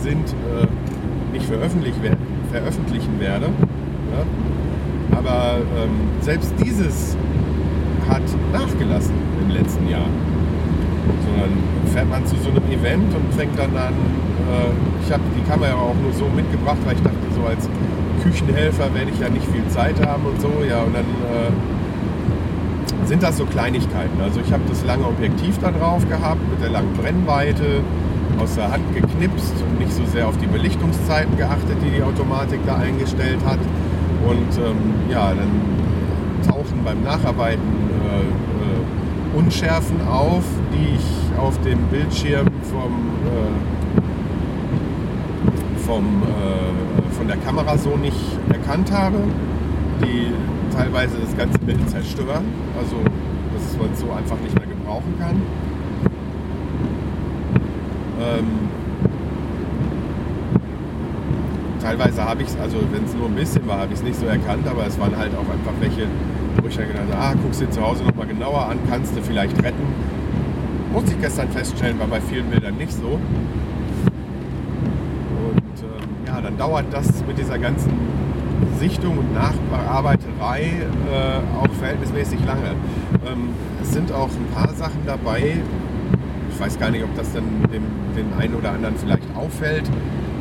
sind, 0.03 0.29
äh, 0.29 0.67
nicht 1.33 1.47
veröffentlichen 1.47 3.19
werde. 3.19 3.47
Ja? 3.47 5.17
Aber 5.17 5.61
ähm, 5.75 5.89
selbst 6.21 6.53
dieses 6.63 7.17
hat 8.07 8.21
nachgelassen 8.51 9.15
im 9.41 9.49
letzten 9.49 9.89
Jahr. 9.89 10.05
Sondern 11.25 11.51
fährt 11.93 12.09
man 12.09 12.25
zu 12.25 12.35
so 12.37 12.49
einem 12.49 12.65
Event 12.71 13.13
und 13.13 13.33
fängt 13.33 13.57
dann 13.57 13.75
an, 13.75 13.93
äh, 13.93 14.71
ich 15.05 15.11
habe 15.11 15.23
die 15.35 15.49
Kamera 15.49 15.73
auch 15.73 15.95
nur 16.01 16.13
so 16.13 16.25
mitgebracht, 16.35 16.77
weil 16.85 16.95
ich 16.95 17.03
dachte 17.03 17.17
so 17.35 17.45
als 17.45 17.69
Küchenhelfer 18.23 18.93
werde 18.93 19.11
ich 19.11 19.19
ja 19.19 19.29
nicht 19.29 19.45
viel 19.47 19.67
Zeit 19.69 19.99
haben 20.05 20.25
und 20.25 20.39
so. 20.41 20.51
Ja, 20.67 20.81
und 20.83 20.95
dann 20.95 21.05
äh, 21.05 21.51
sind 23.05 23.21
das 23.21 23.37
so 23.37 23.45
Kleinigkeiten. 23.45 24.19
Also 24.21 24.39
ich 24.39 24.51
habe 24.51 24.63
das 24.69 24.83
lange 24.85 25.05
Objektiv 25.05 25.57
da 25.59 25.71
drauf 25.71 26.07
gehabt 26.07 26.41
mit 26.49 26.61
der 26.61 26.69
langen 26.69 26.93
Brennweite, 26.93 27.81
aus 28.39 28.55
der 28.55 28.71
Hand 28.71 28.83
geknipst 28.95 29.53
und 29.61 29.79
nicht 29.79 29.93
so 29.93 30.03
sehr 30.05 30.27
auf 30.27 30.37
die 30.37 30.47
Belichtungszeiten 30.47 31.37
geachtet, 31.37 31.77
die 31.85 31.97
die 31.97 32.03
Automatik 32.03 32.59
da 32.65 32.77
eingestellt 32.77 33.39
hat. 33.45 33.59
Und 34.27 34.57
ähm, 34.57 34.77
ja, 35.11 35.33
dann 35.33 35.51
tauchen 36.47 36.83
beim 36.83 37.03
Nacharbeiten 37.03 37.61
äh, 37.61 38.42
Unschärfen 39.33 40.01
auf, 40.07 40.43
die 40.71 40.95
ich 40.95 41.39
auf 41.39 41.59
dem 41.61 41.79
Bildschirm 41.87 42.47
vom, 42.71 43.11
äh, 43.25 43.99
vom 45.85 46.23
äh, 46.23 46.83
von 47.13 47.27
der 47.27 47.37
Kamera 47.37 47.77
so 47.77 47.95
nicht 47.95 48.17
erkannt 48.51 48.91
habe, 48.91 49.17
die 50.01 50.27
teilweise 50.75 51.17
das 51.17 51.37
ganze 51.37 51.57
Bild 51.59 51.89
zerstören, 51.89 52.43
also 52.77 52.97
dass 53.53 53.77
man 53.77 53.91
es 53.93 53.99
so 53.99 54.11
einfach 54.11 54.37
nicht 54.39 54.53
mehr 54.57 54.67
gebrauchen 54.67 55.13
kann. 55.19 55.41
Ähm, 58.19 58.47
teilweise 61.81 62.23
habe 62.25 62.41
ich 62.41 62.49
es, 62.49 62.57
also 62.59 62.77
wenn 62.91 63.05
es 63.05 63.13
nur 63.13 63.27
ein 63.27 63.35
bisschen 63.35 63.65
war, 63.67 63.79
habe 63.79 63.93
ich 63.93 63.99
es 63.99 64.03
nicht 64.03 64.19
so 64.19 64.25
erkannt, 64.25 64.67
aber 64.67 64.85
es 64.85 64.99
waren 64.99 65.15
halt 65.17 65.31
auch 65.35 65.49
einfach 65.49 65.73
welche, 65.79 66.07
wo 66.61 66.67
ich 66.67 66.75
dann 66.75 66.87
gedacht 66.87 67.05
habe, 67.11 67.21
ah, 67.21 67.33
guckst 67.41 67.61
dir 67.61 67.69
zu 67.69 67.81
Hause 67.81 68.03
nochmal 68.03 68.27
genauer 68.27 68.67
an, 68.67 68.77
kannst 68.89 69.15
du 69.15 69.21
vielleicht 69.21 69.57
retten. 69.63 69.83
Musste 70.91 71.11
ich 71.11 71.21
gestern 71.21 71.49
feststellen, 71.49 71.99
war 71.99 72.07
bei 72.07 72.21
vielen 72.21 72.45
Bildern 72.47 72.75
nicht 72.77 72.93
so 72.93 73.19
dann 76.43 76.57
dauert 76.57 76.85
das 76.91 77.07
mit 77.25 77.37
dieser 77.37 77.57
ganzen 77.57 77.91
Sichtung 78.77 79.17
und 79.17 79.33
Nachbearbeiterei 79.33 80.61
äh, 80.61 81.57
auch 81.57 81.73
verhältnismäßig 81.79 82.39
lange. 82.45 82.71
Ähm, 83.25 83.49
es 83.81 83.93
sind 83.93 84.11
auch 84.11 84.29
ein 84.29 84.53
paar 84.53 84.73
Sachen 84.73 84.99
dabei, 85.05 85.57
ich 86.49 86.59
weiß 86.59 86.77
gar 86.79 86.91
nicht, 86.91 87.03
ob 87.03 87.15
das 87.15 87.31
dann 87.33 87.43
dem, 87.71 87.83
den 88.15 88.33
einen 88.39 88.55
oder 88.55 88.71
anderen 88.71 88.95
vielleicht 88.97 89.23
auffällt, 89.35 89.89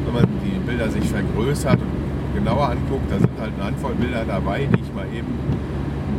wenn 0.04 0.14
man 0.14 0.26
die 0.44 0.58
Bilder 0.58 0.90
sich 0.90 1.04
vergrößert 1.04 1.78
und 1.80 2.34
genauer 2.34 2.70
anguckt, 2.70 3.10
da 3.10 3.18
sind 3.18 3.30
halt 3.40 3.52
eine 3.54 3.64
Handvoll 3.64 3.94
Bilder 3.94 4.24
dabei, 4.26 4.66
die 4.66 4.80
ich 4.80 4.94
mal 4.94 5.06
eben 5.06 5.32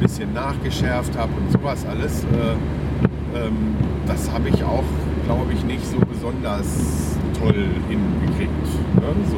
bisschen 0.03 0.33
nachgeschärft 0.33 1.17
habe 1.17 1.31
und 1.39 1.49
sowas 1.51 1.85
alles. 1.89 2.23
Äh, 2.23 3.37
ähm, 3.37 3.75
das 4.05 4.29
habe 4.31 4.49
ich 4.49 4.61
auch, 4.63 4.83
glaube 5.25 5.53
ich, 5.53 5.63
nicht 5.63 5.85
so 5.85 5.97
besonders 5.99 7.17
toll 7.39 7.65
hingekriegt. 7.87 8.65
Ne? 8.95 9.15
So 9.31 9.37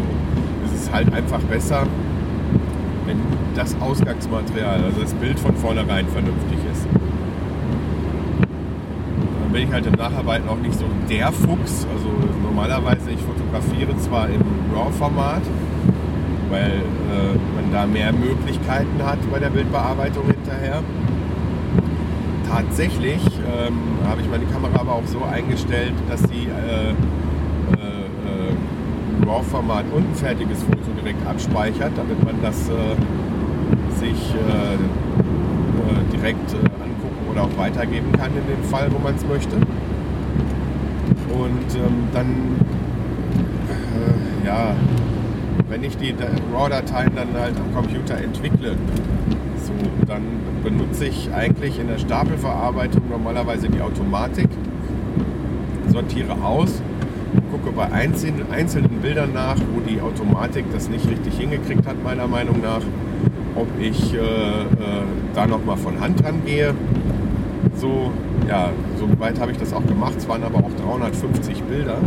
ist 0.75 0.91
halt 0.91 1.13
einfach 1.13 1.39
besser, 1.41 1.83
wenn 3.05 3.19
das 3.55 3.75
Ausgangsmaterial, 3.79 4.83
also 4.83 5.01
das 5.01 5.13
Bild 5.13 5.39
von 5.39 5.55
vornherein 5.55 6.07
vernünftig 6.07 6.57
ist. 6.71 6.87
Dann 9.41 9.51
bin 9.51 9.67
ich 9.67 9.71
halt 9.71 9.85
im 9.85 9.93
Nacharbeiten 9.93 10.49
auch 10.49 10.57
nicht 10.57 10.77
so 10.77 10.85
der 11.09 11.31
Fuchs. 11.31 11.87
Also 11.93 12.09
normalerweise, 12.43 13.11
ich 13.11 13.21
fotografiere 13.21 13.95
zwar 13.99 14.29
im 14.29 14.41
RAW-Format, 14.73 15.43
weil 16.49 16.71
äh, 16.71 17.33
man 17.55 17.71
da 17.71 17.85
mehr 17.85 18.11
Möglichkeiten 18.11 19.03
hat 19.03 19.19
bei 19.31 19.39
der 19.39 19.49
Bildbearbeitung 19.49 20.25
hinterher. 20.27 20.83
Tatsächlich 22.49 23.21
ähm, 23.25 23.77
habe 24.07 24.21
ich 24.21 24.29
meine 24.29 24.45
Kamera 24.45 24.79
aber 24.79 24.93
auch 24.93 25.05
so 25.07 25.23
eingestellt, 25.23 25.93
dass 26.09 26.21
sie 26.21 26.47
äh, 26.47 26.91
äh, 26.91 26.93
äh 27.81 29.27
RAW-Format 29.27 29.85
und 29.93 30.11
ein 30.11 30.15
fertiges 30.15 30.61
Foto 30.63 30.91
direkt 31.01 31.25
abspeichert, 31.25 31.91
damit 31.95 32.23
man 32.23 32.41
das 32.41 32.69
äh, 32.69 32.95
sich 33.99 34.35
äh, 34.35 34.77
direkt 36.11 36.53
angucken 36.53 37.31
oder 37.31 37.43
auch 37.43 37.57
weitergeben 37.57 38.11
kann 38.11 38.29
in 38.31 38.45
dem 38.47 38.63
Fall, 38.69 38.91
wo 38.91 38.99
man 38.99 39.15
es 39.15 39.25
möchte. 39.25 39.55
Und 41.33 41.75
ähm, 41.75 42.07
dann 42.13 42.55
ja, 44.45 44.75
wenn 45.75 45.83
ich 45.83 45.97
die 45.97 46.15
RAW-Dateien 46.53 47.11
dann 47.17 47.33
halt 47.37 47.53
am 47.57 47.75
Computer 47.75 48.17
entwickle, 48.17 48.77
so, 49.57 49.73
dann 50.07 50.21
benutze 50.63 51.05
ich 51.07 51.29
eigentlich 51.33 51.77
in 51.77 51.89
der 51.89 51.97
Stapelverarbeitung 51.97 53.01
normalerweise 53.09 53.67
die 53.67 53.81
Automatik, 53.81 54.47
sortiere 55.91 56.31
aus, 56.41 56.81
gucke 57.51 57.75
bei 57.75 57.91
einzelnen, 57.91 58.49
einzelnen 58.53 59.01
Bildern 59.01 59.33
nach, 59.33 59.57
wo 59.57 59.81
die 59.81 59.99
Automatik 59.99 60.63
das 60.71 60.87
nicht 60.87 61.09
richtig 61.09 61.37
hingekriegt 61.37 61.85
hat, 61.85 62.01
meiner 62.01 62.27
Meinung 62.27 62.61
nach, 62.61 62.81
ob 63.55 63.67
ich 63.77 64.13
äh, 64.13 64.17
äh, 64.17 64.21
da 65.33 65.45
nochmal 65.45 65.75
von 65.75 65.99
Hand 65.99 66.23
rangehe. 66.23 66.73
So, 67.75 68.13
ja, 68.47 68.69
so 68.97 69.09
weit 69.19 69.41
habe 69.41 69.51
ich 69.51 69.57
das 69.57 69.73
auch 69.73 69.85
gemacht. 69.85 70.13
Es 70.17 70.29
waren 70.29 70.43
aber 70.43 70.59
auch 70.59 70.71
350 70.85 71.63
Bilder. 71.63 71.97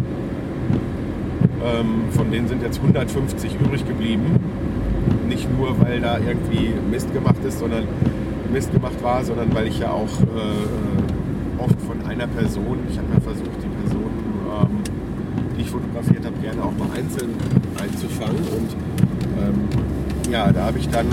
Ähm, 1.65 2.13
von 2.13 2.31
denen 2.31 2.47
sind 2.49 2.63
jetzt 2.63 2.81
150 2.81 3.55
übrig 3.61 3.87
geblieben. 3.87 4.39
Nicht 5.29 5.49
nur, 5.57 5.81
weil 5.81 6.01
da 6.01 6.19
irgendwie 6.19 6.73
Mist 6.91 7.13
gemacht 7.13 7.43
ist, 7.47 7.59
sondern 7.59 7.85
Mist 8.53 8.73
gemacht 8.73 9.03
war, 9.03 9.25
sondern 9.25 9.55
weil 9.55 9.67
ich 9.67 9.79
ja 9.79 9.91
auch 9.91 10.21
äh, 10.23 11.63
oft 11.63 11.81
von 11.83 12.01
einer 12.07 12.27
Person, 12.27 12.79
ich 12.91 12.99
habe 12.99 13.09
ja 13.13 13.21
versucht, 13.21 13.63
die 13.63 13.83
Person, 13.83 14.11
ähm, 14.61 14.69
die 15.57 15.63
ich 15.63 15.71
fotografiert 15.71 16.25
habe, 16.25 16.37
gerne 16.41 16.63
auch 16.63 16.73
mal 16.79 16.89
einzeln 16.97 17.31
einzufangen. 17.81 18.37
Und 18.37 18.77
ähm, 19.43 20.33
ja, 20.33 20.53
da 20.53 20.67
habe 20.67 20.79
ich 20.79 20.89
dann 20.89 21.07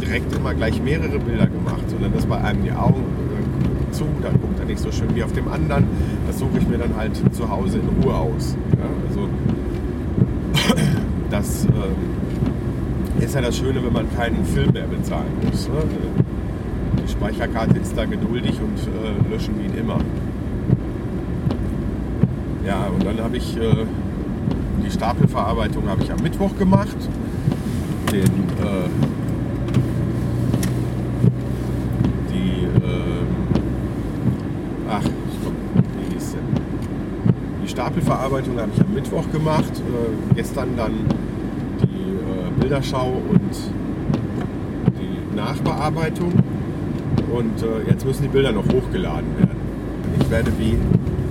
direkt 0.00 0.34
immer 0.34 0.54
gleich 0.54 0.80
mehrere 0.82 1.18
Bilder 1.18 1.46
gemacht, 1.46 1.88
sondern 1.88 2.12
das 2.14 2.26
bei 2.26 2.38
einem 2.40 2.62
die 2.62 2.72
Augen 2.72 3.02
äh, 3.02 3.92
zu, 3.92 4.04
dann 4.22 4.32
guckt 4.40 4.58
er 4.60 4.66
nicht 4.66 4.78
so 4.78 4.90
schön 4.92 5.14
wie 5.14 5.22
auf 5.22 5.32
dem 5.32 5.48
anderen. 5.48 5.84
Das 6.26 6.38
suche 6.38 6.58
ich 6.58 6.68
mir 6.68 6.78
dann 6.78 6.96
halt 6.96 7.16
zu 7.34 7.50
Hause 7.50 7.78
in 7.78 8.02
Ruhe 8.02 8.14
aus. 8.14 8.56
Ja, 8.78 8.86
also 9.08 9.28
das 11.30 11.66
äh, 11.66 13.24
ist 13.24 13.34
ja 13.34 13.40
das 13.40 13.56
Schöne, 13.56 13.82
wenn 13.84 13.92
man 13.92 14.14
keinen 14.16 14.44
Film 14.44 14.72
mehr 14.72 14.86
bezahlen 14.86 15.32
muss. 15.44 15.68
Ne? 15.68 15.82
Die 17.04 17.10
Speicherkarte 17.10 17.78
ist 17.78 17.96
da 17.96 18.04
geduldig 18.04 18.60
und 18.60 18.78
äh, 18.78 19.32
löschen 19.32 19.54
wie 19.58 19.78
immer. 19.78 19.98
Ja, 22.66 22.86
und 22.86 23.04
dann 23.04 23.18
habe 23.20 23.36
ich 23.36 23.56
äh, 23.56 23.86
die 24.84 24.90
Stapelverarbeitung 24.90 25.88
habe 25.88 26.02
ich 26.02 26.10
am 26.10 26.20
Mittwoch 26.22 26.56
gemacht. 26.58 26.96
Den, 28.10 28.22
äh, 28.22 28.88
die, 32.30 32.64
ähm, 32.64 33.26
ach, 34.88 35.04
wie 35.04 36.14
hieß 36.14 36.32
denn? 36.32 36.40
Die 37.62 37.68
Stapelverarbeitung 37.68 38.58
habe 38.58 38.70
ich 38.74 38.80
am 38.80 38.94
Mittwoch 38.94 39.30
gemacht. 39.30 39.77
Äh, 39.88 40.34
gestern 40.34 40.76
dann 40.76 40.92
Bilderschau 42.68 43.22
und 43.30 43.54
die 45.00 45.36
Nachbearbeitung. 45.36 46.32
Und 47.32 47.62
äh, 47.62 47.90
jetzt 47.90 48.04
müssen 48.04 48.22
die 48.22 48.28
Bilder 48.28 48.52
noch 48.52 48.64
hochgeladen 48.64 49.38
werden. 49.38 49.56
Ich 50.20 50.30
werde 50.30 50.52
wie 50.58 50.76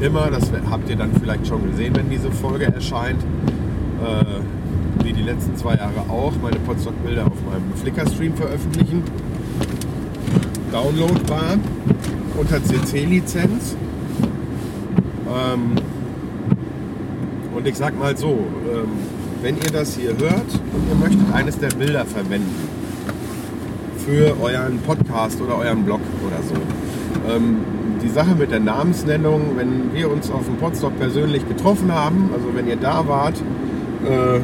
immer, 0.04 0.32
das 0.32 0.52
habt 0.70 0.90
ihr 0.90 0.96
dann 0.96 1.12
vielleicht 1.14 1.48
schon 1.48 1.70
gesehen, 1.70 1.96
wenn 1.96 2.10
diese 2.10 2.32
Folge 2.32 2.66
erscheint, 2.66 3.22
äh, 3.22 5.04
wie 5.04 5.14
die 5.14 5.24
letzten 5.24 5.56
zwei 5.58 5.76
Jahre 5.76 6.10
auch, 6.10 6.34
meine 6.42 6.58
Potsdok-Bilder 6.58 7.28
auf 7.28 7.38
meinem 7.50 7.74
Flickr-Stream 7.76 8.34
veröffentlichen. 8.34 9.04
Downloadbar 10.72 11.58
unter 12.38 12.64
CC-Lizenz. 12.64 13.76
Ähm, 15.28 15.72
und 17.58 17.68
ich 17.68 17.76
sag 17.76 17.98
mal 17.98 18.16
so, 18.16 18.30
ähm, 18.72 18.90
wenn 19.42 19.56
ihr 19.56 19.72
das 19.74 19.96
hier 19.96 20.10
hört 20.10 20.52
und 20.74 20.88
ihr 20.90 20.96
möchtet 20.96 21.34
eines 21.34 21.58
der 21.58 21.70
Bilder 21.70 22.06
verwenden 22.06 22.56
für 24.06 24.40
euren 24.40 24.78
Podcast 24.80 25.42
oder 25.42 25.58
euren 25.58 25.84
Blog 25.84 26.00
oder 26.26 26.42
so. 26.44 26.56
Ähm, 27.34 27.58
die 28.02 28.10
Sache 28.10 28.36
mit 28.36 28.52
der 28.52 28.60
Namensnennung, 28.60 29.58
wenn 29.58 29.92
wir 29.94 30.12
uns 30.12 30.30
auf 30.30 30.46
dem 30.46 30.58
Podstock 30.58 30.98
persönlich 31.00 31.48
getroffen 31.48 31.92
haben, 31.92 32.30
also 32.32 32.46
wenn 32.54 32.68
ihr 32.68 32.76
da 32.76 33.08
wart, 33.08 33.42
äh, 34.06 34.40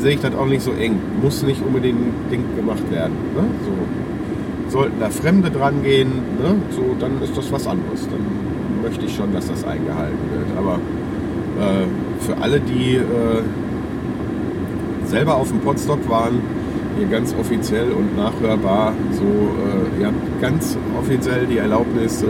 sehe 0.00 0.14
ich 0.14 0.20
das 0.20 0.34
auch 0.34 0.46
nicht 0.46 0.62
so 0.62 0.72
eng. 0.72 0.98
Muss 1.22 1.42
nicht 1.42 1.62
unbedingt 1.64 2.56
gemacht 2.56 2.90
werden. 2.90 3.12
Ne? 3.36 3.44
So. 3.64 4.78
Sollten 4.78 5.00
da 5.00 5.10
Fremde 5.10 5.50
dran 5.50 5.82
gehen, 5.82 6.12
ne? 6.42 6.54
so, 6.70 6.96
dann 6.98 7.20
ist 7.22 7.36
das 7.36 7.52
was 7.52 7.66
anderes. 7.66 8.08
Dann 8.08 8.82
möchte 8.82 9.04
ich 9.04 9.14
schon, 9.14 9.34
dass 9.34 9.48
das 9.48 9.64
eingehalten 9.64 10.18
wird. 10.32 10.58
Aber 10.58 10.80
für 12.20 12.36
alle, 12.40 12.60
die 12.60 12.96
äh, 12.96 13.42
selber 15.06 15.36
auf 15.36 15.48
dem 15.48 15.60
Podstock 15.60 16.08
waren, 16.08 16.40
hier 16.98 17.06
ganz 17.06 17.34
offiziell 17.38 17.90
und 17.92 18.16
nachhörbar, 18.16 18.92
so, 19.12 19.22
äh, 19.24 20.00
ihr 20.00 20.06
habt 20.06 20.40
ganz 20.40 20.76
offiziell 20.98 21.46
die 21.46 21.58
Erlaubnis, 21.58 22.22
äh, 22.22 22.26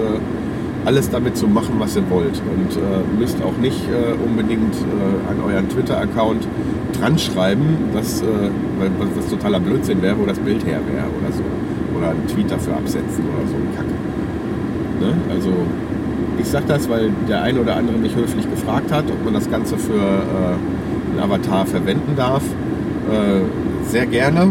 alles 0.85 1.11
damit 1.11 1.37
zu 1.37 1.47
machen, 1.47 1.75
was 1.79 1.97
ihr 1.97 2.09
wollt. 2.11 2.41
Und 2.41 2.77
äh, 2.77 3.19
müsst 3.19 3.43
auch 3.43 3.57
nicht 3.59 3.81
äh, 3.89 4.15
unbedingt 4.25 4.75
äh, 4.75 5.31
an 5.31 5.39
euren 5.47 5.69
Twitter-Account 5.69 6.47
dran 6.99 7.19
schreiben, 7.19 7.77
dass, 7.95 8.21
äh, 8.23 8.25
was, 8.99 9.09
was 9.17 9.29
totaler 9.29 9.61
Blödsinn 9.61 10.03
wäre, 10.03 10.19
wo 10.19 10.27
das 10.27 10.39
Bild 10.39 10.65
her 10.67 10.81
wäre 10.93 11.07
oder 11.07 11.33
so. 11.33 11.43
Oder 11.97 12.11
einen 12.11 12.27
Tweet 12.27 12.51
dafür 12.51 12.75
absetzen 12.77 13.25
oder 13.25 13.47
so 13.49 13.55
ein 13.55 13.69
Kack. 13.77 13.87
Ne? 15.01 15.15
Also 15.31 15.53
ich 16.39 16.47
sage 16.47 16.67
das, 16.69 16.89
weil 16.89 17.11
der 17.29 17.43
eine 17.43 17.61
oder 17.61 17.77
andere 17.77 17.99
mich 17.99 18.15
höflich 18.15 18.49
gefragt 18.49 18.91
hat, 18.91 19.05
ob 19.11 19.25
man 19.25 19.35
das 19.35 19.51
Ganze 19.51 19.77
für 19.79 19.95
äh, 19.95 21.13
einen 21.13 21.21
Avatar 21.21 21.67
verwenden 21.67 22.17
darf. 22.17 22.43
Äh, 23.11 23.89
sehr 23.89 24.07
gerne. 24.07 24.51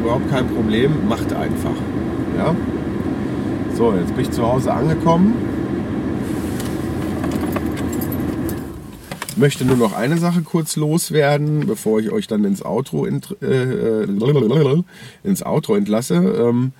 Überhaupt 0.00 0.30
kein 0.30 0.46
Problem. 0.48 1.08
Macht 1.08 1.32
einfach. 1.32 1.76
Ja? 2.38 2.54
So, 3.74 3.92
jetzt 3.92 4.14
bin 4.14 4.24
ich 4.24 4.30
zu 4.30 4.42
Hause 4.42 4.72
angekommen. 4.72 5.34
Möchte 9.36 9.64
nur 9.64 9.76
noch 9.76 9.96
eine 9.96 10.16
Sache 10.16 10.42
kurz 10.42 10.76
loswerden, 10.76 11.66
bevor 11.66 11.98
ich 11.98 12.12
euch 12.12 12.28
dann 12.28 12.44
ins 12.44 12.64
Outro, 12.64 13.04
int 13.04 13.36
äh, 13.42 14.04
äh 14.04 14.98
ins 15.24 15.42
Outro 15.42 15.74
entlasse. 15.74 16.14
Ähm, 16.14 16.72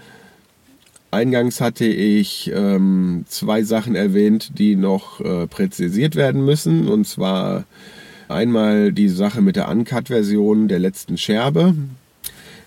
Eingangs 1.14 1.60
hatte 1.60 1.86
ich 1.86 2.50
ähm, 2.54 3.24
zwei 3.28 3.62
Sachen 3.62 3.94
erwähnt, 3.94 4.58
die 4.58 4.76
noch 4.76 5.20
äh, 5.20 5.46
präzisiert 5.46 6.16
werden 6.16 6.44
müssen. 6.44 6.88
Und 6.88 7.06
zwar 7.06 7.64
einmal 8.28 8.92
die 8.92 9.08
Sache 9.08 9.40
mit 9.40 9.56
der 9.56 9.68
Uncut-Version 9.68 10.68
der 10.68 10.80
letzten 10.80 11.16
Scherbe. 11.16 11.74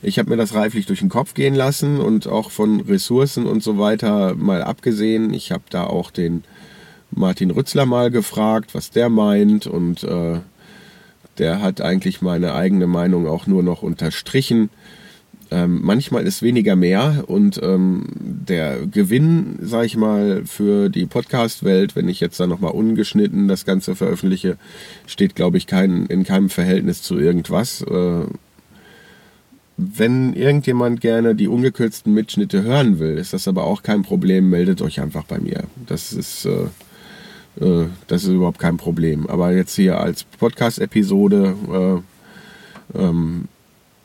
Ich 0.01 0.19
habe 0.19 0.29
mir 0.29 0.37
das 0.37 0.53
reiflich 0.53 0.85
durch 0.85 0.99
den 0.99 1.09
Kopf 1.09 1.33
gehen 1.33 1.55
lassen 1.55 1.99
und 1.99 2.27
auch 2.27 2.51
von 2.51 2.81
Ressourcen 2.81 3.45
und 3.45 3.63
so 3.63 3.77
weiter 3.77 4.35
mal 4.35 4.63
abgesehen. 4.63 5.33
Ich 5.33 5.51
habe 5.51 5.63
da 5.69 5.85
auch 5.85 6.11
den 6.11 6.43
Martin 7.11 7.51
Rützler 7.51 7.85
mal 7.85 8.11
gefragt, 8.11 8.73
was 8.73 8.91
der 8.91 9.09
meint 9.09 9.67
und 9.67 10.03
äh, 10.03 10.39
der 11.37 11.61
hat 11.61 11.81
eigentlich 11.81 12.21
meine 12.21 12.53
eigene 12.53 12.87
Meinung 12.87 13.27
auch 13.27 13.47
nur 13.47 13.63
noch 13.63 13.81
unterstrichen. 13.81 14.69
Ähm, 15.49 15.79
manchmal 15.81 16.27
ist 16.27 16.41
weniger 16.41 16.75
mehr 16.75 17.23
und 17.27 17.59
ähm, 17.63 18.05
der 18.19 18.85
Gewinn, 18.85 19.57
sag 19.61 19.85
ich 19.85 19.95
mal, 19.95 20.43
für 20.45 20.89
die 20.89 21.05
Podcast-Welt, 21.05 21.95
wenn 21.95 22.09
ich 22.09 22.19
jetzt 22.19 22.39
da 22.39 22.47
nochmal 22.47 22.71
ungeschnitten 22.71 23.47
das 23.47 23.63
Ganze 23.65 23.95
veröffentliche, 23.95 24.57
steht, 25.05 25.35
glaube 25.35 25.57
ich, 25.57 25.65
kein, 25.67 26.05
in 26.07 26.23
keinem 26.23 26.49
Verhältnis 26.49 27.01
zu 27.01 27.17
irgendwas. 27.17 27.81
Äh, 27.81 28.25
wenn 29.77 30.33
irgendjemand 30.33 31.01
gerne 31.01 31.35
die 31.35 31.47
ungekürzten 31.47 32.13
Mitschnitte 32.13 32.63
hören 32.63 32.99
will, 32.99 33.17
ist 33.17 33.33
das 33.33 33.47
aber 33.47 33.63
auch 33.63 33.83
kein 33.83 34.01
Problem, 34.01 34.49
meldet 34.49 34.81
euch 34.81 34.99
einfach 34.99 35.23
bei 35.23 35.39
mir. 35.39 35.63
Das 35.85 36.13
ist, 36.13 36.45
äh, 36.45 37.63
äh, 37.63 37.87
das 38.07 38.23
ist 38.23 38.29
überhaupt 38.29 38.59
kein 38.59 38.77
Problem. 38.77 39.27
Aber 39.27 39.53
jetzt 39.53 39.75
hier 39.75 39.99
als 39.99 40.23
Podcast-Episode 40.23 41.55
äh, 42.95 42.99
ähm, 42.99 43.47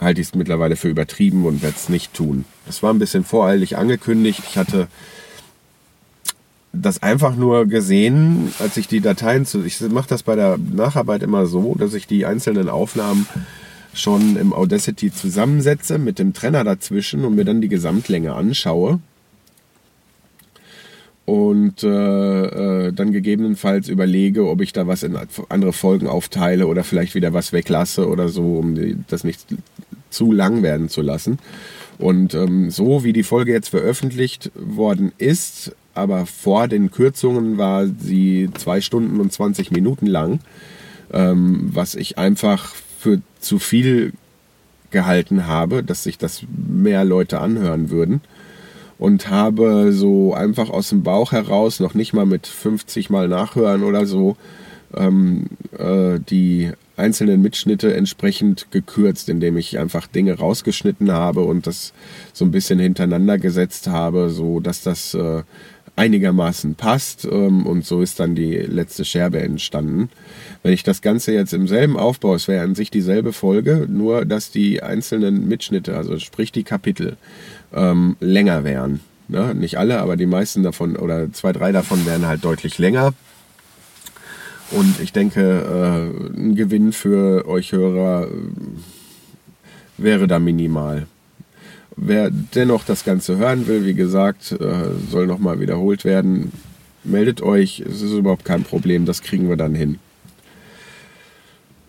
halte 0.03 0.21
ich 0.21 0.29
es 0.29 0.35
mittlerweile 0.35 0.77
für 0.77 0.89
übertrieben 0.89 1.45
und 1.47 1.63
werde 1.63 1.77
es 1.77 1.89
nicht 1.89 2.15
tun. 2.15 2.45
Das 2.67 2.83
war 2.83 2.93
ein 2.93 2.99
bisschen 2.99 3.25
voreilig 3.25 3.77
angekündigt. 3.77 4.43
Ich 4.49 4.57
hatte 4.57 4.89
das 6.73 7.03
einfach 7.03 7.37
nur 7.37 7.67
gesehen, 7.67 8.53
als 8.59 8.77
ich 8.77 8.89
die 8.89 9.01
Dateien 9.01 9.45
zu. 9.45 9.65
Ich 9.65 9.81
mache 9.81 10.09
das 10.09 10.23
bei 10.23 10.37
der 10.37 10.59
Nacharbeit 10.59 11.23
immer 11.23 11.47
so, 11.47 11.75
dass 11.75 11.95
ich 11.95 12.07
die 12.07 12.25
einzelnen 12.25 12.69
Aufnahmen 12.69 13.27
schon 13.95 14.37
im 14.37 14.53
Audacity 14.53 15.13
zusammensetze 15.13 15.99
mit 15.99 16.19
dem 16.19 16.33
Trenner 16.33 16.65
dazwischen 16.65 17.25
und 17.25 17.35
mir 17.35 17.45
dann 17.45 17.61
die 17.61 17.69
Gesamtlänge 17.69 18.33
anschaue 18.35 19.01
und 21.25 21.85
äh, 21.85 22.89
äh, 22.89 22.93
dann 22.93 23.13
gegebenenfalls 23.13 23.89
überlege, 23.89 24.49
ob 24.49 24.61
ich 24.61 24.73
da 24.73 24.87
was 24.87 25.03
in 25.03 25.17
andere 25.49 25.73
Folgen 25.73 26.07
aufteile 26.07 26.67
oder 26.67 26.85
vielleicht 26.85 27.15
wieder 27.15 27.33
was 27.33 27.53
weglasse 27.53 28.09
oder 28.09 28.29
so, 28.29 28.57
um 28.57 29.05
das 29.09 29.25
nicht 29.25 29.47
zu 30.13 30.33
lang 30.33 30.63
werden 30.63 30.89
zu 30.89 31.03
lassen. 31.03 31.39
Und 31.99 32.35
ähm, 32.35 32.71
so 32.71 33.05
wie 33.05 33.13
die 33.13 33.23
Folge 33.23 33.53
jetzt 33.53 33.69
veröffentlicht 33.69 34.51
worden 34.55 35.13
ist, 35.19 35.75
aber 35.95 36.27
vor 36.27 36.69
den 36.69 36.91
Kürzungen 36.91 37.59
war 37.59 37.87
sie 37.87 38.49
zwei 38.55 38.81
Stunden 38.81 39.21
und 39.21 39.33
20 39.33 39.71
Minuten 39.71 40.07
lang, 40.07 40.41
ähm, 41.13 41.71
was 41.73 41.95
ich 41.95 42.19
einfach 42.19 42.75
für 42.99 43.21
zu 43.41 43.59
viel 43.59 44.13
gehalten 44.91 45.47
habe, 45.47 45.83
dass 45.83 46.05
sich 46.05 46.19
das 46.19 46.43
mehr 46.49 47.05
Leute 47.05 47.41
anhören 47.41 47.91
würden 47.91 48.21
und 48.99 49.31
habe 49.31 49.93
so 49.93 50.33
einfach 50.33 50.71
aus 50.71 50.91
dem 50.91 51.03
Bauch 51.03 51.33
heraus, 51.33 51.81
noch 51.81 51.95
nicht 51.95 52.13
mal 52.13 52.27
mit 52.27 52.47
50 52.47 53.11
Mal 53.11 53.27
nachhören 53.27 53.83
oder 53.83 54.07
so, 54.07 54.37
ähm, 54.95 55.47
äh, 55.77 56.21
die 56.21 56.71
einzelnen 57.03 57.43
Mitschnitte 57.43 57.95
entsprechend 57.95 58.71
gekürzt, 58.71 59.29
indem 59.29 59.57
ich 59.57 59.79
einfach 59.79 60.07
Dinge 60.07 60.39
rausgeschnitten 60.39 61.13
habe 61.13 61.41
und 61.43 61.67
das 61.67 61.93
so 62.33 62.45
ein 62.45 62.51
bisschen 62.51 62.79
hintereinander 62.79 63.39
gesetzt 63.39 63.89
habe, 63.89 64.31
so 64.31 64.61
dass 64.61 64.83
das 64.83 65.15
äh, 65.15 65.43
einigermaßen 65.97 66.75
passt 66.75 67.27
ähm, 67.27 67.67
und 67.67 67.85
so 67.85 68.01
ist 68.01 68.19
dann 68.21 68.35
die 68.35 68.55
letzte 68.55 69.05
Scherbe 69.05 69.41
entstanden. 69.41 70.09
Wenn 70.63 70.73
ich 70.73 70.83
das 70.83 71.03
Ganze 71.03 71.33
jetzt 71.33 71.53
im 71.53 71.69
selben 71.69 71.97
Aufbau, 71.99 72.35
es 72.35 72.49
wäre 72.49 72.65
an 72.65 72.75
sich 72.75 72.91
dieselbe 72.91 73.33
Folge, 73.33 73.87
nur 73.89 74.25
dass 74.25 74.51
die 74.51 74.83
einzelnen 74.83 75.49
Mitschnitte, 75.49 75.97
also 75.97 76.19
sprich 76.19 76.53
die 76.53 76.65
Kapitel, 76.65 77.17
ähm, 77.75 78.17
länger 78.21 78.65
wären. 78.65 79.01
Ne? 79.29 79.55
Nicht 79.55 79.79
alle, 79.79 80.01
aber 80.01 80.17
die 80.17 80.27
meisten 80.27 80.63
davon 80.63 80.97
oder 80.97 81.33
zwei, 81.33 81.53
drei 81.53 81.73
davon 81.73 82.07
wären 82.07 82.27
halt 82.27 82.45
deutlich 82.45 82.79
länger. 82.79 83.13
Und 84.75 85.01
ich 85.01 85.12
denke, 85.12 85.41
äh, 85.41 86.39
ein 86.39 86.55
Gewinn 86.55 86.93
für 86.93 87.47
euch 87.47 87.73
Hörer 87.73 88.27
äh, 88.27 88.31
wäre 89.99 90.27
da 90.27 90.39
minimal. 90.39 91.07
Wer 91.97 92.31
dennoch 92.31 92.85
das 92.85 93.05
Ganze 93.05 93.37
hören 93.37 93.66
will, 93.66 93.85
wie 93.85 93.95
gesagt, 93.95 94.53
äh, 94.53 94.91
soll 95.11 95.27
nochmal 95.27 95.61
wiederholt 95.61 96.05
werden. 96.05 96.53
Meldet 97.05 97.43
euch, 97.43 97.81
es 97.81 98.01
ist 98.01 98.12
überhaupt 98.12 98.45
kein 98.45 98.62
Problem, 98.62 99.05
das 99.05 99.23
kriegen 99.23 99.49
wir 99.49 99.57
dann 99.57 99.75
hin. 99.75 99.99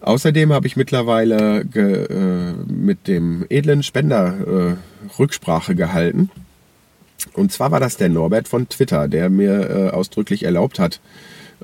Außerdem 0.02 0.52
habe 0.52 0.68
ich 0.68 0.76
mittlerweile 0.76 1.62
äh, 1.62 2.54
mit 2.70 3.08
dem 3.08 3.46
edlen 3.50 3.84
Spender 3.84 4.76
äh, 4.76 5.18
Rücksprache 5.18 5.76
gehalten. 5.76 6.30
Und 7.32 7.54
zwar 7.54 7.72
war 7.72 7.80
das 7.80 7.96
der 7.96 8.10
Norbert 8.10 8.50
von 8.50 8.68
Twitter, 8.68 9.08
der 9.08 9.30
mir 9.30 9.70
äh, 9.70 9.90
ausdrücklich 9.92 10.44
erlaubt 10.44 10.78
hat, 10.78 11.00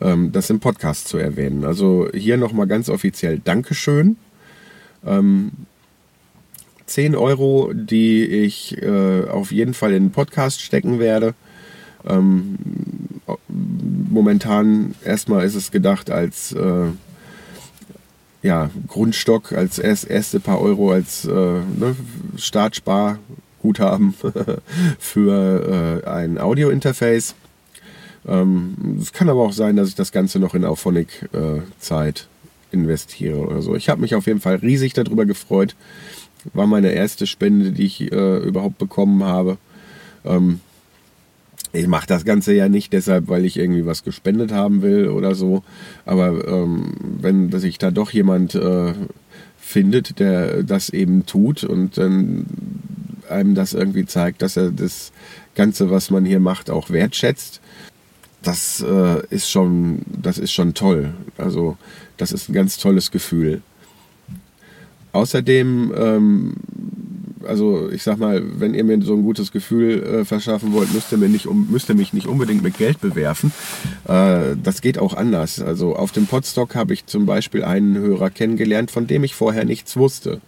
ähm, 0.02 0.32
das 0.32 0.50
im 0.50 0.60
Podcast 0.60 1.08
zu 1.08 1.18
erwähnen. 1.18 1.66
Also 1.66 2.10
hier 2.14 2.38
nochmal 2.38 2.68
ganz 2.68 2.90
offiziell 2.90 3.40
Dankeschön. 3.40 4.18
Ähm, 5.06 5.52
10 6.86 7.16
Euro, 7.16 7.72
die 7.74 8.26
ich 8.26 8.82
äh, 8.82 9.24
auf 9.30 9.52
jeden 9.52 9.74
Fall 9.74 9.94
in 9.94 10.06
den 10.06 10.12
Podcast 10.12 10.62
stecken 10.62 11.00
werde. 11.00 11.36
Ähm, 12.08 12.58
momentan 14.10 14.96
erstmal 15.04 15.46
ist 15.46 15.56
es 15.56 15.72
gedacht 15.72 16.10
als 16.10 16.52
äh, 16.54 16.88
ja, 18.42 18.70
Grundstock 18.88 19.52
als 19.52 19.80
erst, 19.80 20.10
erste 20.10 20.40
paar 20.40 20.62
Euro 20.62 20.92
als 20.92 21.26
äh, 21.26 21.30
ne, 21.30 21.96
Startsparguthaben 22.38 24.16
für 25.00 26.02
äh, 26.06 26.08
ein 26.08 26.38
Audio-Interface. 26.38 27.36
Ähm, 28.30 28.98
es 29.02 29.12
kann 29.12 29.30
aber 29.30 29.42
auch 29.42 29.54
sein, 29.54 29.76
dass 29.76 29.90
ich 29.90 29.96
das 29.96 30.12
Ganze 30.12 30.40
noch 30.40 30.54
in 30.54 30.64
Auphonic-Zeit 30.64 32.20
äh, 32.20 32.76
investiere 32.76 33.38
oder 33.38 33.62
so. 33.62 33.76
Ich 33.76 33.90
habe 33.90 34.02
mich 34.02 34.14
auf 34.16 34.28
jeden 34.28 34.42
Fall 34.42 34.56
riesig 34.56 34.94
darüber 34.94 35.26
gefreut. 35.26 35.76
War 36.54 36.68
meine 36.68 36.92
erste 36.92 37.26
Spende, 37.28 37.72
die 37.72 37.86
ich 37.86 38.12
äh, 38.12 38.38
überhaupt 38.38 38.78
bekommen 38.78 39.24
habe. 39.24 39.58
Ähm, 40.24 40.60
ich 41.72 41.88
mache 41.88 42.08
das 42.08 42.26
Ganze 42.26 42.54
ja 42.54 42.70
nicht 42.70 42.94
deshalb, 42.94 43.28
weil 43.28 43.46
ich 43.46 43.58
irgendwie 43.58 43.86
was 43.86 44.04
gespendet 44.04 44.52
haben 44.52 44.82
will 44.82 45.10
oder 45.10 45.36
so. 45.36 45.64
Aber 46.06 46.48
ähm, 46.48 46.94
wenn 47.22 47.52
sich 47.60 47.78
da 47.78 47.92
doch 47.92 48.12
jemand 48.12 48.56
äh, 48.56 48.94
findet, 49.60 50.20
der 50.20 50.64
das 50.64 50.90
eben 50.90 51.26
tut 51.26 51.64
und 51.64 51.98
dann 51.98 52.46
einem 53.30 53.54
das 53.54 53.74
irgendwie 53.74 54.06
zeigt, 54.06 54.42
dass 54.42 54.58
er 54.58 54.72
das 54.72 55.12
Ganze, 55.54 55.92
was 55.92 56.10
man 56.10 56.26
hier 56.26 56.40
macht, 56.40 56.72
auch 56.72 56.90
wertschätzt, 56.90 57.62
das 58.42 58.82
äh, 58.82 59.26
ist 59.30 59.50
schon, 59.50 60.00
das 60.08 60.38
ist 60.38 60.52
schon 60.52 60.74
toll. 60.74 61.14
Also 61.38 61.78
das 62.18 62.32
ist 62.32 62.50
ein 62.50 62.54
ganz 62.54 62.78
tolles 62.78 63.12
Gefühl. 63.12 63.62
Außerdem 65.12 65.94
ähm, 65.98 66.54
also 67.48 67.90
ich 67.92 68.04
sag 68.04 68.18
mal, 68.18 68.42
wenn 68.60 68.74
ihr 68.74 68.84
mir 68.84 69.02
so 69.02 69.14
ein 69.14 69.24
gutes 69.24 69.52
Gefühl 69.52 70.04
äh, 70.04 70.26
verschaffen 70.26 70.74
wollt, 70.74 70.94
müsst 70.94 71.12
ihr, 71.12 71.18
mir 71.18 71.30
nicht 71.30 71.48
um, 71.48 71.68
müsst 71.70 71.90
ihr 71.90 71.96
mich 71.96 72.14
nicht 72.14 72.28
unbedingt 72.28 72.64
mit 72.64 72.78
Geld 72.78 73.02
bewerfen. 73.02 73.52
Äh, 74.08 74.56
das 74.62 74.82
geht 74.82 74.98
auch 74.98 75.14
anders. 75.14 75.62
Also 75.62 75.96
auf 75.96 76.12
dem 76.12 76.28
Podstock 76.28 76.76
habe 76.76 76.94
ich 76.94 77.06
zum 77.06 77.26
Beispiel 77.26 77.64
einen 77.64 77.98
Hörer 77.98 78.30
kennengelernt, 78.30 78.92
von 78.92 79.08
dem 79.08 79.24
ich 79.24 79.36
vorher 79.36 79.66
nichts 79.66 79.98
wusste. 79.98 80.42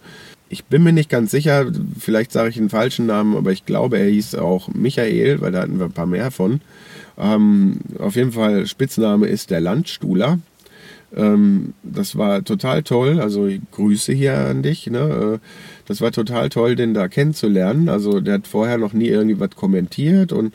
Ich 0.48 0.64
bin 0.64 0.82
mir 0.82 0.92
nicht 0.92 1.08
ganz 1.08 1.30
sicher, 1.30 1.66
vielleicht 1.98 2.30
sage 2.30 2.50
ich 2.50 2.58
einen 2.58 2.68
falschen 2.68 3.06
Namen, 3.06 3.36
aber 3.36 3.52
ich 3.52 3.64
glaube, 3.64 3.98
er 3.98 4.08
hieß 4.08 4.34
auch 4.34 4.68
Michael, 4.68 5.40
weil 5.40 5.52
da 5.52 5.62
hatten 5.62 5.78
wir 5.78 5.86
ein 5.86 5.92
paar 5.92 6.06
mehr 6.06 6.30
von. 6.30 6.60
Ähm, 7.18 7.78
auf 7.98 8.16
jeden 8.16 8.32
Fall, 8.32 8.66
Spitzname 8.66 9.26
ist 9.26 9.50
der 9.50 9.60
Landstuhler. 9.60 10.38
Ähm, 11.14 11.74
das 11.82 12.16
war 12.16 12.44
total 12.44 12.82
toll. 12.82 13.20
Also 13.20 13.48
Grüße 13.72 14.12
hier 14.12 14.38
an 14.38 14.62
dich. 14.62 14.86
Ne? 14.86 15.38
Äh, 15.40 15.46
das 15.86 16.00
war 16.00 16.12
total 16.12 16.48
toll, 16.48 16.76
den 16.76 16.94
da 16.94 17.08
kennenzulernen. 17.08 17.88
Also 17.88 18.20
der 18.20 18.34
hat 18.34 18.46
vorher 18.46 18.78
noch 18.78 18.92
nie 18.92 19.08
irgendwie 19.08 19.40
was 19.40 19.50
kommentiert 19.50 20.32
und 20.32 20.54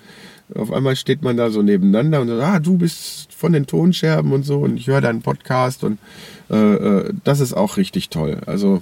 auf 0.55 0.71
einmal 0.71 0.95
steht 0.95 1.23
man 1.23 1.35
da 1.35 1.49
so 1.49 1.61
nebeneinander 1.61 2.21
und 2.21 2.29
sagt, 2.29 2.41
ah, 2.41 2.59
du 2.59 2.77
bist 2.77 3.33
von 3.33 3.51
den 3.51 3.67
Tonscherben 3.67 4.31
und 4.31 4.43
so 4.43 4.59
und 4.59 4.77
ich 4.77 4.87
höre 4.87 5.01
deinen 5.01 5.21
Podcast 5.21 5.83
und 5.83 5.99
äh, 6.49 6.55
äh, 6.55 7.13
das 7.23 7.41
ist 7.41 7.53
auch 7.53 7.77
richtig 7.77 8.09
toll. 8.09 8.37
Also 8.45 8.81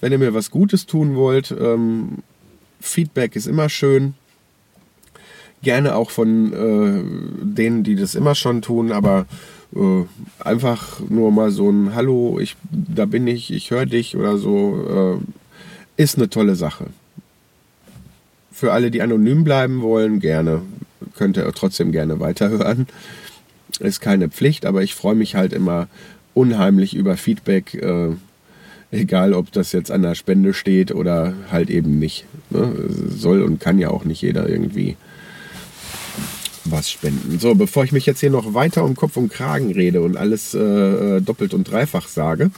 wenn 0.00 0.12
ihr 0.12 0.18
mir 0.18 0.34
was 0.34 0.50
Gutes 0.50 0.86
tun 0.86 1.14
wollt, 1.14 1.54
ähm, 1.58 2.18
Feedback 2.80 3.36
ist 3.36 3.46
immer 3.46 3.68
schön. 3.68 4.14
Gerne 5.62 5.94
auch 5.94 6.10
von 6.10 6.52
äh, 6.52 7.44
denen, 7.44 7.84
die 7.84 7.94
das 7.94 8.14
immer 8.14 8.34
schon 8.34 8.62
tun, 8.62 8.92
aber 8.92 9.26
äh, 9.74 10.04
einfach 10.44 11.00
nur 11.08 11.30
mal 11.30 11.50
so 11.50 11.70
ein 11.70 11.94
Hallo, 11.94 12.38
ich, 12.40 12.56
da 12.70 13.06
bin 13.06 13.26
ich, 13.26 13.52
ich 13.52 13.70
höre 13.70 13.86
dich 13.86 14.16
oder 14.16 14.38
so, 14.38 15.20
äh, 15.98 16.02
ist 16.02 16.16
eine 16.16 16.28
tolle 16.28 16.56
Sache. 16.56 16.86
Für 18.50 18.72
alle, 18.72 18.90
die 18.90 19.02
anonym 19.02 19.44
bleiben 19.44 19.80
wollen, 19.82 20.20
gerne. 20.20 20.62
Könnt 21.16 21.36
ihr 21.36 21.50
trotzdem 21.52 21.92
gerne 21.92 22.20
weiterhören. 22.20 22.86
Ist 23.80 24.00
keine 24.00 24.28
Pflicht, 24.28 24.66
aber 24.66 24.82
ich 24.82 24.94
freue 24.94 25.14
mich 25.14 25.34
halt 25.34 25.52
immer 25.52 25.88
unheimlich 26.34 26.94
über 26.94 27.16
Feedback, 27.16 27.74
äh, 27.74 28.10
egal 28.90 29.32
ob 29.32 29.52
das 29.52 29.72
jetzt 29.72 29.90
an 29.90 30.02
der 30.02 30.14
Spende 30.14 30.54
steht 30.54 30.92
oder 30.92 31.34
halt 31.50 31.70
eben 31.70 31.98
nicht. 31.98 32.26
Ne? 32.50 32.72
Soll 33.08 33.42
und 33.42 33.58
kann 33.58 33.78
ja 33.78 33.88
auch 33.88 34.04
nicht 34.04 34.22
jeder 34.22 34.48
irgendwie 34.48 34.96
was 36.64 36.90
spenden. 36.90 37.38
So, 37.38 37.54
bevor 37.54 37.84
ich 37.84 37.92
mich 37.92 38.06
jetzt 38.06 38.20
hier 38.20 38.30
noch 38.30 38.54
weiter 38.54 38.84
um 38.84 38.94
Kopf 38.94 39.16
und 39.16 39.30
Kragen 39.30 39.72
rede 39.72 40.00
und 40.00 40.16
alles 40.16 40.54
äh, 40.54 41.20
doppelt 41.20 41.54
und 41.54 41.70
dreifach 41.70 42.08
sage, 42.08 42.50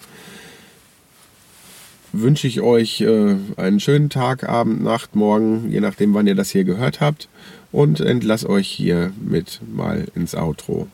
wünsche 2.12 2.46
ich 2.46 2.60
euch 2.60 3.00
äh, 3.00 3.36
einen 3.56 3.80
schönen 3.80 4.10
Tag, 4.10 4.48
Abend, 4.48 4.82
Nacht, 4.82 5.16
Morgen, 5.16 5.70
je 5.70 5.80
nachdem, 5.80 6.14
wann 6.14 6.26
ihr 6.26 6.34
das 6.34 6.50
hier 6.50 6.64
gehört 6.64 7.00
habt. 7.00 7.28
Und 7.72 8.00
entlasse 8.00 8.48
euch 8.48 8.68
hier 8.68 9.12
mit 9.20 9.60
mal 9.74 10.06
ins 10.14 10.36
Outro. 10.36 10.86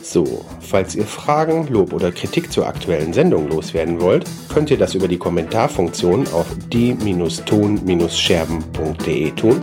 So, 0.00 0.44
falls 0.60 0.94
ihr 0.94 1.06
Fragen, 1.06 1.66
Lob 1.68 1.92
oder 1.92 2.12
Kritik 2.12 2.52
zur 2.52 2.66
aktuellen 2.66 3.12
Sendung 3.12 3.48
loswerden 3.48 4.00
wollt, 4.00 4.26
könnt 4.48 4.70
ihr 4.70 4.78
das 4.78 4.94
über 4.94 5.08
die 5.08 5.18
Kommentarfunktion 5.18 6.28
auf 6.28 6.46
die-ton-scherben.de 6.72 9.30
tun 9.32 9.60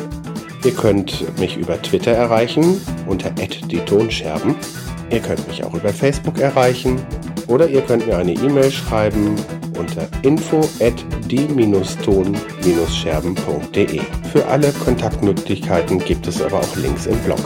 Ihr 0.64 0.72
könnt 0.72 1.38
mich 1.40 1.56
über 1.56 1.80
Twitter 1.82 2.12
erreichen 2.12 2.82
unter 3.08 3.32
die. 3.32 4.56
Ihr 5.10 5.20
könnt 5.20 5.48
mich 5.48 5.64
auch 5.64 5.74
über 5.74 5.90
Facebook 5.90 6.40
erreichen 6.40 7.02
oder 7.48 7.70
ihr 7.70 7.82
könnt 7.82 8.06
mir 8.06 8.18
eine 8.18 8.34
E-Mail 8.34 8.70
schreiben 8.70 9.36
unter 9.78 10.10
info 10.24 10.60
at 10.82 10.96
die-ton-scherben.de. 11.32 14.02
Für 14.32 14.46
alle 14.48 14.74
Kontaktmöglichkeiten 14.74 16.00
gibt 16.00 16.28
es 16.28 16.42
aber 16.42 16.60
auch 16.60 16.76
Links 16.76 17.06
im 17.06 17.18
Blog. 17.20 17.40